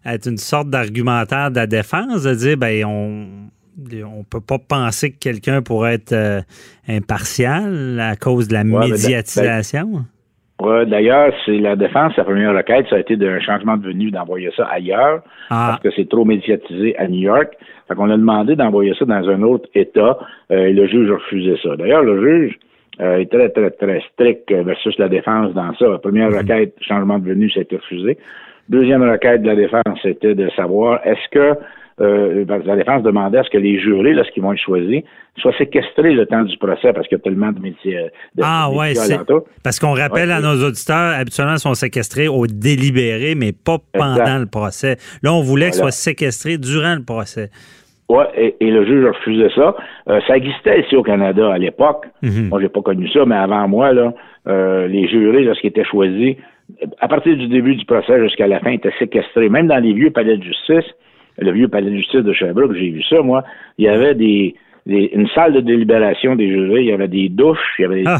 être 0.06 0.28
une 0.28 0.38
sorte 0.38 0.70
d'argumentaire 0.70 1.52
de 1.52 1.56
la 1.56 1.68
défense 1.68 2.24
de 2.24 2.34
dire, 2.34 2.58
ben 2.58 2.86
on 2.86 3.50
on 4.06 4.24
peut 4.24 4.42
pas 4.42 4.58
penser 4.60 5.12
que 5.12 5.20
quelqu'un 5.20 5.62
pourrait 5.62 5.96
être 5.96 6.14
euh, 6.14 6.42
impartial 6.88 8.00
à 8.00 8.16
cause 8.16 8.48
de 8.48 8.54
la 8.54 8.64
médiatisation? 8.64 10.06
D'ailleurs, 10.62 11.34
c'est 11.46 11.58
la 11.58 11.78
défense, 11.78 12.14
sa 12.18 12.26
première 12.26 12.54
requête, 12.54 12.86
ça 12.90 12.98
a 12.98 13.00
été 13.00 13.16
d'un 13.16 13.40
changement 13.40 13.78
de 13.78 13.86
venue 13.86 14.12
d'envoyer 14.12 14.52
ça 14.58 14.66
ailleurs, 14.66 15.22
ah. 15.50 15.70
parce 15.70 15.84
que 15.84 15.90
c'est 15.96 16.10
trop 16.10 16.26
médiatisé 16.26 16.98
à 16.98 17.08
New 17.08 17.22
York. 17.22 17.54
Fait 17.88 17.96
qu'on 17.96 18.10
a 18.10 18.18
demandé 18.18 18.58
d'envoyer 18.58 18.94
ça 19.00 19.06
dans 19.06 19.30
un 19.30 19.42
autre 19.42 19.70
État, 19.74 20.20
euh, 20.52 20.66
et 20.66 20.74
le 20.74 20.86
juge 20.88 21.10
a 21.12 21.14
refusé 21.14 21.58
ça. 21.64 21.78
D'ailleurs, 21.78 22.04
le 22.04 22.22
juge, 22.22 22.60
euh, 23.02 23.20
est 23.20 23.32
très, 23.32 23.50
très, 23.50 23.72
très 23.72 24.02
strict 24.14 24.52
versus 24.52 24.98
la 24.98 25.08
défense 25.08 25.54
dans 25.54 25.74
ça. 25.76 25.98
Première 26.00 26.30
mhm. 26.30 26.38
requête, 26.38 26.74
changement 26.82 27.20
de 27.20 27.30
venue, 27.30 27.52
été 27.56 27.76
refusé. 27.76 28.18
Deuxième 28.68 29.04
requête 29.04 29.42
de 29.42 29.48
la 29.48 29.56
défense, 29.56 30.00
c'était 30.02 30.36
de 30.36 30.50
savoir 30.56 31.00
est-ce 31.06 31.30
que 31.32 31.60
euh, 32.02 32.46
la 32.66 32.76
défense 32.78 33.04
demandait 33.04 33.40
à 33.40 33.44
ce 33.44 33.50
que 33.50 33.58
les 33.58 33.80
jurés, 33.80 34.14
lorsqu'ils 34.14 34.42
vont 34.42 34.54
être 34.54 34.62
choisis, 34.62 35.02
soient 35.38 35.58
séquestrés 35.58 36.14
le 36.14 36.26
temps 36.26 36.44
du 36.44 36.58
procès 36.58 36.94
parce 36.94 37.08
qu'il 37.08 37.18
y 37.18 37.22
a 37.22 37.24
tellement 37.24 37.52
de 37.52 37.60
métiers. 37.60 38.10
De 38.36 38.44
ah 38.44 38.70
ouais, 38.72 38.94
parce 39.64 39.80
qu'on 39.80 39.94
rappelle 39.94 40.32
à 40.32 40.40
nos 40.40 40.64
auditeurs, 40.64 41.14
habituellement, 41.18 41.56
ils 41.56 41.60
sont 41.60 41.74
séquestrés 41.74 42.28
au 42.28 42.48
délibéré, 42.48 43.36
mais 43.36 43.52
pas 43.52 43.78
pendant 43.94 44.38
le 44.38 44.46
procès. 44.46 44.98
Là, 45.24 45.34
on 45.34 45.42
voulait 45.42 45.72
qu'ils 45.72 45.80
soient 45.80 45.92
séquestrés 45.92 46.58
durant 46.58 46.96
le 46.96 47.04
procès. 47.04 47.50
Oui, 48.10 48.24
et, 48.36 48.72
le 48.72 48.86
juge 48.86 49.06
a 49.06 49.12
refusé 49.12 49.50
ça. 49.54 49.76
Euh, 50.10 50.20
ça 50.28 50.36
existait 50.36 50.82
ici 50.82 50.96
au 50.96 51.04
Canada 51.04 51.54
à 51.54 51.60
l'époque. 51.60 52.08
Mhm. 52.24 52.50
Moi, 52.50 52.60
j'ai 52.60 52.70
pas 52.70 52.82
connu 52.82 53.08
ça, 53.10 53.24
mais 53.26 53.36
avant 53.36 53.68
moi, 53.68 53.94
là, 53.94 54.14
euh, 54.48 54.88
les 54.88 55.08
jurés, 55.08 55.44
lorsqu'ils 55.44 55.68
étaient 55.68 55.84
choisis, 55.84 56.36
à 57.00 57.08
partir 57.08 57.38
du 57.38 57.48
début 57.48 57.76
du 57.76 57.86
procès 57.86 58.20
jusqu'à 58.20 58.48
la 58.48 58.60
fin, 58.62 58.72
étaient 58.72 58.94
séquestrés. 58.98 59.50
Même 59.50 59.68
dans 59.68 59.78
les 59.78 59.94
vieux 59.94 60.10
palais 60.10 60.38
de 60.38 60.44
justice, 60.44 60.86
le 61.38 61.52
vieux 61.52 61.68
palais 61.68 61.92
de 61.92 61.98
justice 61.98 62.22
de 62.22 62.34
Sherbrooke, 62.34 62.74
j'ai 62.74 62.90
vu 62.90 63.04
ça, 63.04 63.22
moi, 63.22 63.44
il 63.78 63.86
y 63.86 63.88
avait 63.88 64.16
des, 64.16 64.56
une 64.88 65.28
salle 65.36 65.54
de 65.54 65.62
délibération 65.62 66.36
des 66.36 66.50
jurés, 66.50 66.82
il 66.82 66.88
y 66.88 66.92
avait 66.92 67.08
des 67.08 67.30
douches, 67.30 67.76
il 67.78 67.84
y 67.84 67.86
avait 67.86 68.04
des 68.04 68.08
ah 68.08 68.18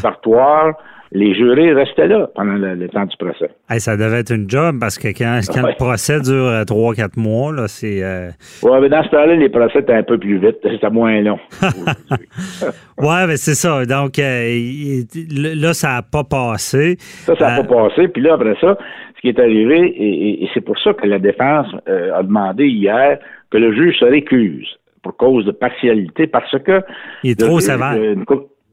les 1.12 1.34
jurés 1.34 1.72
restaient 1.72 2.06
là 2.06 2.28
pendant 2.34 2.54
le, 2.54 2.88
temps 2.88 3.04
du 3.04 3.16
procès. 3.16 3.50
ça 3.78 3.96
devait 3.96 4.20
être 4.20 4.32
une 4.32 4.48
job 4.48 4.76
parce 4.78 4.96
que 4.96 5.08
quand, 5.08 5.40
le 5.56 5.76
procès 5.76 6.20
dure 6.20 6.46
euh, 6.46 6.64
trois, 6.64 6.94
quatre 6.94 7.16
mois, 7.16 7.52
là, 7.52 7.66
c'est. 7.66 8.02
Euh... 8.02 8.30
Oui, 8.62 8.78
mais 8.80 8.88
dans 8.88 9.02
ce 9.02 9.08
temps-là, 9.08 9.34
les 9.34 9.48
procès 9.48 9.80
étaient 9.80 9.94
un 9.94 10.04
peu 10.04 10.18
plus 10.18 10.38
vite, 10.38 10.58
c'était 10.62 10.90
moins 10.90 11.20
long. 11.20 11.38
oui, 12.98 13.16
mais 13.26 13.36
c'est 13.36 13.54
ça. 13.54 13.84
Donc 13.86 14.18
euh, 14.18 15.02
là, 15.36 15.74
ça 15.74 15.88
n'a 15.88 16.02
pas 16.02 16.24
passé. 16.24 16.96
Ça, 16.98 17.34
ça 17.36 17.56
n'a 17.56 17.64
pas 17.64 17.88
passé. 17.88 18.08
Puis 18.08 18.22
là, 18.22 18.34
après 18.34 18.56
ça, 18.60 18.78
ce 19.16 19.20
qui 19.20 19.28
est 19.28 19.40
arrivé, 19.40 19.92
et, 19.96 20.48
c'est 20.54 20.60
pour 20.60 20.78
ça 20.78 20.94
que 20.94 21.06
la 21.06 21.18
défense 21.18 21.66
a 21.86 22.22
demandé 22.22 22.66
hier 22.66 23.18
que 23.50 23.58
le 23.58 23.74
juge 23.74 23.98
se 23.98 24.04
récuse 24.04 24.68
pour 25.02 25.16
cause 25.16 25.44
de 25.44 25.50
partialité, 25.50 26.26
parce 26.28 26.56
que. 26.62 26.82
Il 27.24 27.32
est 27.32 27.40
trop 27.40 27.58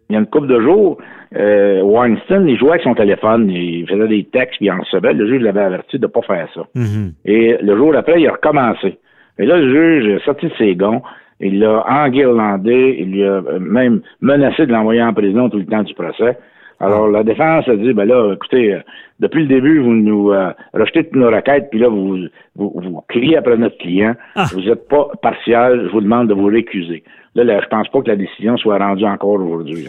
il 0.10 0.14
y 0.14 0.16
a 0.16 0.20
une 0.20 0.28
couple 0.28 0.48
de 0.48 0.60
jours, 0.62 0.98
euh, 1.36 1.82
Weinstein, 1.82 2.48
il 2.48 2.58
jouait 2.58 2.72
avec 2.72 2.84
son 2.84 2.96
téléphone, 2.96 3.50
il 3.50 3.88
faisait 3.88 4.08
des 4.08 4.24
textes, 4.26 4.58
puis 4.58 4.68
il 4.68 4.72
en 4.72 4.80
recevait. 4.80 5.14
Le 5.14 5.28
juge 5.28 5.42
l'avait 5.42 5.62
averti 5.62 5.98
de 5.98 6.08
ne 6.08 6.12
pas 6.12 6.22
faire 6.22 6.48
ça. 6.54 6.62
Mm-hmm. 6.76 7.12
Et 7.26 7.58
le 7.62 7.76
jour 7.76 7.96
après, 7.96 8.22
il 8.22 8.28
a 8.28 8.32
recommencé. 8.32 8.98
Et 9.40 9.46
là, 9.46 9.58
le 9.58 9.70
juge 9.70 10.22
a 10.22 10.26
sorti 10.26 10.48
de 10.48 10.54
ses 10.58 10.76
gonds, 10.76 11.02
il 11.40 11.60
l'a 11.60 11.86
enguirlandé, 11.88 12.98
il 13.00 13.12
lui 13.12 13.24
a 13.24 13.42
même 13.60 14.02
menacé 14.22 14.66
de 14.66 14.72
l'envoyer 14.72 15.04
en 15.04 15.14
prison 15.14 15.50
tout 15.50 15.58
le 15.58 15.66
temps 15.66 15.84
du 15.84 15.94
procès. 15.94 16.38
Alors, 16.80 17.08
la 17.08 17.24
défense 17.24 17.68
a 17.68 17.76
dit, 17.76 17.92
ben 17.94 18.06
là, 18.06 18.34
écoutez, 18.34 18.76
euh, 18.76 18.80
depuis 19.20 19.42
le 19.42 19.48
début, 19.48 19.80
vous 19.80 19.94
nous 19.94 20.32
euh, 20.32 20.52
rejetez 20.74 21.06
toutes 21.06 21.16
nos 21.16 21.32
requêtes, 21.32 21.70
puis 21.72 21.80
là, 21.80 21.88
vous, 21.88 22.18
vous, 22.56 23.02
criez 23.08 23.38
après 23.38 23.58
notre 23.58 23.78
client. 23.80 24.14
Ah. 24.36 24.46
Vous 24.54 24.62
n'êtes 24.62 24.88
pas 24.88 25.10
partial, 25.22 25.88
je 25.88 25.92
vous 25.92 26.02
demande 26.02 26.28
de 26.28 26.36
vous 26.36 26.46
récuser. 26.46 27.04
Là, 27.34 27.44
là, 27.44 27.62
je 27.64 27.68
pense 27.68 27.88
pas 27.88 28.02
que 28.02 28.10
la 28.10 28.16
décision 28.16 28.58
soit 28.58 28.78
rendue 28.78 29.06
encore 29.06 29.42
aujourd'hui. 29.42 29.88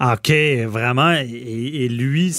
OK, 0.00 0.32
vraiment. 0.66 1.12
Et, 1.12 1.88
lui, 1.88 2.30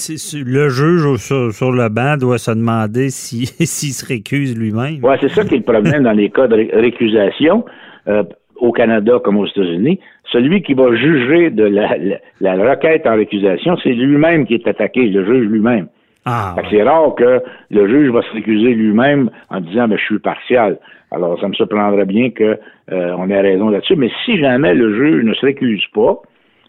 le 0.46 0.68
juge 0.70 1.16
sur, 1.16 1.72
le 1.72 1.88
banc 1.90 2.16
doit 2.16 2.38
se 2.38 2.50
demander 2.52 3.10
s'il 3.10 3.46
se 3.46 4.06
récuse 4.06 4.56
lui-même. 4.56 5.00
Oui, 5.02 5.14
c'est 5.20 5.28
ça 5.28 5.44
qui 5.44 5.56
est 5.56 5.58
le 5.58 5.64
problème 5.64 6.02
dans 6.02 6.12
les 6.12 6.30
cas 6.30 6.46
de 6.46 6.68
récusation. 6.74 7.64
Euh, 8.08 8.22
au 8.56 8.72
Canada 8.72 9.18
comme 9.24 9.38
aux 9.38 9.46
États-Unis, 9.46 9.98
celui 10.30 10.62
qui 10.62 10.74
va 10.74 10.94
juger 10.94 11.50
de 11.50 11.64
la, 11.64 11.96
la, 12.40 12.70
requête 12.70 13.06
en 13.06 13.16
récusation, 13.16 13.76
c'est 13.82 13.92
lui-même 13.92 14.46
qui 14.46 14.54
est 14.54 14.68
attaqué, 14.68 15.08
le 15.08 15.24
juge 15.24 15.48
lui-même. 15.48 15.88
Ah, 16.26 16.54
C'est 16.70 16.82
rare 16.82 17.14
que 17.14 17.42
le 17.70 17.88
juge 17.88 18.10
va 18.10 18.20
se 18.22 18.32
récuser 18.32 18.74
lui-même 18.74 19.30
en 19.48 19.60
disant 19.60 19.88
ben, 19.88 19.96
je 19.96 20.04
suis 20.04 20.18
partial. 20.18 20.78
Alors, 21.10 21.40
ça 21.40 21.48
me 21.48 21.54
surprendrait 21.54 22.04
bien 22.04 22.30
qu'on 22.30 22.56
euh, 22.92 23.28
ait 23.28 23.40
raison 23.40 23.70
là-dessus. 23.70 23.96
Mais 23.96 24.10
si 24.24 24.38
jamais 24.38 24.74
le 24.74 24.94
juge 24.94 25.24
ne 25.24 25.34
se 25.34 25.46
récuse 25.46 25.84
pas 25.94 26.20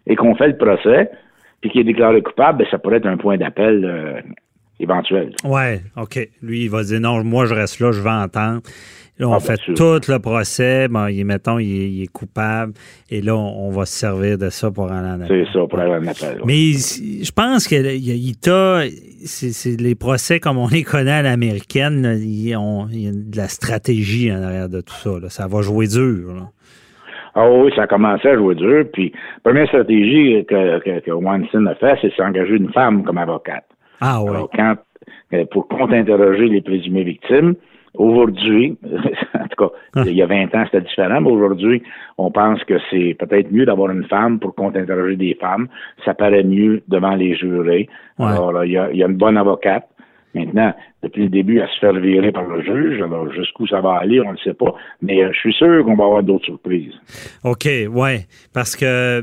et 0.08 0.16
qu'on 0.16 0.36
fait 0.36 0.48
le 0.48 0.58
procès, 0.58 1.10
puis 1.62 1.70
qu'il 1.70 1.82
est 1.82 1.86
déclaré 1.86 2.22
coupable, 2.22 2.60
ben, 2.60 2.68
ça 2.70 2.78
pourrait 2.78 2.98
être 2.98 3.08
un 3.08 3.18
point 3.18 3.38
d'appel 3.38 3.86
euh, 3.86 4.22
éventuel. 4.80 5.34
Ouais, 5.44 5.82
OK. 5.96 6.20
Lui, 6.42 6.64
il 6.64 6.70
va 6.70 6.84
dire 6.84 7.00
non, 7.00 7.24
moi 7.24 7.46
je 7.46 7.54
reste 7.54 7.80
là, 7.80 7.92
je 7.92 8.02
vais 8.02 8.10
entendre. 8.10 8.62
Là, 9.20 9.30
on 9.30 9.34
ah, 9.34 9.40
fait 9.40 9.60
tout 9.76 10.02
le 10.08 10.18
procès. 10.18 10.88
Bon, 10.88 11.06
il, 11.06 11.24
mettons, 11.26 11.60
il 11.60 12.02
est, 12.02 12.08
coupable. 12.08 12.74
Et 13.12 13.22
là, 13.22 13.36
on, 13.36 13.70
va 13.70 13.86
se 13.86 13.94
servir 13.94 14.40
de 14.40 14.50
ça 14.50 14.72
pour 14.72 14.92
aller 14.92 15.08
en 15.08 15.22
appel. 15.22 15.46
C'est 15.46 15.54
ça, 15.54 15.68
pour 15.68 15.78
aller 15.78 15.92
en 15.92 16.08
appel. 16.08 16.42
Mais 16.44 16.72
je 16.72 17.32
pense 17.32 17.68
que 17.68 17.76
il, 17.76 18.36
c'est 19.26 19.80
les 19.80 19.94
procès 19.94 20.40
comme 20.40 20.58
on 20.58 20.68
les 20.68 20.82
connaît 20.82 21.12
à 21.12 21.22
l'américaine. 21.22 22.18
Il 22.20 22.48
y 22.48 22.56
a 22.56 22.60
de 22.60 23.38
la 23.38 23.48
stratégie 23.48 24.34
en 24.34 24.42
arrière 24.42 24.70
de 24.70 24.82
tout 24.82 24.96
ça. 24.96 25.12
Ça 25.30 25.46
va 25.46 25.62
jouer 25.62 25.86
dur. 25.88 26.50
Ah 27.36 27.50
oui, 27.50 27.72
ça 27.76 27.84
a 27.84 27.88
commencé 27.88 28.28
à 28.28 28.36
jouer 28.36 28.56
dur. 28.56 28.86
Puis, 28.92 29.14
première 29.44 29.68
stratégie 29.68 30.46
que, 30.46 30.80
que, 30.80 31.00
que 31.00 31.12
Weinstein 31.12 31.68
a 31.68 31.76
fait, 31.76 31.98
c'est 32.02 32.14
s'engager 32.16 32.56
une 32.56 32.72
femme 32.72 33.04
comme 33.04 33.18
avocate. 33.18 33.66
Ah 34.02 34.22
oui. 34.24 34.38
quand, 34.56 34.76
euh, 35.34 35.46
pour 35.52 35.68
contre-interroger 35.68 36.48
les 36.48 36.62
présumées 36.62 37.04
victimes, 37.04 37.56
Aujourd'hui, 37.96 38.78
en 39.34 39.48
tout 39.48 39.68
cas, 39.68 39.76
ah. 39.96 40.04
il 40.06 40.14
y 40.14 40.22
a 40.22 40.26
20 40.26 40.56
ans, 40.56 40.64
c'était 40.66 40.82
différent, 40.82 41.20
mais 41.20 41.30
aujourd'hui, 41.30 41.84
on 42.18 42.32
pense 42.32 42.64
que 42.64 42.76
c'est 42.90 43.18
peut-être 43.20 43.52
mieux 43.52 43.66
d'avoir 43.66 43.92
une 43.92 44.06
femme 44.06 44.40
pour 44.40 44.56
contre-interroger 44.56 45.18
des 45.18 45.36
femmes. 45.36 45.68
Ça 46.06 46.14
paraît 46.14 46.44
mieux 46.44 46.84
devant 46.88 47.16
les 47.16 47.36
jurés. 47.36 47.90
Alors, 48.18 48.64
il 48.64 48.72
y, 48.72 48.78
a, 48.78 48.90
il 48.92 48.98
y, 48.98 49.04
a, 49.04 49.08
une 49.08 49.18
bonne 49.18 49.38
avocate. 49.38 49.90
Maintenant, 50.34 50.74
depuis 51.04 51.24
le 51.24 51.30
début, 51.30 51.60
à 51.60 51.68
se 51.68 51.80
faire 51.80 51.94
virer 51.94 52.32
par 52.32 52.46
le 52.46 52.62
juge. 52.62 53.02
Alors, 53.02 53.32
jusqu'où 53.34 53.68
ça 53.68 53.82
va 53.82 53.96
aller, 53.96 54.22
on 54.22 54.28
ne 54.28 54.32
le 54.32 54.38
sait 54.38 54.54
pas. 54.54 54.74
Mais 55.02 55.24
euh, 55.24 55.32
je 55.34 55.40
suis 55.40 55.54
sûr 55.54 55.84
qu'on 55.84 55.96
va 55.96 56.06
avoir 56.06 56.24
d'autres 56.24 56.46
surprises. 56.46 56.94
OK, 57.44 57.68
ouais. 57.90 58.28
Parce 58.54 58.76
que 58.76 59.22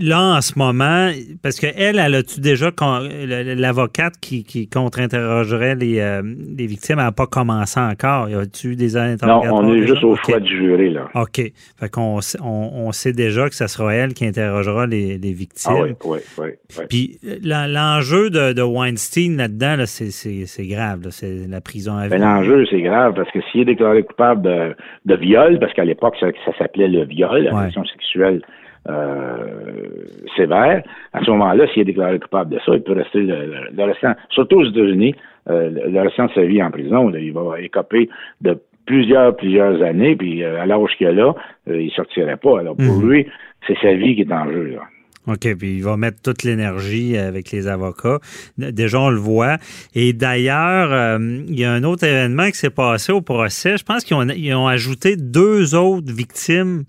là, 0.00 0.36
en 0.36 0.40
ce 0.40 0.58
moment, 0.58 1.10
parce 1.42 1.58
qu'elle, 1.58 1.98
elle 1.98 2.14
a-tu 2.14 2.40
déjà, 2.40 2.70
l'avocate 2.76 4.14
qui, 4.20 4.44
qui 4.44 4.68
contre-interrogerait 4.68 5.74
les, 5.74 6.00
euh, 6.00 6.22
les, 6.22 6.66
victimes, 6.66 6.98
elle 6.98 7.06
n'a 7.06 7.12
pas 7.12 7.26
commencé 7.26 7.80
encore? 7.80 8.28
Y 8.28 8.34
a-tu 8.34 8.76
des 8.76 8.96
interrogatoires? 8.96 9.62
Non, 9.62 9.68
on 9.68 9.74
est 9.74 9.86
juste 9.86 10.04
au 10.04 10.16
choix 10.16 10.40
du 10.40 10.56
jury, 10.56 10.90
là. 10.90 11.08
OK. 11.14 11.36
Fait 11.36 11.90
qu'on 11.90 12.20
on, 12.42 12.92
sait 12.92 13.12
déjà 13.12 13.48
que 13.48 13.54
ce 13.54 13.66
sera 13.66 13.94
elle 13.94 14.14
qui 14.14 14.26
interrogera 14.26 14.86
les, 14.86 15.18
les 15.18 15.32
victimes. 15.32 15.72
Ah 15.76 15.82
oui, 16.04 16.18
oui, 16.38 16.48
oui. 16.78 16.84
Puis 16.88 17.18
l'enjeu 17.42 18.30
de, 18.30 18.52
de, 18.52 18.62
Weinstein 18.62 19.36
là-dedans, 19.36 19.76
là, 19.76 19.86
c'est 19.86 20.66
grave. 20.66 21.06
C'est 21.10 21.46
la 21.48 21.60
prison 21.60 21.96
à 21.96 22.08
vie. 22.08 22.18
L'enjeu, 22.18 22.66
c'est 22.70 22.82
grave 22.82 23.14
parce 23.14 23.30
que 23.30 23.38
s'il 23.50 23.62
est 23.62 23.64
déclaré 23.66 24.02
coupable 24.02 24.42
de, 24.42 24.76
de 25.06 25.14
viol, 25.16 25.58
parce 25.58 25.72
qu'à 25.72 25.84
l'époque, 25.84 26.16
ça, 26.20 26.26
ça 26.44 26.56
s'appelait 26.58 26.88
le 26.88 27.04
viol, 27.04 27.44
la 27.44 27.70
sexuelle 27.70 28.42
euh, 28.88 30.06
sévère, 30.36 30.82
à 31.12 31.22
ce 31.22 31.30
moment-là, 31.30 31.66
s'il 31.68 31.82
est 31.82 31.86
déclaré 31.86 32.18
coupable 32.18 32.54
de 32.54 32.60
ça, 32.64 32.72
il 32.74 32.82
peut 32.82 32.94
rester 32.94 33.20
le, 33.20 33.82
restant, 33.84 34.14
surtout 34.30 34.60
aux 34.60 34.64
États-Unis, 34.64 35.14
euh, 35.50 35.70
le 35.86 36.00
restant 36.00 36.26
de 36.26 36.32
sa 36.32 36.42
vie 36.42 36.62
en 36.62 36.70
prison. 36.70 37.12
il 37.14 37.32
va 37.32 37.60
écoper 37.60 38.08
de 38.40 38.58
plusieurs, 38.86 39.36
plusieurs 39.36 39.82
années, 39.82 40.16
puis 40.16 40.42
euh, 40.42 40.62
à 40.62 40.66
l'âge 40.66 40.96
qu'il 40.96 41.08
a 41.08 41.12
là, 41.12 41.34
il 41.66 41.90
sortirait 41.90 42.38
pas. 42.38 42.60
Alors 42.60 42.74
pour 42.74 42.96
mhm. 42.96 43.08
lui, 43.08 43.26
c'est 43.66 43.76
sa 43.82 43.92
vie 43.92 44.16
qui 44.16 44.22
est 44.22 44.32
en 44.32 44.50
jeu. 44.50 44.78
OK, 45.26 45.56
puis 45.58 45.76
il 45.76 45.84
va 45.84 45.98
mettre 45.98 46.22
toute 46.22 46.44
l'énergie 46.44 47.18
avec 47.18 47.50
les 47.50 47.68
avocats. 47.68 48.18
Déjà, 48.56 48.98
on 48.98 49.10
le 49.10 49.18
voit. 49.18 49.58
Et 49.94 50.14
d'ailleurs, 50.14 51.20
il 51.20 51.60
y 51.60 51.64
a 51.64 51.70
un 51.70 51.84
autre 51.84 52.04
événement 52.04 52.46
qui 52.46 52.56
s'est 52.56 52.70
passé 52.70 53.12
au 53.12 53.20
procès. 53.20 53.76
Je 53.76 53.84
pense 53.84 54.02
qu'ils 54.02 54.16
ont, 54.16 54.58
ont 54.58 54.66
ajouté 54.66 55.16
deux 55.16 55.74
autres 55.74 56.10
victimes 56.10 56.84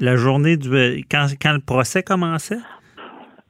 la 0.00 0.16
journée 0.16 0.56
du 0.56 1.04
quand, 1.10 1.26
quand 1.40 1.52
le 1.52 1.60
procès 1.60 2.02
commençait? 2.02 2.58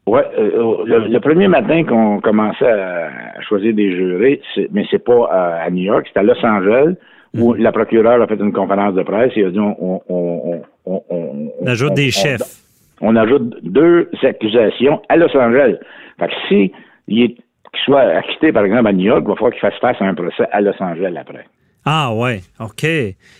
Oui, 0.06 0.20
euh, 0.38 0.84
le, 0.86 1.18
premier 1.20 1.46
matin 1.46 1.84
qu'on 1.84 2.20
commençait 2.20 2.66
à 2.66 3.40
choisir 3.42 3.74
des 3.74 3.94
jurés, 3.94 4.40
mais 4.72 4.84
c'est 4.90 5.04
pas 5.04 5.28
à, 5.30 5.70
New 5.70 5.84
York, 5.84 6.06
c'était 6.08 6.20
à 6.20 6.22
Los 6.24 6.44
Angeles, 6.44 6.94
où 7.34 7.54
mhm. 7.54 7.62
la 7.62 7.70
procureure 7.70 8.20
a 8.20 8.26
fait 8.26 8.40
une 8.40 8.52
conférence 8.52 8.94
de 8.94 9.02
presse 9.02 9.32
et 9.36 9.44
a 9.44 9.50
dit 9.50 9.60
on, 9.60 10.02
on, 10.08 10.62
on, 10.86 11.02
on 11.08 11.66
ajoute 11.66 11.94
des 11.94 12.10
chefs. 12.10 12.64
On, 13.00 13.14
ajoute 13.14 13.62
deux 13.62 14.10
accusations 14.22 15.00
à 15.08 15.16
Los 15.16 15.34
Angeles. 15.36 15.76
Fait 16.18 16.26
que 16.26 16.34
si 16.48 16.72
il 17.06 17.36
qu'il 17.72 17.84
soit 17.84 18.00
acquitté, 18.00 18.52
par 18.52 18.64
exemple, 18.64 18.88
à 18.88 18.92
New 18.92 19.06
York, 19.06 19.22
il 19.24 19.28
va 19.28 19.34
falloir 19.34 19.52
qu'il 19.52 19.60
fasse 19.60 19.78
face 19.80 19.96
à 20.00 20.04
un 20.04 20.14
procès 20.14 20.44
à 20.50 20.60
Los 20.60 20.74
Angeles 20.80 21.14
après. 21.16 21.44
Ah 21.84 22.12
ouais, 22.14 22.40
OK. 22.58 22.84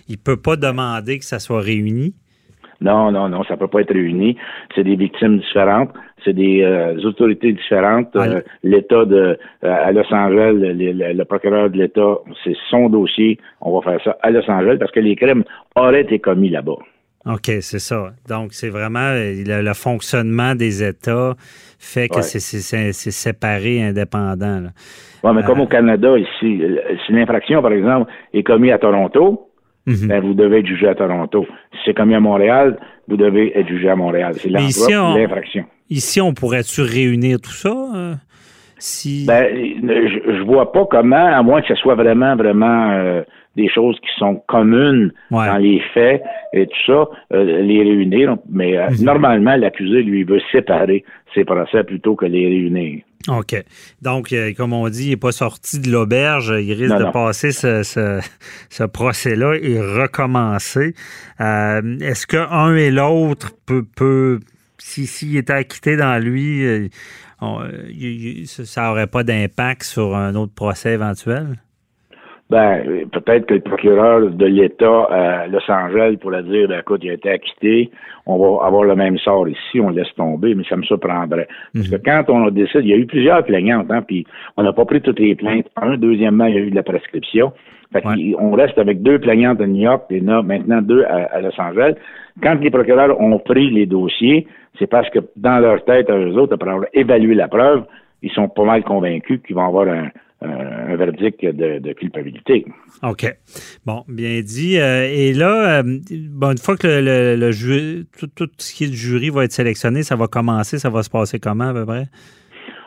Il 0.08 0.18
peut 0.18 0.36
pas 0.36 0.56
demander 0.56 1.18
que 1.18 1.24
ça 1.24 1.38
soit 1.38 1.61
réuni. 1.61 2.14
Non, 2.81 3.12
non, 3.12 3.28
non, 3.28 3.45
ça 3.45 3.57
peut 3.57 3.68
pas 3.68 3.83
être 3.83 3.93
réuni. 3.93 4.37
C'est 4.74 4.85
des 4.85 4.97
victimes 4.97 5.39
différentes, 5.39 5.91
c'est 6.24 6.33
des 6.33 6.62
euh, 6.62 6.97
autorités 7.05 7.53
différentes. 7.53 8.14
Euh, 8.16 8.41
L'État 8.62 9.05
de 9.05 9.39
euh, 9.64 9.87
à 9.87 9.93
Los 9.93 10.12
Angeles, 10.12 10.55
le, 10.55 11.24
procureur 11.24 11.68
de 11.68 11.76
l'État, 11.76 12.18
c'est 12.43 12.57
son 12.70 12.89
dossier. 12.89 13.39
On 13.61 13.78
va 13.78 13.83
faire 13.83 14.03
ça 14.03 14.16
à 14.22 14.31
Los 14.31 14.49
Angeles 14.51 14.78
parce 14.78 14.93
que 14.93 15.01
les 15.01 15.14
crimes 15.14 15.45
auraient 15.76 16.03
été 16.03 16.18
commis 16.18 16.49
là-bas. 16.49 16.78
OK, 17.26 17.51
c'est 17.61 17.78
ça. 17.81 18.12
Donc, 18.26 18.55
c'est 18.55 18.70
vraiment 18.70 19.12
le, 19.12 19.74
fonctionnement 19.74 20.55
des 20.55 20.83
États 20.83 21.35
fait 21.78 22.09
que 22.09 22.22
c'est 22.22 22.41
séparé, 22.93 23.83
indépendant. 23.83 24.62
Oui, 25.22 25.31
mais 25.35 25.43
comme 25.43 25.61
au 25.61 25.66
Canada, 25.66 26.16
ici, 26.16 26.62
si 27.05 27.12
l'infraction, 27.12 27.61
par 27.61 27.72
exemple, 27.72 28.11
est 28.33 28.43
commise 28.43 28.72
à 28.72 28.78
Toronto, 28.78 29.49
Mhm. 29.91 30.09
Ben, 30.09 30.20
vous 30.20 30.34
devez 30.34 30.61
être 30.61 30.66
jugé 30.66 30.86
à 30.86 30.95
Toronto. 30.95 31.47
Si 31.72 31.78
c'est 31.86 31.95
commis 31.95 32.14
à 32.14 32.20
Montréal, 32.20 32.78
vous 33.09 33.16
devez 33.16 33.59
être 33.59 33.68
jugé 33.68 33.88
à 33.88 33.97
Montréal. 33.97 34.34
C'est 34.36 34.49
l'infraction. 34.49 35.64
Ici, 35.88 36.20
on 36.20 36.32
pourrait-tu 36.32 36.82
réunir 36.82 37.41
tout 37.41 37.51
ça? 37.51 37.74
Euh, 37.95 38.14
si... 38.78 39.26
Ben, 39.26 39.47
je, 39.53 40.30
ne 40.30 40.45
vois 40.45 40.70
pas 40.70 40.86
comment, 40.88 41.26
à 41.26 41.43
moins 41.43 41.61
que 41.61 41.68
ce 41.68 41.74
soit 41.74 41.97
vraiment, 41.97 42.36
vraiment 42.36 42.93
euh, 42.93 43.22
des 43.57 43.68
choses 43.68 43.98
qui 44.01 44.11
sont 44.18 44.42
communes 44.46 45.12
dans 45.30 45.59
les 45.59 45.80
faits 45.92 46.22
et 46.53 46.66
tout 46.66 46.78
ça, 46.86 47.09
euh, 47.32 47.62
les 47.62 47.82
réunir. 47.82 48.36
Mais 48.48 48.76
mhm. 48.76 49.05
normalement, 49.05 49.57
l'accusé, 49.57 50.03
lui, 50.03 50.24
veut 50.24 50.40
séparer 50.53 51.05
ses 51.34 51.44
procès 51.44 51.84
plutôt 51.84 52.16
que 52.16 52.26
les 52.26 52.46
réunir. 52.46 53.03
OK. 53.28 53.55
Donc, 54.01 54.32
euh, 54.32 54.53
comme 54.55 54.72
on 54.72 54.88
dit, 54.88 55.07
il 55.07 55.11
n'est 55.11 55.16
pas 55.16 55.32
sorti 55.32 55.78
de 55.78 55.90
l'auberge. 55.90 56.55
Il 56.59 56.72
risque 56.72 56.96
de 56.96 57.11
passer 57.11 57.53
ce, 57.53 58.86
procès-là 58.86 59.55
et 59.61 59.78
recommencer. 59.78 60.94
Euh, 61.40 61.98
est-ce 62.01 62.26
qu'un 62.26 62.74
et 62.74 62.90
l'autre 62.90 63.53
peut, 63.66 63.84
peut 63.84 64.40
s'il 64.78 65.07
si, 65.07 65.36
était 65.36 65.53
acquitté 65.53 65.96
dans 65.96 66.22
lui, 66.22 66.64
euh, 66.64 66.88
ça 68.46 68.88
n'aurait 68.88 69.07
pas 69.07 69.22
d'impact 69.22 69.82
sur 69.82 70.16
un 70.16 70.34
autre 70.34 70.55
procès 70.55 70.94
éventuel? 70.94 71.57
Ben, 72.51 73.07
peut-être 73.12 73.46
que 73.46 73.55
le 73.55 73.61
procureur 73.61 74.28
de 74.28 74.46
l'État 74.46 75.05
à 75.05 75.46
Los 75.46 75.70
Angeles 75.70 76.16
pourrait 76.20 76.42
dire, 76.42 76.66
ben, 76.66 76.80
écoute, 76.80 77.01
il 77.05 77.11
a 77.11 77.12
été 77.14 77.30
acquitté, 77.30 77.92
on 78.26 78.38
va 78.38 78.66
avoir 78.66 78.82
le 78.82 78.96
même 78.96 79.18
sort 79.18 79.48
ici, 79.48 79.78
on 79.80 79.90
laisse 79.90 80.12
tomber, 80.16 80.57
mais 80.57 80.64
ça 80.68 80.76
me 80.76 80.82
surprendrait. 80.82 81.46
Parce 81.72 81.88
que 81.88 81.94
mhm. 81.94 82.03
quand 82.05 82.24
on 82.28 82.48
a 82.48 82.51
décidé, 82.51 82.80
il 82.80 82.88
y 82.88 82.92
a 82.92 82.96
eu 82.96 83.07
plusieurs 83.07 83.44
plaignantes, 83.44 83.86
hein, 83.90 84.03
puis 84.03 84.26
on 84.57 84.64
n'a 84.64 84.72
pas 84.72 84.84
pris 84.84 85.01
toutes 85.01 85.20
les 85.20 85.36
plaintes. 85.36 85.66
Un, 85.76 85.96
deuxièmement, 85.96 86.46
il 86.46 86.55
y 86.57 86.59
a 86.59 86.61
eu 86.62 86.70
de 86.70 86.74
la 86.74 86.82
prescription. 86.82 87.53
Fait 87.92 88.03
on 88.38 88.53
reste 88.53 88.78
avec 88.78 89.03
deux 89.03 89.20
plaignantes 89.20 89.61
à 89.61 89.66
New 89.66 89.82
York 89.82 90.05
et 90.11 90.20
maintenant 90.20 90.82
deux 90.82 91.05
à, 91.05 91.40
Los 91.40 91.61
Angeles. 91.61 91.94
Quand 92.42 92.61
les 92.61 92.70
procureurs 92.70 93.20
ont 93.20 93.38
pris 93.38 93.70
les 93.70 93.86
dossiers, 93.86 94.46
c'est 94.78 94.88
parce 94.88 95.09
que 95.11 95.18
dans 95.36 95.59
leur 95.59 95.84
tête, 95.84 96.11
eux 96.11 96.36
autres, 96.36 96.55
après 96.55 96.70
avoir 96.70 96.86
évalué 96.94 97.34
la 97.34 97.48
preuve, 97.48 97.84
ils 98.22 98.30
sont 98.30 98.48
pas 98.48 98.64
mal 98.64 98.82
convaincus 98.84 99.40
qu'ils 99.44 99.57
vont 99.57 99.66
avoir 99.66 99.88
un, 99.88 100.11
un 100.43 100.97
verdict 100.97 101.45
de, 101.45 101.93
culpabilité. 101.93 102.64
OK. 103.03 103.26
Bon, 103.84 104.05
bien 104.09 104.41
dit. 104.41 104.78
Euh, 104.78 105.07
et 105.11 105.32
là, 105.32 105.80
euh, 105.80 105.99
une 106.11 106.59
fois 106.59 106.76
que 106.76 106.86
le, 106.86 107.36
le, 107.36 107.51
jury, 107.51 108.07
tout, 108.36 108.49
ce 108.59 108.74
qui 108.74 108.84
est 108.84 108.91
du 108.91 108.97
jury 108.97 109.30
va 109.30 109.45
être 109.45 109.53
sélectionné, 109.53 110.03
ça 110.03 110.16
va 110.16 110.26
commencer, 110.26 110.78
ça 110.78 110.88
va 110.88 111.03
se 111.03 111.11
passer 111.11 111.38
comment 111.38 111.68
à 111.68 111.74
peu 111.74 111.84
près? 111.84 112.05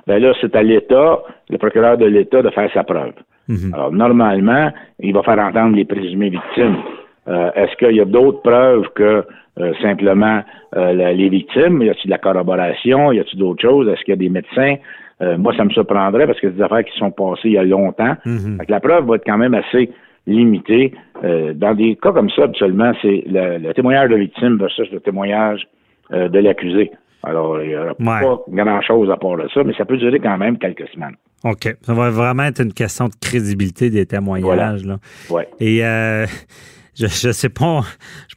Bien 0.08 0.20
là, 0.20 0.34
c'est 0.42 0.56
à 0.56 0.64
l'État, 0.64 1.22
le 1.50 1.58
procureur 1.58 1.98
de 1.98 2.06
l'État, 2.06 2.42
de 2.42 2.50
faire 2.50 2.70
sa 2.74 2.84
preuve. 2.84 3.14
Mhm. 3.48 3.74
Alors, 3.74 3.92
normalement, 3.92 4.72
il 5.00 5.14
va 5.14 5.22
faire 5.24 5.40
entendre 5.40 5.76
les 5.76 5.86
présumées 5.86 6.30
victimes. 6.30 6.78
Euh, 7.28 7.52
est-ce 7.56 7.76
qu'il 7.78 7.96
y 7.96 8.02
a 8.02 8.06
d'autres 8.06 8.42
preuves 8.42 8.88
que 8.96 9.24
simplement 9.84 10.42
les 10.76 11.30
victimes? 11.30 11.84
Y 11.84 11.90
a-t-il 11.90 12.08
de 12.08 12.12
la 12.12 12.18
corroboration? 12.18 13.12
Y 13.12 13.20
a-t-il 13.20 13.38
d'autres 13.38 13.62
choses? 13.62 13.88
Est-ce 13.88 14.04
qu'il 14.04 14.14
y 14.14 14.14
a 14.14 14.16
des 14.16 14.30
médecins? 14.30 14.78
Euh, 15.22 15.38
moi, 15.38 15.56
ça 15.56 15.64
me 15.64 15.70
surprendrait 15.70 16.26
parce 16.26 16.40
que 16.40 16.50
c'est 16.50 16.56
des 16.56 16.62
affaires 16.62 16.84
qui 16.84 16.98
sont 16.98 17.12
passées 17.12 17.46
il 17.46 17.54
y 17.54 17.58
a 17.58 17.64
longtemps. 17.64 18.16
Mhm. 18.26 18.60
La 18.68 18.80
preuve 18.80 19.06
va 19.06 19.16
être 19.16 19.26
quand 19.26 19.38
même 19.38 19.54
assez 19.54 19.92
limité. 20.26 20.94
Euh, 21.24 21.54
dans 21.54 21.74
des 21.74 21.96
cas 22.02 22.12
comme 22.12 22.30
ça, 22.30 22.44
habituellement, 22.44 22.94
c'est 23.02 23.24
le, 23.28 23.72
témoignage 23.74 24.10
de 24.10 24.16
victime 24.16 24.58
versus 24.58 24.90
le 24.92 25.00
témoignage 25.00 25.68
euh, 26.12 26.30
de 26.30 26.40
l'accusé. 26.40 26.92
Alors, 27.24 27.62
il 27.62 27.70
n'y 27.70 27.76
a 27.76 27.94
pas 27.94 28.40
grand-chose 28.50 29.10
à 29.10 29.16
part 29.16 29.38
de 29.38 29.48
ça, 29.54 29.64
mais 29.64 29.74
ça 29.76 29.86
peut 29.86 29.96
durer 29.98 30.20
quand 30.20 30.38
même 30.38 30.58
quelques 30.58 30.88
semaines. 30.90 31.16
OK. 31.46 31.76
Ça 31.82 31.94
va 31.94 32.10
vraiment 32.10 32.44
être 32.44 32.62
une 32.62 32.74
question 32.74 33.08
de 33.08 33.14
crédibilité 33.22 33.90
des 33.90 34.06
témoignages. 34.06 34.86
Là. 34.86 34.98
Ouais. 35.30 35.48
Et 35.62 35.80
je, 36.96 37.08
je 37.08 37.32
sais 37.32 37.50
pas, 37.50 37.82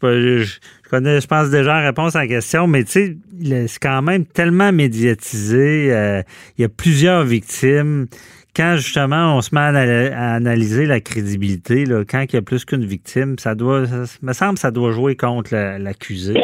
je, 0.01 0.39
je, 0.39 0.59
connais, 0.91 1.21
je 1.21 1.27
pense 1.27 1.51
déjà 1.51 1.81
la 1.81 1.87
réponse 1.87 2.17
à 2.17 2.21
la 2.21 2.29
question, 2.29 2.67
mais 2.67 2.85
tu 2.85 2.91
sais, 2.91 3.67
c'est 3.67 3.83
quand 3.83 4.03
même 4.03 4.25
tellement 4.25 4.73
médiatisé. 4.73 5.93
Euh, 5.93 6.23
il 6.57 6.63
y 6.63 6.65
a 6.65 6.69
plusieurs 6.69 7.25
victimes. 7.25 8.07
Quand 8.55 8.77
justement 8.77 9.37
on 9.37 9.41
se 9.43 9.55
met 9.55 9.61
à, 9.61 10.35
analyser 10.35 10.87
la 10.87 11.01
crédibilité, 11.01 11.85
là, 11.85 12.05
quand 12.09 12.25
il 12.29 12.35
y 12.35 12.39
a 12.39 12.43
plus 12.43 12.65
qu'une 12.65 12.85
victime, 12.85 13.39
ça 13.39 13.55
doit, 13.55 13.87
ça, 13.87 14.19
me 14.23 14.33
semble, 14.33 14.59
ça 14.59 14.71
doit 14.71 14.93
jouer 14.93 15.15
contre 15.15 15.55
l'accusé. 15.79 16.35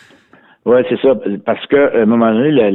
oui, 0.64 0.80
c'est 0.88 1.00
ça. 1.00 1.16
Parce 1.44 1.66
qu'à 1.66 1.90
un 1.96 2.06
moment 2.06 2.32
donné, 2.32 2.70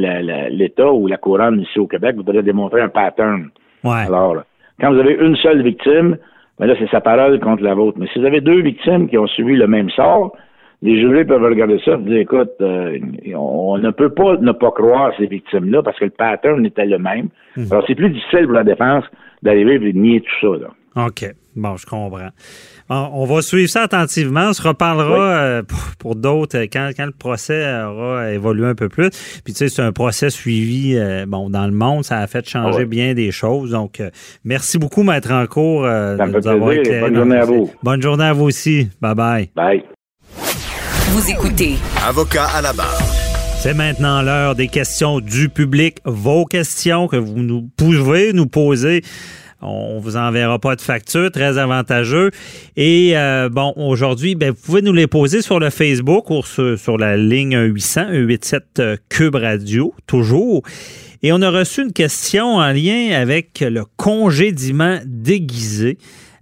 l'État 0.50 0.92
ou 0.92 1.06
la 1.06 1.16
couronne 1.16 1.60
ici 1.60 1.78
au 1.78 1.86
Québec 1.86 2.16
voudrait 2.16 2.42
démontrer 2.42 2.82
un 2.82 2.88
pattern. 2.88 3.48
Ouais. 3.84 4.04
Alors, 4.06 4.42
quand 4.80 4.92
vous 4.92 5.00
avez 5.00 5.14
une 5.14 5.36
seule 5.36 5.62
victime, 5.62 6.18
mais 6.58 6.66
là, 6.66 6.74
c'est 6.78 6.90
sa 6.90 7.00
parole 7.00 7.40
contre 7.40 7.62
la 7.62 7.74
vôtre. 7.74 7.98
Mais 7.98 8.06
si 8.12 8.18
vous 8.18 8.26
avez 8.26 8.40
deux 8.40 8.60
victimes 8.60 9.08
qui 9.08 9.18
ont 9.18 9.26
subi 9.26 9.56
le 9.56 9.66
même 9.66 9.90
sort, 9.90 10.36
les 10.84 11.00
jurés 11.00 11.24
peuvent 11.24 11.42
regarder 11.42 11.80
ça 11.82 11.92
et 11.92 12.02
dire, 12.02 12.18
écoute, 12.18 12.52
euh, 12.60 12.98
on 13.34 13.78
ne 13.78 13.90
peut 13.90 14.10
pas 14.10 14.36
ne 14.36 14.52
pas 14.52 14.70
croire 14.70 15.12
ces 15.16 15.26
victimes-là 15.26 15.82
parce 15.82 15.98
que 15.98 16.04
le 16.04 16.10
pattern 16.10 16.64
était 16.66 16.84
le 16.84 16.98
même. 16.98 17.28
Mhm. 17.56 17.68
Alors, 17.70 17.84
c'est 17.86 17.94
plus 17.94 18.10
difficile 18.10 18.44
pour 18.44 18.52
la 18.52 18.64
défense 18.64 19.04
d'arriver 19.42 19.76
et 19.76 19.78
de 19.78 19.98
nier 19.98 20.20
tout 20.20 20.40
ça. 20.42 20.62
Là. 20.62 21.06
OK. 21.06 21.24
Bon, 21.56 21.76
je 21.76 21.86
comprends. 21.86 22.28
on 22.90 23.24
va 23.24 23.40
suivre 23.40 23.70
ça 23.70 23.82
attentivement. 23.82 24.48
On 24.50 24.52
se 24.52 24.68
reparlera 24.68 25.36
euh, 25.36 25.62
pour, 25.98 26.16
d'autres 26.16 26.58
euh, 26.58 26.66
quand, 26.70 26.90
quand, 26.94 27.06
le 27.06 27.12
procès 27.12 27.64
aura 27.82 28.32
évolué 28.32 28.66
un 28.66 28.74
peu 28.74 28.90
plus. 28.90 29.08
Puis, 29.42 29.54
tu 29.54 29.60
sais, 29.60 29.68
c'est 29.68 29.82
un 29.82 29.92
procès 29.92 30.28
suivi 30.28 30.98
bon, 31.26 31.48
dans 31.48 31.64
le 31.64 31.72
monde. 31.72 32.04
Ça 32.04 32.18
a 32.18 32.26
fait 32.26 32.46
changer 32.46 32.82
ah 32.82 32.84
bien 32.84 33.14
des 33.14 33.30
choses. 33.30 33.70
Donc, 33.70 34.02
merci 34.44 34.78
beaucoup, 34.78 35.02
Maître 35.02 35.32
Encourt, 35.32 35.84
de 35.84 36.30
nous 36.30 36.46
avoir 36.46 36.74
Bonne 36.74 37.14
journée 37.14 37.36
à 37.38 37.44
vous. 37.46 37.70
Bonne 37.82 38.02
journée 38.02 38.24
à 38.24 38.34
vous 38.34 38.44
aussi. 38.44 38.90
Bye-bye. 39.00 39.48
Bye. 39.54 39.84
Vous 41.14 41.30
écoutez. 41.30 41.74
Avocat 42.04 42.46
à 42.46 42.60
la 42.60 42.72
barre. 42.72 43.00
C'est 43.60 43.72
maintenant 43.72 44.20
l'heure 44.20 44.56
des 44.56 44.66
questions 44.66 45.20
du 45.20 45.48
public. 45.48 45.98
Vos 46.04 46.44
questions 46.44 47.06
que 47.06 47.14
vous 47.14 47.38
nous 47.38 47.70
pouvez 47.76 48.32
nous 48.32 48.48
poser. 48.48 49.04
On 49.62 50.00
vous 50.00 50.16
enverra 50.16 50.58
pas 50.58 50.74
de 50.74 50.80
facture, 50.80 51.30
très 51.30 51.56
avantageux. 51.56 52.32
Et 52.76 53.16
euh, 53.16 53.48
bon, 53.48 53.72
aujourd'hui, 53.76 54.34
ben, 54.34 54.50
vous 54.50 54.60
pouvez 54.60 54.82
nous 54.82 54.92
les 54.92 55.06
poser 55.06 55.40
sur 55.40 55.60
le 55.60 55.70
Facebook 55.70 56.30
ou 56.30 56.42
sur, 56.42 56.98
la 56.98 57.16
ligne 57.16 57.60
800 57.60 58.06
187 58.08 58.82
Cube 59.08 59.36
Radio, 59.36 59.94
toujours. 60.08 60.64
Et 61.22 61.32
on 61.32 61.40
a 61.42 61.50
reçu 61.50 61.82
une 61.82 61.92
question 61.92 62.56
en 62.56 62.72
lien 62.72 63.16
avec 63.16 63.60
le 63.60 63.84
congédiement 63.96 64.98
déguisé. 65.06 65.96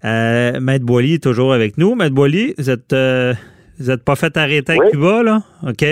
Euh, 0.06 0.58
Maître 0.60 0.86
Boily 0.86 1.14
est 1.14 1.22
toujours 1.22 1.52
avec 1.52 1.76
nous. 1.76 1.94
Maître 1.94 2.14
Boily, 2.14 2.54
vous 2.56 2.70
êtes 2.70 2.94
euh, 2.94 3.34
vous 3.82 3.90
n'êtes 3.90 4.04
pas 4.04 4.16
fait 4.16 4.36
arrêter 4.36 4.72
à 4.72 4.90
Cuba, 4.90 5.22
là? 5.22 5.40
OK. 5.66 5.84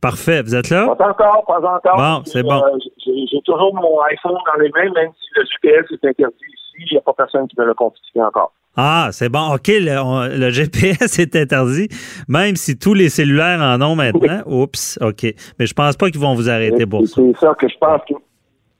Parfait. 0.00 0.42
Vous 0.42 0.54
êtes 0.54 0.68
là? 0.70 0.94
Pas 0.96 1.08
encore, 1.08 1.44
pas 1.46 1.58
encore. 1.58 1.96
Bon, 1.96 2.22
c'est 2.26 2.42
bon. 2.42 2.62
Euh, 2.62 2.78
j'ai 3.06 3.40
toujours 3.44 3.74
mon 3.74 4.00
iPhone 4.02 4.36
dans 4.46 4.62
les 4.62 4.70
mains, 4.70 4.92
même 4.92 5.10
si 5.18 5.28
le 5.34 5.44
GPS 5.44 5.86
est 5.92 6.06
interdit 6.06 6.36
ici, 6.44 6.86
il 6.90 6.92
n'y 6.92 6.98
a 6.98 7.00
pas 7.00 7.14
personne 7.14 7.48
qui 7.48 7.58
me 7.58 7.64
l'a 7.64 7.74
confisqué 7.74 8.20
encore. 8.20 8.52
Ah, 8.76 9.08
c'est 9.12 9.28
bon. 9.28 9.54
OK, 9.54 9.68
le, 9.68 10.50
GPS 10.50 11.18
est 11.18 11.36
interdit, 11.36 11.88
même 12.28 12.56
si 12.56 12.76
tous 12.76 12.94
les 12.94 13.08
cellulaires 13.08 13.60
en 13.60 13.80
ont 13.82 13.94
maintenant. 13.94 14.42
Oups, 14.46 14.98
OK. 15.00 15.22
Mais 15.58 15.66
je 15.66 15.74
pense 15.74 15.96
pas 15.96 16.10
qu'ils 16.10 16.20
vont 16.20 16.34
vous 16.34 16.50
arrêter 16.50 16.84
pour 16.84 17.06
ça. 17.06 17.22
C'est 17.22 17.36
ça 17.38 17.54
que 17.58 17.68
je 17.68 17.78
pense 17.78 18.00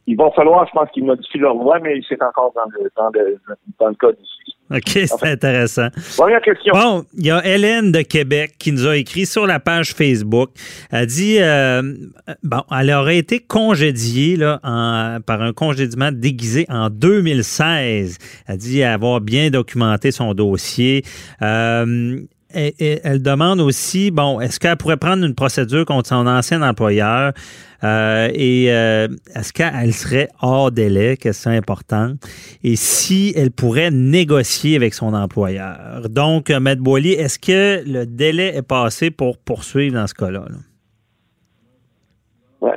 qu'il 0.05 0.17
va 0.17 0.31
falloir, 0.33 0.67
je 0.67 0.73
pense 0.73 0.91
qu'ils 0.91 1.05
modifient 1.05 1.39
leur 1.39 1.55
loi, 1.55 1.79
mais 1.81 2.01
c'est 2.09 2.23
encore 2.23 2.53
dans 2.55 2.69
le, 2.79 2.91
dans 2.97 3.11
le, 3.15 3.39
dans 3.79 3.89
le 3.89 3.95
code 3.95 4.17
ici. 4.21 4.55
OK, 4.71 4.89
c'est 4.89 5.25
intéressant. 5.25 5.89
Première 6.17 6.41
question. 6.41 6.73
Bon, 6.73 7.05
il 7.19 7.27
y 7.27 7.31
a 7.31 7.45
Hélène 7.45 7.93
de 7.93 8.01
Québec 8.01 8.55
qui 8.59 8.73
nous 8.73 8.87
a 8.87 8.97
écrit 8.97 9.27
sur 9.27 9.47
la 9.47 9.61
page 9.61 9.93
Facebook. 9.93 10.51
Elle 10.91 11.07
dit, 11.07 11.37
euh, 11.39 11.83
bon, 12.43 12.63
elle 12.71 12.91
aurait 12.93 13.19
été 13.19 13.41
congédiée 13.41 14.37
là, 14.37 14.61
par 15.27 15.43
un 15.43 15.53
congédiement 15.53 16.11
déguisé 16.13 16.65
en 16.71 16.89
2016. 16.89 18.19
Elle 18.49 18.57
dit 18.57 18.83
avoir 18.83 19.21
bien 19.21 19.51
documenté 19.51 20.11
son 20.11 20.33
dossier. 20.33 21.03
Euh, 21.43 22.21
elle 22.55 23.23
demande 23.23 23.61
aussi, 23.61 24.11
bon, 24.11 24.41
est-ce 24.41 24.61
qu'elle 24.61 24.77
pourrait 24.77 24.97
prendre 24.97 25.25
une 25.25 25.35
procédure 25.35 25.85
contre 25.85 26.09
son 26.09 26.27
ancien 26.27 26.63
employeur? 26.63 27.33
Euh, 27.85 28.29
et 28.33 28.73
euh, 28.73 29.09
est-ce 29.35 29.53
qu'elle 29.53 29.93
serait 29.93 30.29
hors 30.41 30.71
délai, 30.71 31.17
question 31.17 31.51
importante, 31.51 32.17
et 32.63 32.77
si 32.77 33.35
elle 33.37 33.51
pourrait 33.51 33.91
négocier 33.91 34.77
avec 34.77 34.95
son 34.95 35.13
employeur? 35.13 36.09
Donc, 36.09 36.51
euh, 36.51 36.61
Maître 36.61 36.83
Boilier, 36.83 37.13
est-ce 37.13 37.39
que 37.39 37.87
le 37.87 38.07
délai 38.07 38.57
est 38.57 38.67
passé 38.67 39.11
pour 39.11 39.37
poursuivre 39.37 39.95
dans 39.95 40.07
ce 40.07 40.15
cas-là? 40.15 40.45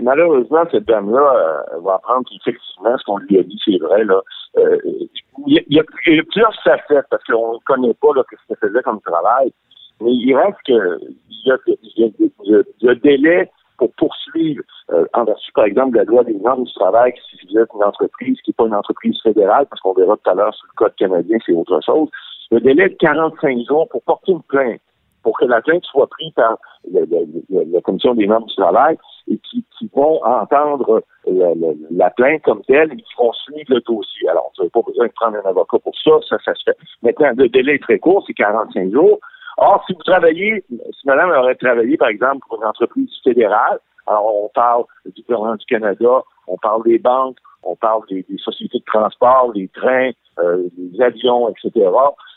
malheureusement, 0.01 0.63
cette 0.69 0.85
dame-là 0.85 1.63
va 1.81 1.93
apprendre 1.95 2.27
qu'effectivement, 2.29 2.97
ce 2.97 3.03
qu'on 3.05 3.17
lui 3.19 3.39
a 3.39 3.43
dit, 3.43 3.57
c'est 3.63 3.77
vrai. 3.77 4.03
Là. 4.03 4.21
Il, 4.55 5.63
y 5.69 5.79
a, 5.79 5.83
plusieurs 5.83 6.53
facettes 6.63 7.05
parce 7.09 7.23
qu'on 7.23 7.53
ne 7.53 7.59
connaît 7.65 7.93
pas 7.93 8.13
là, 8.15 8.23
ce 8.29 8.47
qu'elle 8.47 8.69
faisait 8.69 8.81
comme 8.83 9.01
travail. 9.01 9.51
Mais 10.01 10.11
il 10.11 10.35
reste 10.35 10.57
que 10.65 10.99
il 11.29 11.57
y 12.83 12.89
a, 12.89 12.95
délai 12.95 13.49
pour 13.77 13.91
poursuivre 13.93 14.63
euh, 14.91 15.05
en 15.13 15.25
vertu, 15.25 15.51
par 15.53 15.65
exemple, 15.65 15.91
de 15.91 15.97
la 15.97 16.03
loi 16.03 16.23
des 16.23 16.33
normes 16.33 16.63
du 16.63 16.73
travail, 16.73 17.13
si 17.29 17.37
vous 17.45 17.59
êtes 17.59 17.69
une 17.75 17.83
entreprise 17.83 18.39
qui 18.41 18.49
n'est 18.49 18.55
pas 18.55 18.65
une 18.65 18.75
entreprise 18.75 19.19
fédérale, 19.21 19.67
parce 19.69 19.81
qu'on 19.81 19.93
verra 19.93 20.17
tout 20.17 20.29
à 20.31 20.33
l'heure 20.33 20.53
sur 20.55 20.65
le 20.65 20.73
Code 20.75 20.95
canadien, 20.95 21.37
c'est 21.45 21.53
autre 21.53 21.79
chose, 21.85 22.09
le 22.49 22.59
délai 22.59 22.89
de 22.89 22.95
45 22.95 23.67
jours 23.67 23.87
pour 23.89 24.01
porter 24.01 24.31
une 24.31 24.41
plainte, 24.43 24.81
pour 25.21 25.37
que 25.37 25.45
la 25.45 25.61
plainte 25.61 25.83
soit 25.85 26.07
prise 26.07 26.33
par 26.33 26.57
la 26.91 27.81
Commission 27.81 28.15
des 28.15 28.25
normes 28.25 28.45
du 28.45 28.55
travail 28.55 28.97
et 29.29 29.37
qui, 29.39 29.63
vont 29.93 30.23
entendre 30.23 31.03
la, 31.25 32.09
plainte 32.11 32.41
comme 32.43 32.61
telle 32.63 32.93
et 32.93 32.97
qui 32.97 33.13
vont 33.17 33.33
suivre 33.33 33.73
le 33.75 33.81
dossier. 33.81 34.29
Alors, 34.29 34.51
vous 34.55 34.63
n'avez 34.63 34.69
pas 34.69 34.81
besoin 34.81 35.07
de 35.07 35.11
prendre 35.13 35.37
un 35.37 35.49
avocat 35.49 35.79
pour 35.79 35.93
ça, 36.03 36.11
ça, 36.27 36.37
ça 36.43 36.53
se 36.55 36.63
fait. 36.63 36.77
Maintenant, 37.01 37.31
le 37.35 37.49
délai 37.49 37.75
est 37.75 37.83
très 37.83 37.99
court, 37.99 38.23
c'est 38.27 38.33
45 38.33 38.91
jours. 38.91 39.19
Or, 39.57 39.83
si 39.87 39.93
vous 39.93 40.03
travaillez, 40.03 40.63
si 40.69 41.07
madame 41.07 41.31
aurait 41.31 41.55
travaillé, 41.55 41.97
par 41.97 42.09
exemple, 42.09 42.45
pour 42.47 42.61
une 42.61 42.67
entreprise 42.67 43.09
fédérale, 43.23 43.79
alors 44.05 44.43
on 44.43 44.49
parle 44.49 44.83
du 45.05 45.21
gouvernement 45.23 45.55
du 45.55 45.65
Canada, 45.65 46.23
on 46.47 46.57
parle 46.57 46.83
des 46.83 46.99
banques, 46.99 47.37
on 47.63 47.75
parle 47.75 48.03
des, 48.09 48.25
sociétés 48.37 48.79
de 48.79 48.83
transport, 48.85 49.51
les 49.53 49.67
trains, 49.69 50.11
euh, 50.39 50.67
les 50.77 51.01
avions, 51.01 51.49
etc. 51.49 51.89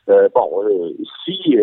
Euh, 0.09 0.29
bon, 0.35 0.65
euh, 0.65 0.93
si 1.25 1.57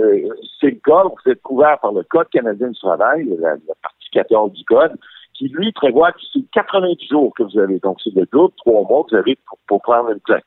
c'est 0.61 0.71
le 0.71 0.80
cas, 0.86 1.03
vous 1.03 1.32
êtes 1.32 1.41
couvert 1.41 1.80
par 1.80 1.91
le 1.91 2.03
Code 2.03 2.30
canadien 2.30 2.69
du 2.69 2.80
travail, 2.80 3.25
la, 3.39 3.55
partie 3.82 4.09
14 4.11 4.53
du 4.53 4.63
Code, 4.63 4.97
qui 5.38 5.49
lui 5.49 5.71
prévoit 5.71 6.11
que 6.11 6.19
c'est 6.33 6.43
90 6.51 7.07
jours 7.07 7.33
que 7.35 7.43
vous 7.43 7.59
avez. 7.59 7.79
Donc, 7.79 7.99
c'est 8.03 8.13
le 8.15 8.27
double, 8.31 8.53
trois 8.57 8.81
mois 8.88 9.03
que 9.03 9.11
vous 9.11 9.17
avez 9.17 9.38
pour, 9.67 9.81
prendre 9.81 10.09
une 10.09 10.19
plainte. 10.19 10.43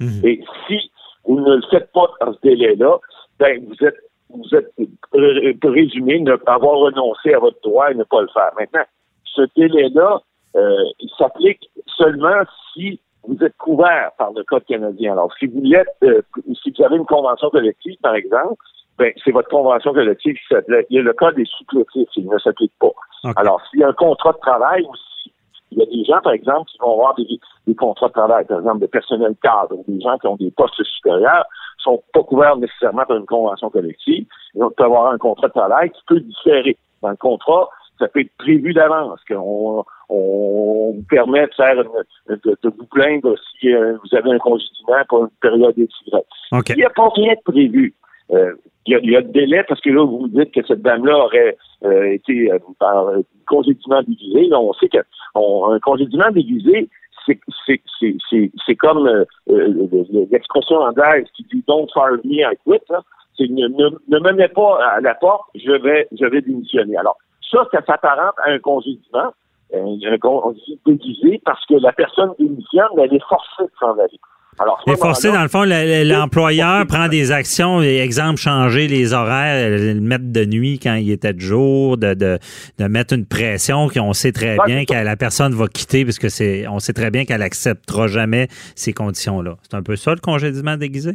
Mhm. 0.00 0.20
Et 0.24 0.42
si 0.66 0.90
vous 1.24 1.40
ne 1.40 1.56
le 1.56 1.62
faites 1.70 1.92
pas 1.92 2.10
dans 2.20 2.32
ce 2.32 2.38
délai-là, 2.42 2.98
ben, 3.38 3.64
vous 3.66 3.86
êtes 3.86 3.96
vous 4.32 4.54
êtes 4.54 4.72
résumé 5.64 6.20
ne 6.20 6.36
avoir 6.46 6.78
renoncé 6.78 7.34
à 7.34 7.40
votre 7.40 7.60
droit 7.62 7.90
et 7.90 7.94
ne 7.94 8.04
pas 8.04 8.20
le 8.20 8.28
faire. 8.28 8.50
Maintenant, 8.58 8.84
ce 9.24 9.42
délai-là, 9.56 10.22
euh, 10.56 10.84
il 11.00 11.10
s'applique 11.18 11.68
seulement 11.96 12.42
si 12.72 13.00
vous 13.26 13.44
êtes 13.44 13.56
couvert 13.56 14.12
par 14.18 14.32
le 14.32 14.42
Code 14.44 14.64
canadien. 14.64 15.12
Alors, 15.12 15.32
si 15.38 15.46
vous 15.46 15.60
l'êtes, 15.62 15.88
euh, 16.04 16.22
si 16.62 16.72
vous 16.76 16.84
avez 16.84 16.96
une 16.96 17.06
convention 17.06 17.50
collective, 17.50 17.96
par 18.02 18.14
exemple, 18.14 18.62
ben, 18.98 19.12
c'est 19.24 19.30
votre 19.30 19.48
convention 19.48 19.92
collective 19.92 20.34
qui 20.34 20.54
s'applique. 20.54 20.86
Le 20.90 21.12
Code 21.12 21.38
est 21.38 21.50
supplétif, 21.56 22.08
il 22.16 22.28
ne 22.28 22.38
s'applique 22.38 22.72
pas. 22.80 22.92
Alors, 23.36 23.60
s'il 23.70 23.80
y 23.80 23.84
a 23.84 23.88
un 23.88 23.92
contrat 23.92 24.32
de 24.32 24.38
travail 24.38 24.84
aussi, 24.88 25.32
il 25.72 25.78
y 25.78 25.82
a 25.82 25.86
des 25.86 26.04
gens, 26.04 26.20
par 26.22 26.32
exemple, 26.32 26.68
qui 26.70 26.78
vont 26.78 26.92
avoir 26.94 27.14
des, 27.14 27.26
des 27.66 27.74
contrats 27.74 28.08
de 28.08 28.12
travail, 28.12 28.44
par 28.44 28.58
exemple, 28.58 28.80
de 28.80 28.86
personnel 28.86 29.34
cadre, 29.42 29.76
ou 29.76 29.84
des 29.86 30.00
gens 30.00 30.18
qui 30.18 30.26
ont 30.26 30.36
des 30.36 30.50
postes 30.50 30.82
supérieurs, 30.82 31.44
sont 31.78 32.02
pas 32.12 32.22
couverts 32.22 32.56
nécessairement 32.56 33.04
par 33.06 33.16
une 33.16 33.26
convention 33.26 33.70
collective. 33.70 34.26
Ils 34.54 34.60
vont 34.60 34.72
avoir 34.78 35.12
un 35.12 35.18
contrat 35.18 35.48
de 35.48 35.52
travail 35.52 35.90
qui 35.90 36.00
peut 36.06 36.20
différer. 36.20 36.76
Dans 37.02 37.10
le 37.10 37.16
contrat, 37.16 37.68
ça 37.98 38.08
peut 38.08 38.20
être 38.20 38.36
prévu 38.38 38.72
d'avance, 38.72 39.20
qu'on 39.28 39.84
on 40.10 40.92
vous 40.96 41.04
permet 41.08 41.46
de 41.46 41.54
faire 41.54 41.76
de, 42.28 42.56
vous 42.62 42.86
plaindre 42.86 43.34
si 43.38 43.72
euh, 43.72 43.96
vous 44.02 44.16
avez 44.16 44.32
un 44.32 44.38
congédiement 44.38 45.02
pour 45.08 45.22
une 45.22 45.30
période 45.40 45.78
étirée. 45.78 46.22
Okay. 46.52 46.74
Il 46.74 46.76
n'y 46.76 46.84
a 46.84 46.90
pas 46.90 47.08
rien 47.14 47.34
de 47.34 47.52
prévu. 47.52 47.94
Euh, 48.32 48.54
il, 48.86 48.92
y 48.92 48.96
a, 48.96 48.98
il 49.02 49.10
y, 49.10 49.16
a, 49.16 49.22
délai 49.22 49.64
parce 49.68 49.80
que 49.80 49.90
là, 49.90 50.04
vous 50.04 50.20
me 50.20 50.28
dites 50.28 50.52
que 50.52 50.66
cette 50.66 50.82
dame-là 50.82 51.16
aurait 51.16 51.56
euh, 51.84 52.12
été 52.12 52.50
par 52.78 53.06
congédiement 53.46 54.02
déguisé. 54.02 54.50
on 54.52 54.72
sait 54.74 54.88
qu'un 54.88 55.02
congédiement 55.80 56.30
déguisé, 56.30 56.88
c'est 57.26 58.76
comme 58.76 59.06
euh, 59.06 59.24
euh, 59.50 60.26
l'expression 60.30 60.76
anglaise 60.78 61.26
qui 61.34 61.44
dit 61.52 61.64
Don't 61.66 61.88
fire 61.92 62.18
me, 62.24 62.40
I 62.40 62.56
quit. 62.64 62.80
C'est 63.36 63.48
ne, 63.48 63.68
ne, 63.68 64.18
me 64.18 64.32
mets 64.32 64.48
pas 64.48 64.78
à 64.84 65.00
la 65.00 65.14
porte, 65.14 65.44
je 65.54 65.72
vais, 65.72 66.08
je 66.12 66.26
vais 66.26 66.42
démissionner. 66.42 66.96
Alors, 66.96 67.16
ça, 67.50 67.66
ça 67.72 67.82
s'apparente 67.86 68.34
à 68.44 68.50
un 68.50 68.58
congédiement, 68.58 69.32
un, 69.74 70.12
un 70.12 70.18
congé 70.18 70.60
déguisé, 70.86 71.40
parce 71.44 71.64
que 71.66 71.74
la 71.74 71.92
personne 71.92 72.30
démissionne, 72.38 72.88
elle 72.98 73.14
est 73.14 73.28
forcée 73.28 73.64
de 73.64 73.70
s'en 73.78 73.92
aller. 73.92 74.18
Alors, 74.58 74.82
est 74.86 74.96
forcé, 74.96 75.32
dans 75.32 75.40
le 75.40 75.48
fond, 75.48 75.64
l'employeur 75.64 76.86
prend 76.86 77.08
des 77.08 77.32
actions, 77.32 77.80
exemple, 77.80 78.38
changer 78.38 78.88
les 78.88 79.14
horaires, 79.14 79.70
le 79.70 80.00
mettre 80.00 80.30
de 80.30 80.44
nuit 80.44 80.78
quand 80.78 80.96
il 80.96 81.10
était 81.12 81.32
de 81.32 81.40
jour, 81.40 81.96
de, 81.96 82.12
de, 82.12 82.38
de 82.78 82.84
mettre 82.86 83.14
une 83.14 83.24
pression 83.24 83.88
qu'on 83.88 84.12
sait 84.12 84.32
très 84.32 84.58
bien 84.66 84.84
que 84.84 84.92
la 84.92 85.16
personne 85.16 85.54
va 85.54 85.66
quitter, 85.66 86.04
puisque 86.04 86.28
c'est, 86.30 86.68
on 86.68 86.78
sait 86.78 86.92
très 86.92 87.10
bien 87.10 87.24
qu'elle 87.24 87.42
acceptera 87.42 88.06
jamais 88.06 88.48
ces 88.74 88.92
conditions-là. 88.92 89.56
C'est 89.62 89.76
un 89.76 89.82
peu 89.82 89.96
ça, 89.96 90.12
le 90.12 90.20
congédiement 90.20 90.76
déguisé? 90.76 91.12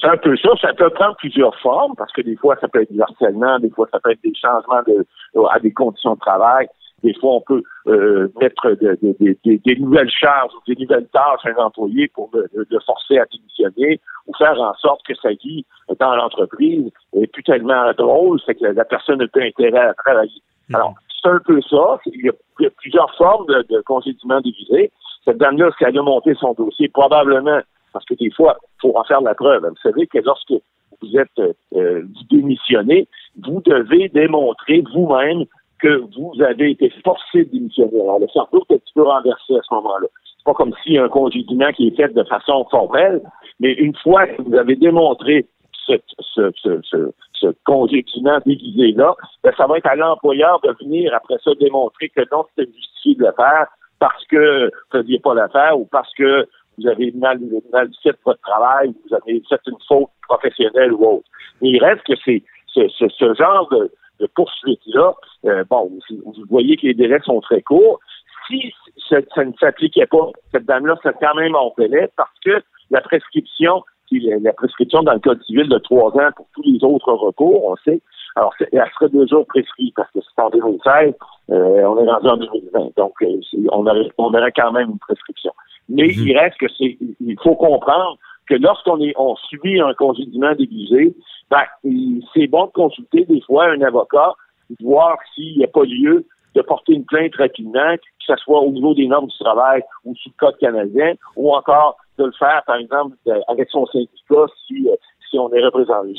C'est 0.00 0.08
un 0.08 0.16
peu 0.16 0.36
ça. 0.36 0.50
Ça 0.60 0.72
peut 0.74 0.90
prendre 0.90 1.16
plusieurs 1.16 1.56
formes, 1.60 1.94
parce 1.96 2.12
que 2.12 2.22
des 2.22 2.36
fois, 2.36 2.56
ça 2.60 2.68
peut 2.68 2.82
être 2.82 2.92
du 2.92 3.00
harcèlement, 3.00 3.58
des 3.58 3.70
fois, 3.70 3.88
ça 3.92 4.00
peut 4.00 4.10
être 4.10 4.22
des 4.22 4.34
changements 4.34 4.82
de, 4.86 5.06
à 5.50 5.58
des 5.58 5.72
conditions 5.72 6.14
de 6.14 6.20
travail. 6.20 6.68
Des 7.02 7.14
fois, 7.14 7.34
on 7.34 7.40
peut 7.42 7.62
euh, 7.88 8.28
mettre 8.40 8.70
des 8.72 9.76
nouvelles 9.78 10.10
charges 10.10 10.52
ou 10.54 10.74
des 10.74 10.80
nouvelles 10.82 11.06
tâches 11.08 11.44
à 11.44 11.50
un 11.50 11.64
employé 11.64 12.08
pour 12.08 12.30
le, 12.32 12.66
forcer 12.84 13.18
à 13.18 13.26
démissionner 13.26 14.00
ou 14.26 14.34
faire 14.36 14.58
en 14.60 14.74
sorte 14.74 15.02
que 15.06 15.14
sa 15.14 15.30
vie 15.30 15.64
dans 16.00 16.16
l'entreprise 16.16 16.90
est 17.14 17.26
plus 17.26 17.42
tellement 17.42 17.92
drôle, 17.92 18.40
c'est 18.44 18.54
que 18.54 18.64
la 18.64 18.84
personne 18.84 19.18
n'a 19.18 19.28
plus 19.28 19.46
intérêt 19.46 19.88
à 19.88 19.94
travailler. 19.94 20.42
Mm. 20.68 20.74
Alors, 20.74 20.94
c'est 21.22 21.28
un 21.28 21.38
peu 21.44 21.60
ça. 21.62 21.98
Il 22.06 22.24
y 22.24 22.28
a, 22.30 22.70
plusieurs 22.78 23.14
formes 23.16 23.46
de, 23.46 23.64
de 23.68 23.80
congédiement 23.82 24.40
déguisé. 24.40 24.90
Cette 25.24 25.38
dame-là, 25.38 25.70
si 25.76 25.84
elle 25.84 25.98
a 25.98 26.02
monté 26.02 26.34
son 26.34 26.54
dossier, 26.54 26.88
probablement, 26.88 27.60
parce 27.96 28.04
que 28.04 28.14
des 28.14 28.30
fois, 28.30 28.58
il 28.62 28.80
faut 28.82 28.98
en 28.98 29.04
faire 29.04 29.22
la 29.22 29.34
preuve. 29.34 29.66
Vous 29.66 29.82
savez 29.82 30.06
que 30.06 30.18
lorsque 30.18 30.52
vous 31.00 31.16
êtes 31.16 31.56
euh, 31.74 32.02
démissionné, 32.30 33.08
vous 33.42 33.62
devez 33.64 34.10
démontrer 34.10 34.84
vous-même 34.92 35.44
que 35.80 36.02
vous 36.14 36.34
avez 36.42 36.72
été 36.72 36.90
forcé 37.02 37.44
de 37.44 37.50
démissionner. 37.52 38.02
Alors, 38.02 38.18
le 38.18 38.28
cerveau 38.28 38.62
est 38.68 38.74
un 38.74 38.78
petit 38.78 38.92
peu 38.94 39.02
renversé 39.02 39.54
à 39.56 39.62
ce 39.66 39.74
moment-là. 39.76 40.08
C'est 40.24 40.44
pas 40.44 40.52
comme 40.52 40.74
si 40.84 40.98
un 40.98 41.08
congédiement 41.08 41.72
qui 41.72 41.88
est 41.88 41.96
fait 41.96 42.12
de 42.12 42.22
façon 42.24 42.66
formelle, 42.70 43.22
mais 43.60 43.72
une 43.72 43.96
fois 43.96 44.26
que 44.26 44.42
vous 44.42 44.54
avez 44.54 44.76
démontré 44.76 45.46
ce, 45.86 45.94
ce, 46.34 46.52
déguisé-là, 48.44 49.14
ben, 49.42 49.52
ça 49.56 49.66
va 49.66 49.78
être 49.78 49.86
à 49.86 49.96
l'employeur 49.96 50.60
de 50.60 50.74
venir 50.84 51.14
après 51.14 51.36
ça 51.42 51.52
démontrer 51.58 52.10
que 52.10 52.20
non, 52.30 52.44
c'était 52.50 52.70
justifié 52.70 53.14
de 53.14 53.24
le 53.24 53.32
faire 53.32 53.68
parce 53.98 54.26
que 54.26 54.70
vous 54.92 54.98
ne 54.98 55.18
pas 55.18 55.34
l'affaire 55.34 55.78
ou 55.78 55.86
parce 55.86 56.12
que 56.14 56.46
vous 56.78 56.86
avez 56.86 57.12
mal, 57.12 57.40
mal 57.72 57.90
fait 58.02 58.16
votre 58.24 58.40
travail, 58.40 58.92
vous 59.08 59.14
avez 59.14 59.42
fait 59.48 59.60
une 59.66 59.78
faute 59.86 60.08
professionnelle 60.28 60.92
ou 60.92 61.04
autre. 61.04 61.28
Mais 61.60 61.70
il 61.70 61.82
reste 61.82 62.02
que 62.04 62.14
c'est 62.24 62.42
ce, 62.74 63.34
genre 63.34 63.68
de, 63.70 63.90
de 64.20 64.26
poursuite-là, 64.34 65.14
euh, 65.46 65.64
bon, 65.68 65.90
vous, 66.10 66.34
voyez 66.48 66.76
que 66.76 66.86
les 66.86 66.94
délais 66.94 67.20
sont 67.24 67.40
très 67.40 67.62
courts. 67.62 68.00
Si 68.46 68.72
ça, 69.08 69.44
ne 69.44 69.52
s'appliquait 69.58 70.06
pas, 70.06 70.30
cette 70.52 70.66
dame-là 70.66 70.96
serait 71.02 71.14
quand 71.20 71.34
même 71.34 71.54
en 71.54 71.72
délai 71.76 72.08
parce 72.16 72.38
que 72.44 72.62
la 72.90 73.00
prescription, 73.00 73.82
la 74.10 74.52
prescription 74.52 75.02
dans 75.02 75.14
le 75.14 75.20
Code 75.20 75.42
civil 75.44 75.68
de 75.68 75.78
trois 75.78 76.10
ans 76.16 76.30
pour 76.36 76.46
tous 76.54 76.62
les 76.62 76.82
autres 76.84 77.12
recours, 77.12 77.64
on 77.64 77.76
sait, 77.76 78.00
alors 78.36 78.54
elle 78.60 78.90
serait 78.94 79.08
déjà 79.08 79.36
prescrite 79.48 79.94
parce 79.96 80.10
que 80.12 80.20
c'est 80.20 80.42
en 80.42 80.50
2016, 80.50 81.14
euh, 81.50 81.54
on 81.84 82.04
est 82.04 82.10
rendu 82.10 82.28
en 82.28 82.36
2020, 82.36 82.96
donc 82.96 83.14
euh, 83.22 83.40
on, 83.72 83.86
aurait, 83.86 84.08
on 84.18 84.32
aurait 84.32 84.52
quand 84.52 84.72
même 84.72 84.90
une 84.90 84.98
prescription. 84.98 85.52
Mais 85.88 86.08
mhm. 86.08 86.26
il 86.26 86.38
reste 86.38 86.58
que 86.58 86.66
c'est, 86.76 86.98
il 87.20 87.36
faut 87.42 87.54
comprendre 87.54 88.18
que 88.48 88.54
lorsqu'on 88.54 89.00
est, 89.00 89.12
on 89.16 89.36
subit 89.36 89.80
un 89.80 89.94
congédiement 89.94 90.54
déguisé, 90.54 91.14
ben, 91.50 91.64
c'est 92.34 92.46
bon 92.46 92.66
de 92.66 92.72
consulter 92.72 93.24
des 93.24 93.40
fois 93.42 93.66
un 93.66 93.80
avocat, 93.82 94.32
voir 94.80 95.18
s'il 95.34 95.58
n'y 95.58 95.64
a 95.64 95.68
pas 95.68 95.84
lieu 95.84 96.26
de 96.54 96.62
porter 96.62 96.94
une 96.94 97.04
plainte 97.04 97.34
rapidement, 97.36 97.96
que 97.96 98.34
ce 98.34 98.36
soit 98.36 98.60
au 98.60 98.70
niveau 98.70 98.94
des 98.94 99.06
normes 99.06 99.26
du 99.26 99.38
travail 99.38 99.82
ou 100.04 100.14
sous 100.16 100.30
le 100.30 100.34
code 100.38 100.58
canadien, 100.58 101.14
ou 101.36 101.54
encore 101.54 101.96
de 102.18 102.24
le 102.24 102.32
faire, 102.32 102.62
par 102.66 102.76
exemple, 102.76 103.16
avec 103.48 103.68
son 103.70 103.84
syndicat 103.86 104.46
si, 104.66 104.88
euh, 104.88 104.94
si 105.30 105.38
on 105.38 105.52
est 105.52 105.64
représenté. 105.64 106.14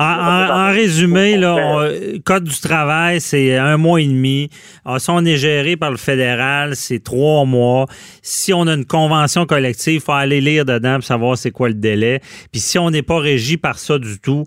En, 0.00 0.70
résumé, 0.70 1.36
là, 1.36 1.88
Code 2.24 2.44
du 2.44 2.60
travail, 2.60 3.20
c'est 3.20 3.56
un 3.56 3.76
mois 3.76 4.00
et 4.00 4.06
demi. 4.06 4.48
Alors, 4.84 4.96
ah, 4.96 4.98
si 4.98 5.10
on 5.10 5.24
est 5.24 5.36
géré 5.36 5.76
par 5.76 5.90
le 5.90 5.96
fédéral, 5.96 6.76
c'est 6.76 7.02
trois 7.02 7.44
mois. 7.44 7.86
Si 8.22 8.52
on 8.52 8.66
a 8.66 8.74
une 8.74 8.84
convention 8.84 9.46
collective, 9.46 9.94
il 9.94 10.00
faut 10.00 10.12
aller 10.12 10.40
lire 10.40 10.64
dedans 10.64 10.94
pour 10.94 11.04
savoir 11.04 11.38
c'est 11.38 11.50
quoi 11.50 11.68
le 11.68 11.74
délai. 11.74 12.20
Puis 12.52 12.60
si 12.60 12.78
on 12.78 12.90
n'est 12.90 13.02
pas 13.02 13.18
régi 13.18 13.56
par 13.56 13.78
ça 13.78 13.98
du 13.98 14.18
tout, 14.18 14.44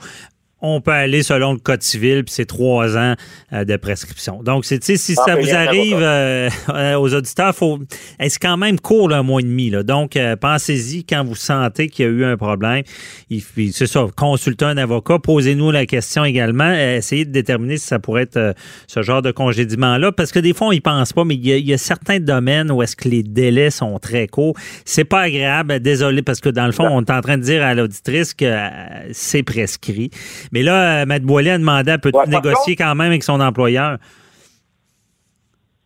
on 0.61 0.81
peut 0.81 0.91
aller 0.91 1.21
selon 1.21 1.53
le 1.53 1.59
code 1.59 1.83
civil, 1.83 2.23
puis 2.23 2.33
c'est 2.33 2.45
trois 2.45 2.97
ans 2.97 3.13
euh, 3.53 3.63
de 3.63 3.75
prescription. 3.77 4.41
Donc, 4.41 4.65
c'est, 4.65 4.83
si 4.83 4.97
ça 4.97 5.35
vous 5.35 5.53
arrive 5.53 5.99
euh, 5.99 6.49
euh, 6.69 6.95
aux 6.99 7.13
auditeurs, 7.13 7.55
faut, 7.55 7.79
c'est 8.19 8.39
quand 8.39 8.57
même 8.57 8.79
court, 8.79 9.13
un 9.13 9.21
mois 9.21 9.41
et 9.41 9.43
demi. 9.43 9.69
Là. 9.69 9.83
Donc, 9.83 10.17
pensez-y 10.41 11.03
quand 11.03 11.23
vous 11.23 11.35
sentez 11.35 11.89
qu'il 11.89 12.05
y 12.05 12.07
a 12.07 12.11
eu 12.11 12.25
un 12.25 12.37
problème. 12.37 12.83
c'est 13.29 13.87
ça, 13.87 14.05
consultez 14.15 14.65
un 14.65 14.77
avocat, 14.77 15.19
posez-nous 15.19 15.71
la 15.71 15.85
question 15.85 16.25
également, 16.25 16.71
essayez 16.71 17.25
de 17.25 17.31
déterminer 17.31 17.77
si 17.77 17.85
ça 17.85 17.99
pourrait 17.99 18.23
être 18.23 18.55
ce 18.87 19.01
genre 19.01 19.21
de 19.21 19.31
congédiement-là, 19.31 20.11
parce 20.11 20.31
que 20.31 20.39
des 20.39 20.53
fois, 20.53 20.67
on 20.67 20.71
y 20.71 20.81
pense 20.81 21.13
pas, 21.13 21.23
mais 21.23 21.35
il 21.35 21.45
y, 21.45 21.73
a, 21.73 21.77
certains 21.77 22.19
domaines 22.19 22.71
où 22.71 22.81
est-ce 22.81 22.95
que 22.95 23.07
les 23.07 23.21
délais 23.21 23.69
sont 23.69 23.99
très 23.99 24.27
courts. 24.27 24.55
C'est 24.85 25.05
pas 25.05 25.21
agréable, 25.21 25.79
désolé, 25.79 26.23
parce 26.23 26.39
que 26.39 26.49
dans 26.49 26.65
le 26.65 26.71
fond, 26.71 26.87
on 26.89 27.01
est 27.01 27.11
en 27.11 27.21
train 27.21 27.37
de 27.37 27.43
dire 27.43 27.63
à 27.63 27.75
l'auditrice 27.75 28.33
que 28.33 28.51
c'est 29.11 29.43
prescrit. 29.43 30.09
Mais 30.51 30.63
là, 30.63 31.01
euh, 31.01 31.05
Maître 31.05 31.25
Boilly 31.25 31.49
a 31.49 31.57
demandé, 31.57 31.95
peut-tu 32.01 32.29
négocier 32.29 32.75
quand 32.75 32.95
même 32.95 33.07
avec 33.07 33.23
son 33.23 33.39
employeur? 33.39 33.97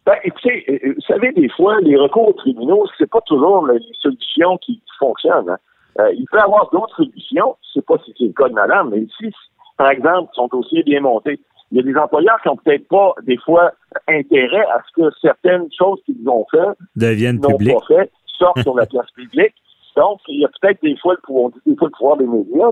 Ben, 0.06 0.16
écoutez, 0.24 0.66
euh, 0.70 0.94
vous 0.96 1.02
savez, 1.08 1.32
des 1.34 1.50
fois, 1.50 1.80
les 1.82 1.96
recours 1.96 2.30
aux 2.30 2.34
tribunaux, 2.34 2.86
c'est 2.98 3.10
pas 3.10 3.22
toujours 3.22 3.68
les 3.68 3.80
solutions 4.00 4.58
qui 4.58 4.82
fonctionnent. 5.00 5.50
Hein. 5.50 5.58
Euh, 6.00 6.12
il 6.14 6.26
peut 6.32 6.38
y 6.38 6.42
avoir 6.42 6.70
d'autres 6.72 6.96
solutions. 6.96 7.56
Je 7.62 7.80
ne 7.80 7.82
sais 7.82 7.86
pas 7.86 7.98
si 8.04 8.14
c'est 8.18 8.26
le 8.26 8.34
cas 8.34 8.50
de 8.50 8.54
madame, 8.54 8.90
mais 8.90 9.06
si, 9.18 9.32
par 9.78 9.90
exemple, 9.90 10.32
son 10.34 10.48
dossier 10.48 10.80
est 10.80 10.84
bien 10.84 11.02
monté, 11.02 11.40
il 11.72 11.78
y 11.78 11.80
a 11.80 11.84
des 11.84 11.96
employeurs 11.98 12.42
qui 12.42 12.50
n'ont 12.50 12.58
peut-être 12.58 12.88
pas, 12.88 13.14
des 13.24 13.38
fois, 13.38 13.72
intérêt 14.08 14.66
à 14.74 14.82
ce 14.88 15.02
que 15.02 15.10
certaines 15.22 15.68
choses 15.78 16.00
qu'ils 16.06 16.28
ont 16.28 16.46
fait 16.52 16.78
deviennent 16.96 17.40
publiques. 17.40 17.78
fait, 17.88 18.12
sortent 18.38 18.60
sur 18.64 18.76
la 18.76 18.86
place 18.86 19.10
publique. 19.12 19.54
Donc, 19.96 20.20
il 20.28 20.42
y 20.42 20.46
a 20.46 20.50
peut-être 20.62 20.82
des 20.82 20.98
fois 20.98 21.14
le 21.14 21.22
pouvoir, 21.22 21.52
des 21.66 21.76
fois 21.76 21.88
le 21.88 21.98
pouvoir 21.98 22.18
des 22.18 22.26
médias, 22.26 22.70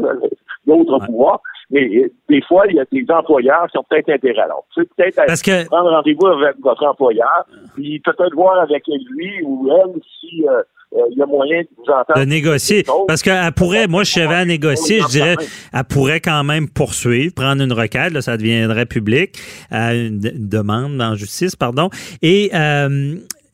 d'autres 0.69 1.05
pouvoirs, 1.05 1.41
mais 1.71 1.87
euh, 1.97 2.11
des 2.29 2.41
fois, 2.41 2.65
il 2.67 2.75
y 2.75 2.79
a 2.79 2.85
des 2.91 3.05
employeurs 3.09 3.67
qui 3.71 3.77
ont 3.77 3.85
peut-être 3.89 4.09
intérêt. 4.09 4.41
Alors, 4.41 4.65
tu 4.73 4.81
sais, 4.81 5.11
peut-être 5.11 5.67
prendre 5.67 5.89
rendez-vous 5.89 6.27
avec 6.27 6.55
votre 6.61 6.85
employeur, 6.85 7.45
puis 7.75 7.99
peut-être 7.99 8.33
voir 8.35 8.59
avec 8.59 8.83
lui 8.87 9.41
ou 9.43 9.69
elle 9.71 10.01
si 10.19 10.45
euh, 10.47 10.61
euh, 10.95 11.01
il 11.11 11.19
y 11.19 11.21
a 11.21 11.25
moyen 11.27 11.61
de 11.61 11.67
vous 11.77 11.91
entendre. 11.91 12.19
De 12.19 12.25
négocier. 12.25 12.83
Parce 13.07 13.21
qu'elle 13.21 13.51
pourrait, 13.51 13.87
moi, 13.87 14.03
je 14.03 14.11
savais 14.11 14.35
à 14.35 14.45
négocier, 14.45 15.01
je 15.01 15.07
dirais, 15.07 15.35
elle 15.71 15.83
pourrait 15.83 16.19
quand 16.19 16.43
même 16.43 16.67
poursuivre, 16.67 17.33
prendre 17.35 17.61
une 17.61 17.73
requête, 17.73 18.11
là, 18.11 18.21
ça 18.21 18.37
deviendrait 18.37 18.87
public, 18.87 19.37
une, 19.71 20.19
demande 20.19 20.99
en 21.01 21.13
justice, 21.15 21.55
pardon. 21.55 21.89
Et 22.23 22.49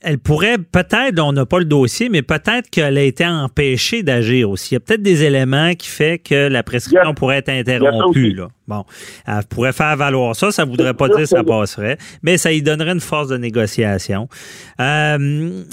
elle 0.06 0.20
pourrait 0.20 0.60
peut-être, 0.60 1.20
on 1.20 1.34
n'a 1.34 1.48
pas 1.48 1.58
le 1.58 1.66
dossier, 1.66 2.10
mais 2.10 2.22
peut-être 2.22 2.70
qu'elle 2.70 2.98
a 2.98 3.02
été 3.02 3.26
empêchée 3.26 4.04
d'agir 4.04 4.52
aussi. 4.52 4.70
Il 4.72 4.74
y 4.76 4.78
a 4.78 4.80
peut-être 4.80 5.02
des 5.02 5.24
éléments 5.24 5.74
qui 5.74 5.90
fait 5.90 6.20
que 6.20 6.48
la 6.48 6.62
prescription 6.62 7.16
pourrait 7.16 7.38
être 7.38 7.50
interrompue. 7.50 8.34
Là. 8.34 8.50
Bon, 8.68 8.84
elle 9.28 9.44
pourrait 9.48 9.74
faire 9.74 9.96
valoir 9.96 10.36
ça. 10.36 10.52
Ça 10.52 10.66
ne 10.66 10.72
voudrait 10.72 10.96
pas 10.96 11.08
dire 11.08 11.18
que 11.18 11.26
ça 11.26 11.44
passerait, 11.48 11.98
mais 12.24 12.38
ça 12.38 12.52
y 12.52 12.62
donnerait 12.62 12.94
une 12.94 13.00
force 13.00 13.28
de 13.28 13.38
négociation. 13.38 14.28
Euh, 14.80 15.18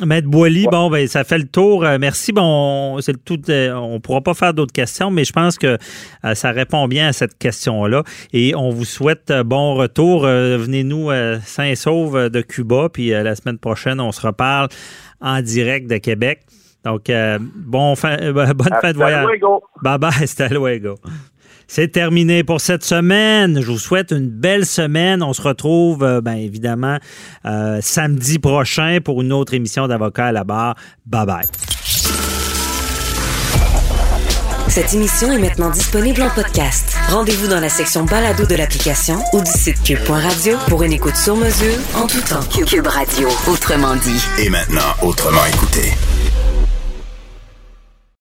Maître 0.04 0.28
Boily, 0.28 0.66
bon, 0.70 0.90
ben, 0.90 1.06
ça 1.08 1.24
fait 1.24 1.38
le 1.38 1.46
tour. 1.46 1.84
Euh, 1.84 1.96
merci. 1.98 2.32
Bon, 2.32 3.00
c'est 3.00 3.24
tout. 3.24 3.40
Euh, 3.48 3.72
on 3.72 3.94
ne 3.94 3.98
pourra 3.98 4.20
pas 4.20 4.34
faire 4.34 4.52
d'autres 4.52 4.72
questions, 4.72 5.10
mais 5.10 5.24
je 5.24 5.32
pense 5.32 5.58
que 5.58 5.78
euh, 6.24 6.34
ça 6.34 6.50
répond 6.50 6.86
bien 6.86 7.08
à 7.08 7.12
cette 7.12 7.38
question-là. 7.38 8.02
Et 8.32 8.54
on 8.54 8.70
vous 8.70 8.84
souhaite 8.84 9.32
bon 9.44 9.74
retour. 9.74 10.22
Venez-nous 10.22 11.10
saint 11.44 11.64
et 11.64 11.76
sauve 11.76 12.28
de 12.28 12.40
Cuba. 12.42 12.88
Puis 12.92 13.10
la 13.10 13.34
semaine 13.34 13.58
prochaine, 13.58 14.00
on 14.00 14.12
se 14.12 14.26
reparle 14.26 14.68
en 15.20 15.40
direct 15.40 15.88
de 15.88 15.96
Québec. 15.96 16.40
Donc, 16.84 17.10
bon 17.54 17.94
fin, 17.94 18.16
bonne 18.32 18.74
fin 18.80 18.92
de 18.92 18.96
voyage. 18.96 19.26
Bye 19.82 19.98
bye, 19.98 20.22
hasta 20.22 20.48
luego. 20.48 20.98
C'est 21.74 21.88
terminé 21.88 22.44
pour 22.44 22.60
cette 22.60 22.84
semaine. 22.84 23.62
Je 23.62 23.66
vous 23.66 23.78
souhaite 23.78 24.10
une 24.10 24.28
belle 24.28 24.66
semaine. 24.66 25.22
On 25.22 25.32
se 25.32 25.40
retrouve, 25.40 26.04
euh, 26.04 26.20
bien 26.20 26.34
évidemment, 26.34 26.98
euh, 27.46 27.78
samedi 27.80 28.38
prochain 28.38 28.98
pour 29.02 29.22
une 29.22 29.32
autre 29.32 29.54
émission 29.54 29.88
d'Avocat 29.88 30.26
à 30.26 30.32
la 30.32 30.44
barre. 30.44 30.74
Bye 31.06 31.24
bye. 31.24 31.46
Cette 34.68 34.92
émission 34.92 35.32
est 35.32 35.38
maintenant 35.38 35.70
disponible 35.70 36.20
en 36.20 36.28
podcast. 36.28 36.94
Rendez-vous 37.08 37.48
dans 37.48 37.60
la 37.60 37.70
section 37.70 38.04
balado 38.04 38.44
de 38.44 38.54
l'application 38.54 39.16
ou 39.32 39.40
du 39.40 39.50
site 39.50 39.82
cube.radio 39.82 40.58
pour 40.68 40.82
une 40.82 40.92
écoute 40.92 41.16
sur 41.16 41.36
mesure 41.36 41.78
en 41.94 42.06
tout 42.06 42.20
temps. 42.20 42.42
Cube 42.66 42.86
Radio, 42.86 43.28
autrement 43.46 43.96
dit. 43.96 44.22
Et 44.38 44.50
maintenant, 44.50 44.92
autrement 45.00 45.46
écouté. 45.46 45.88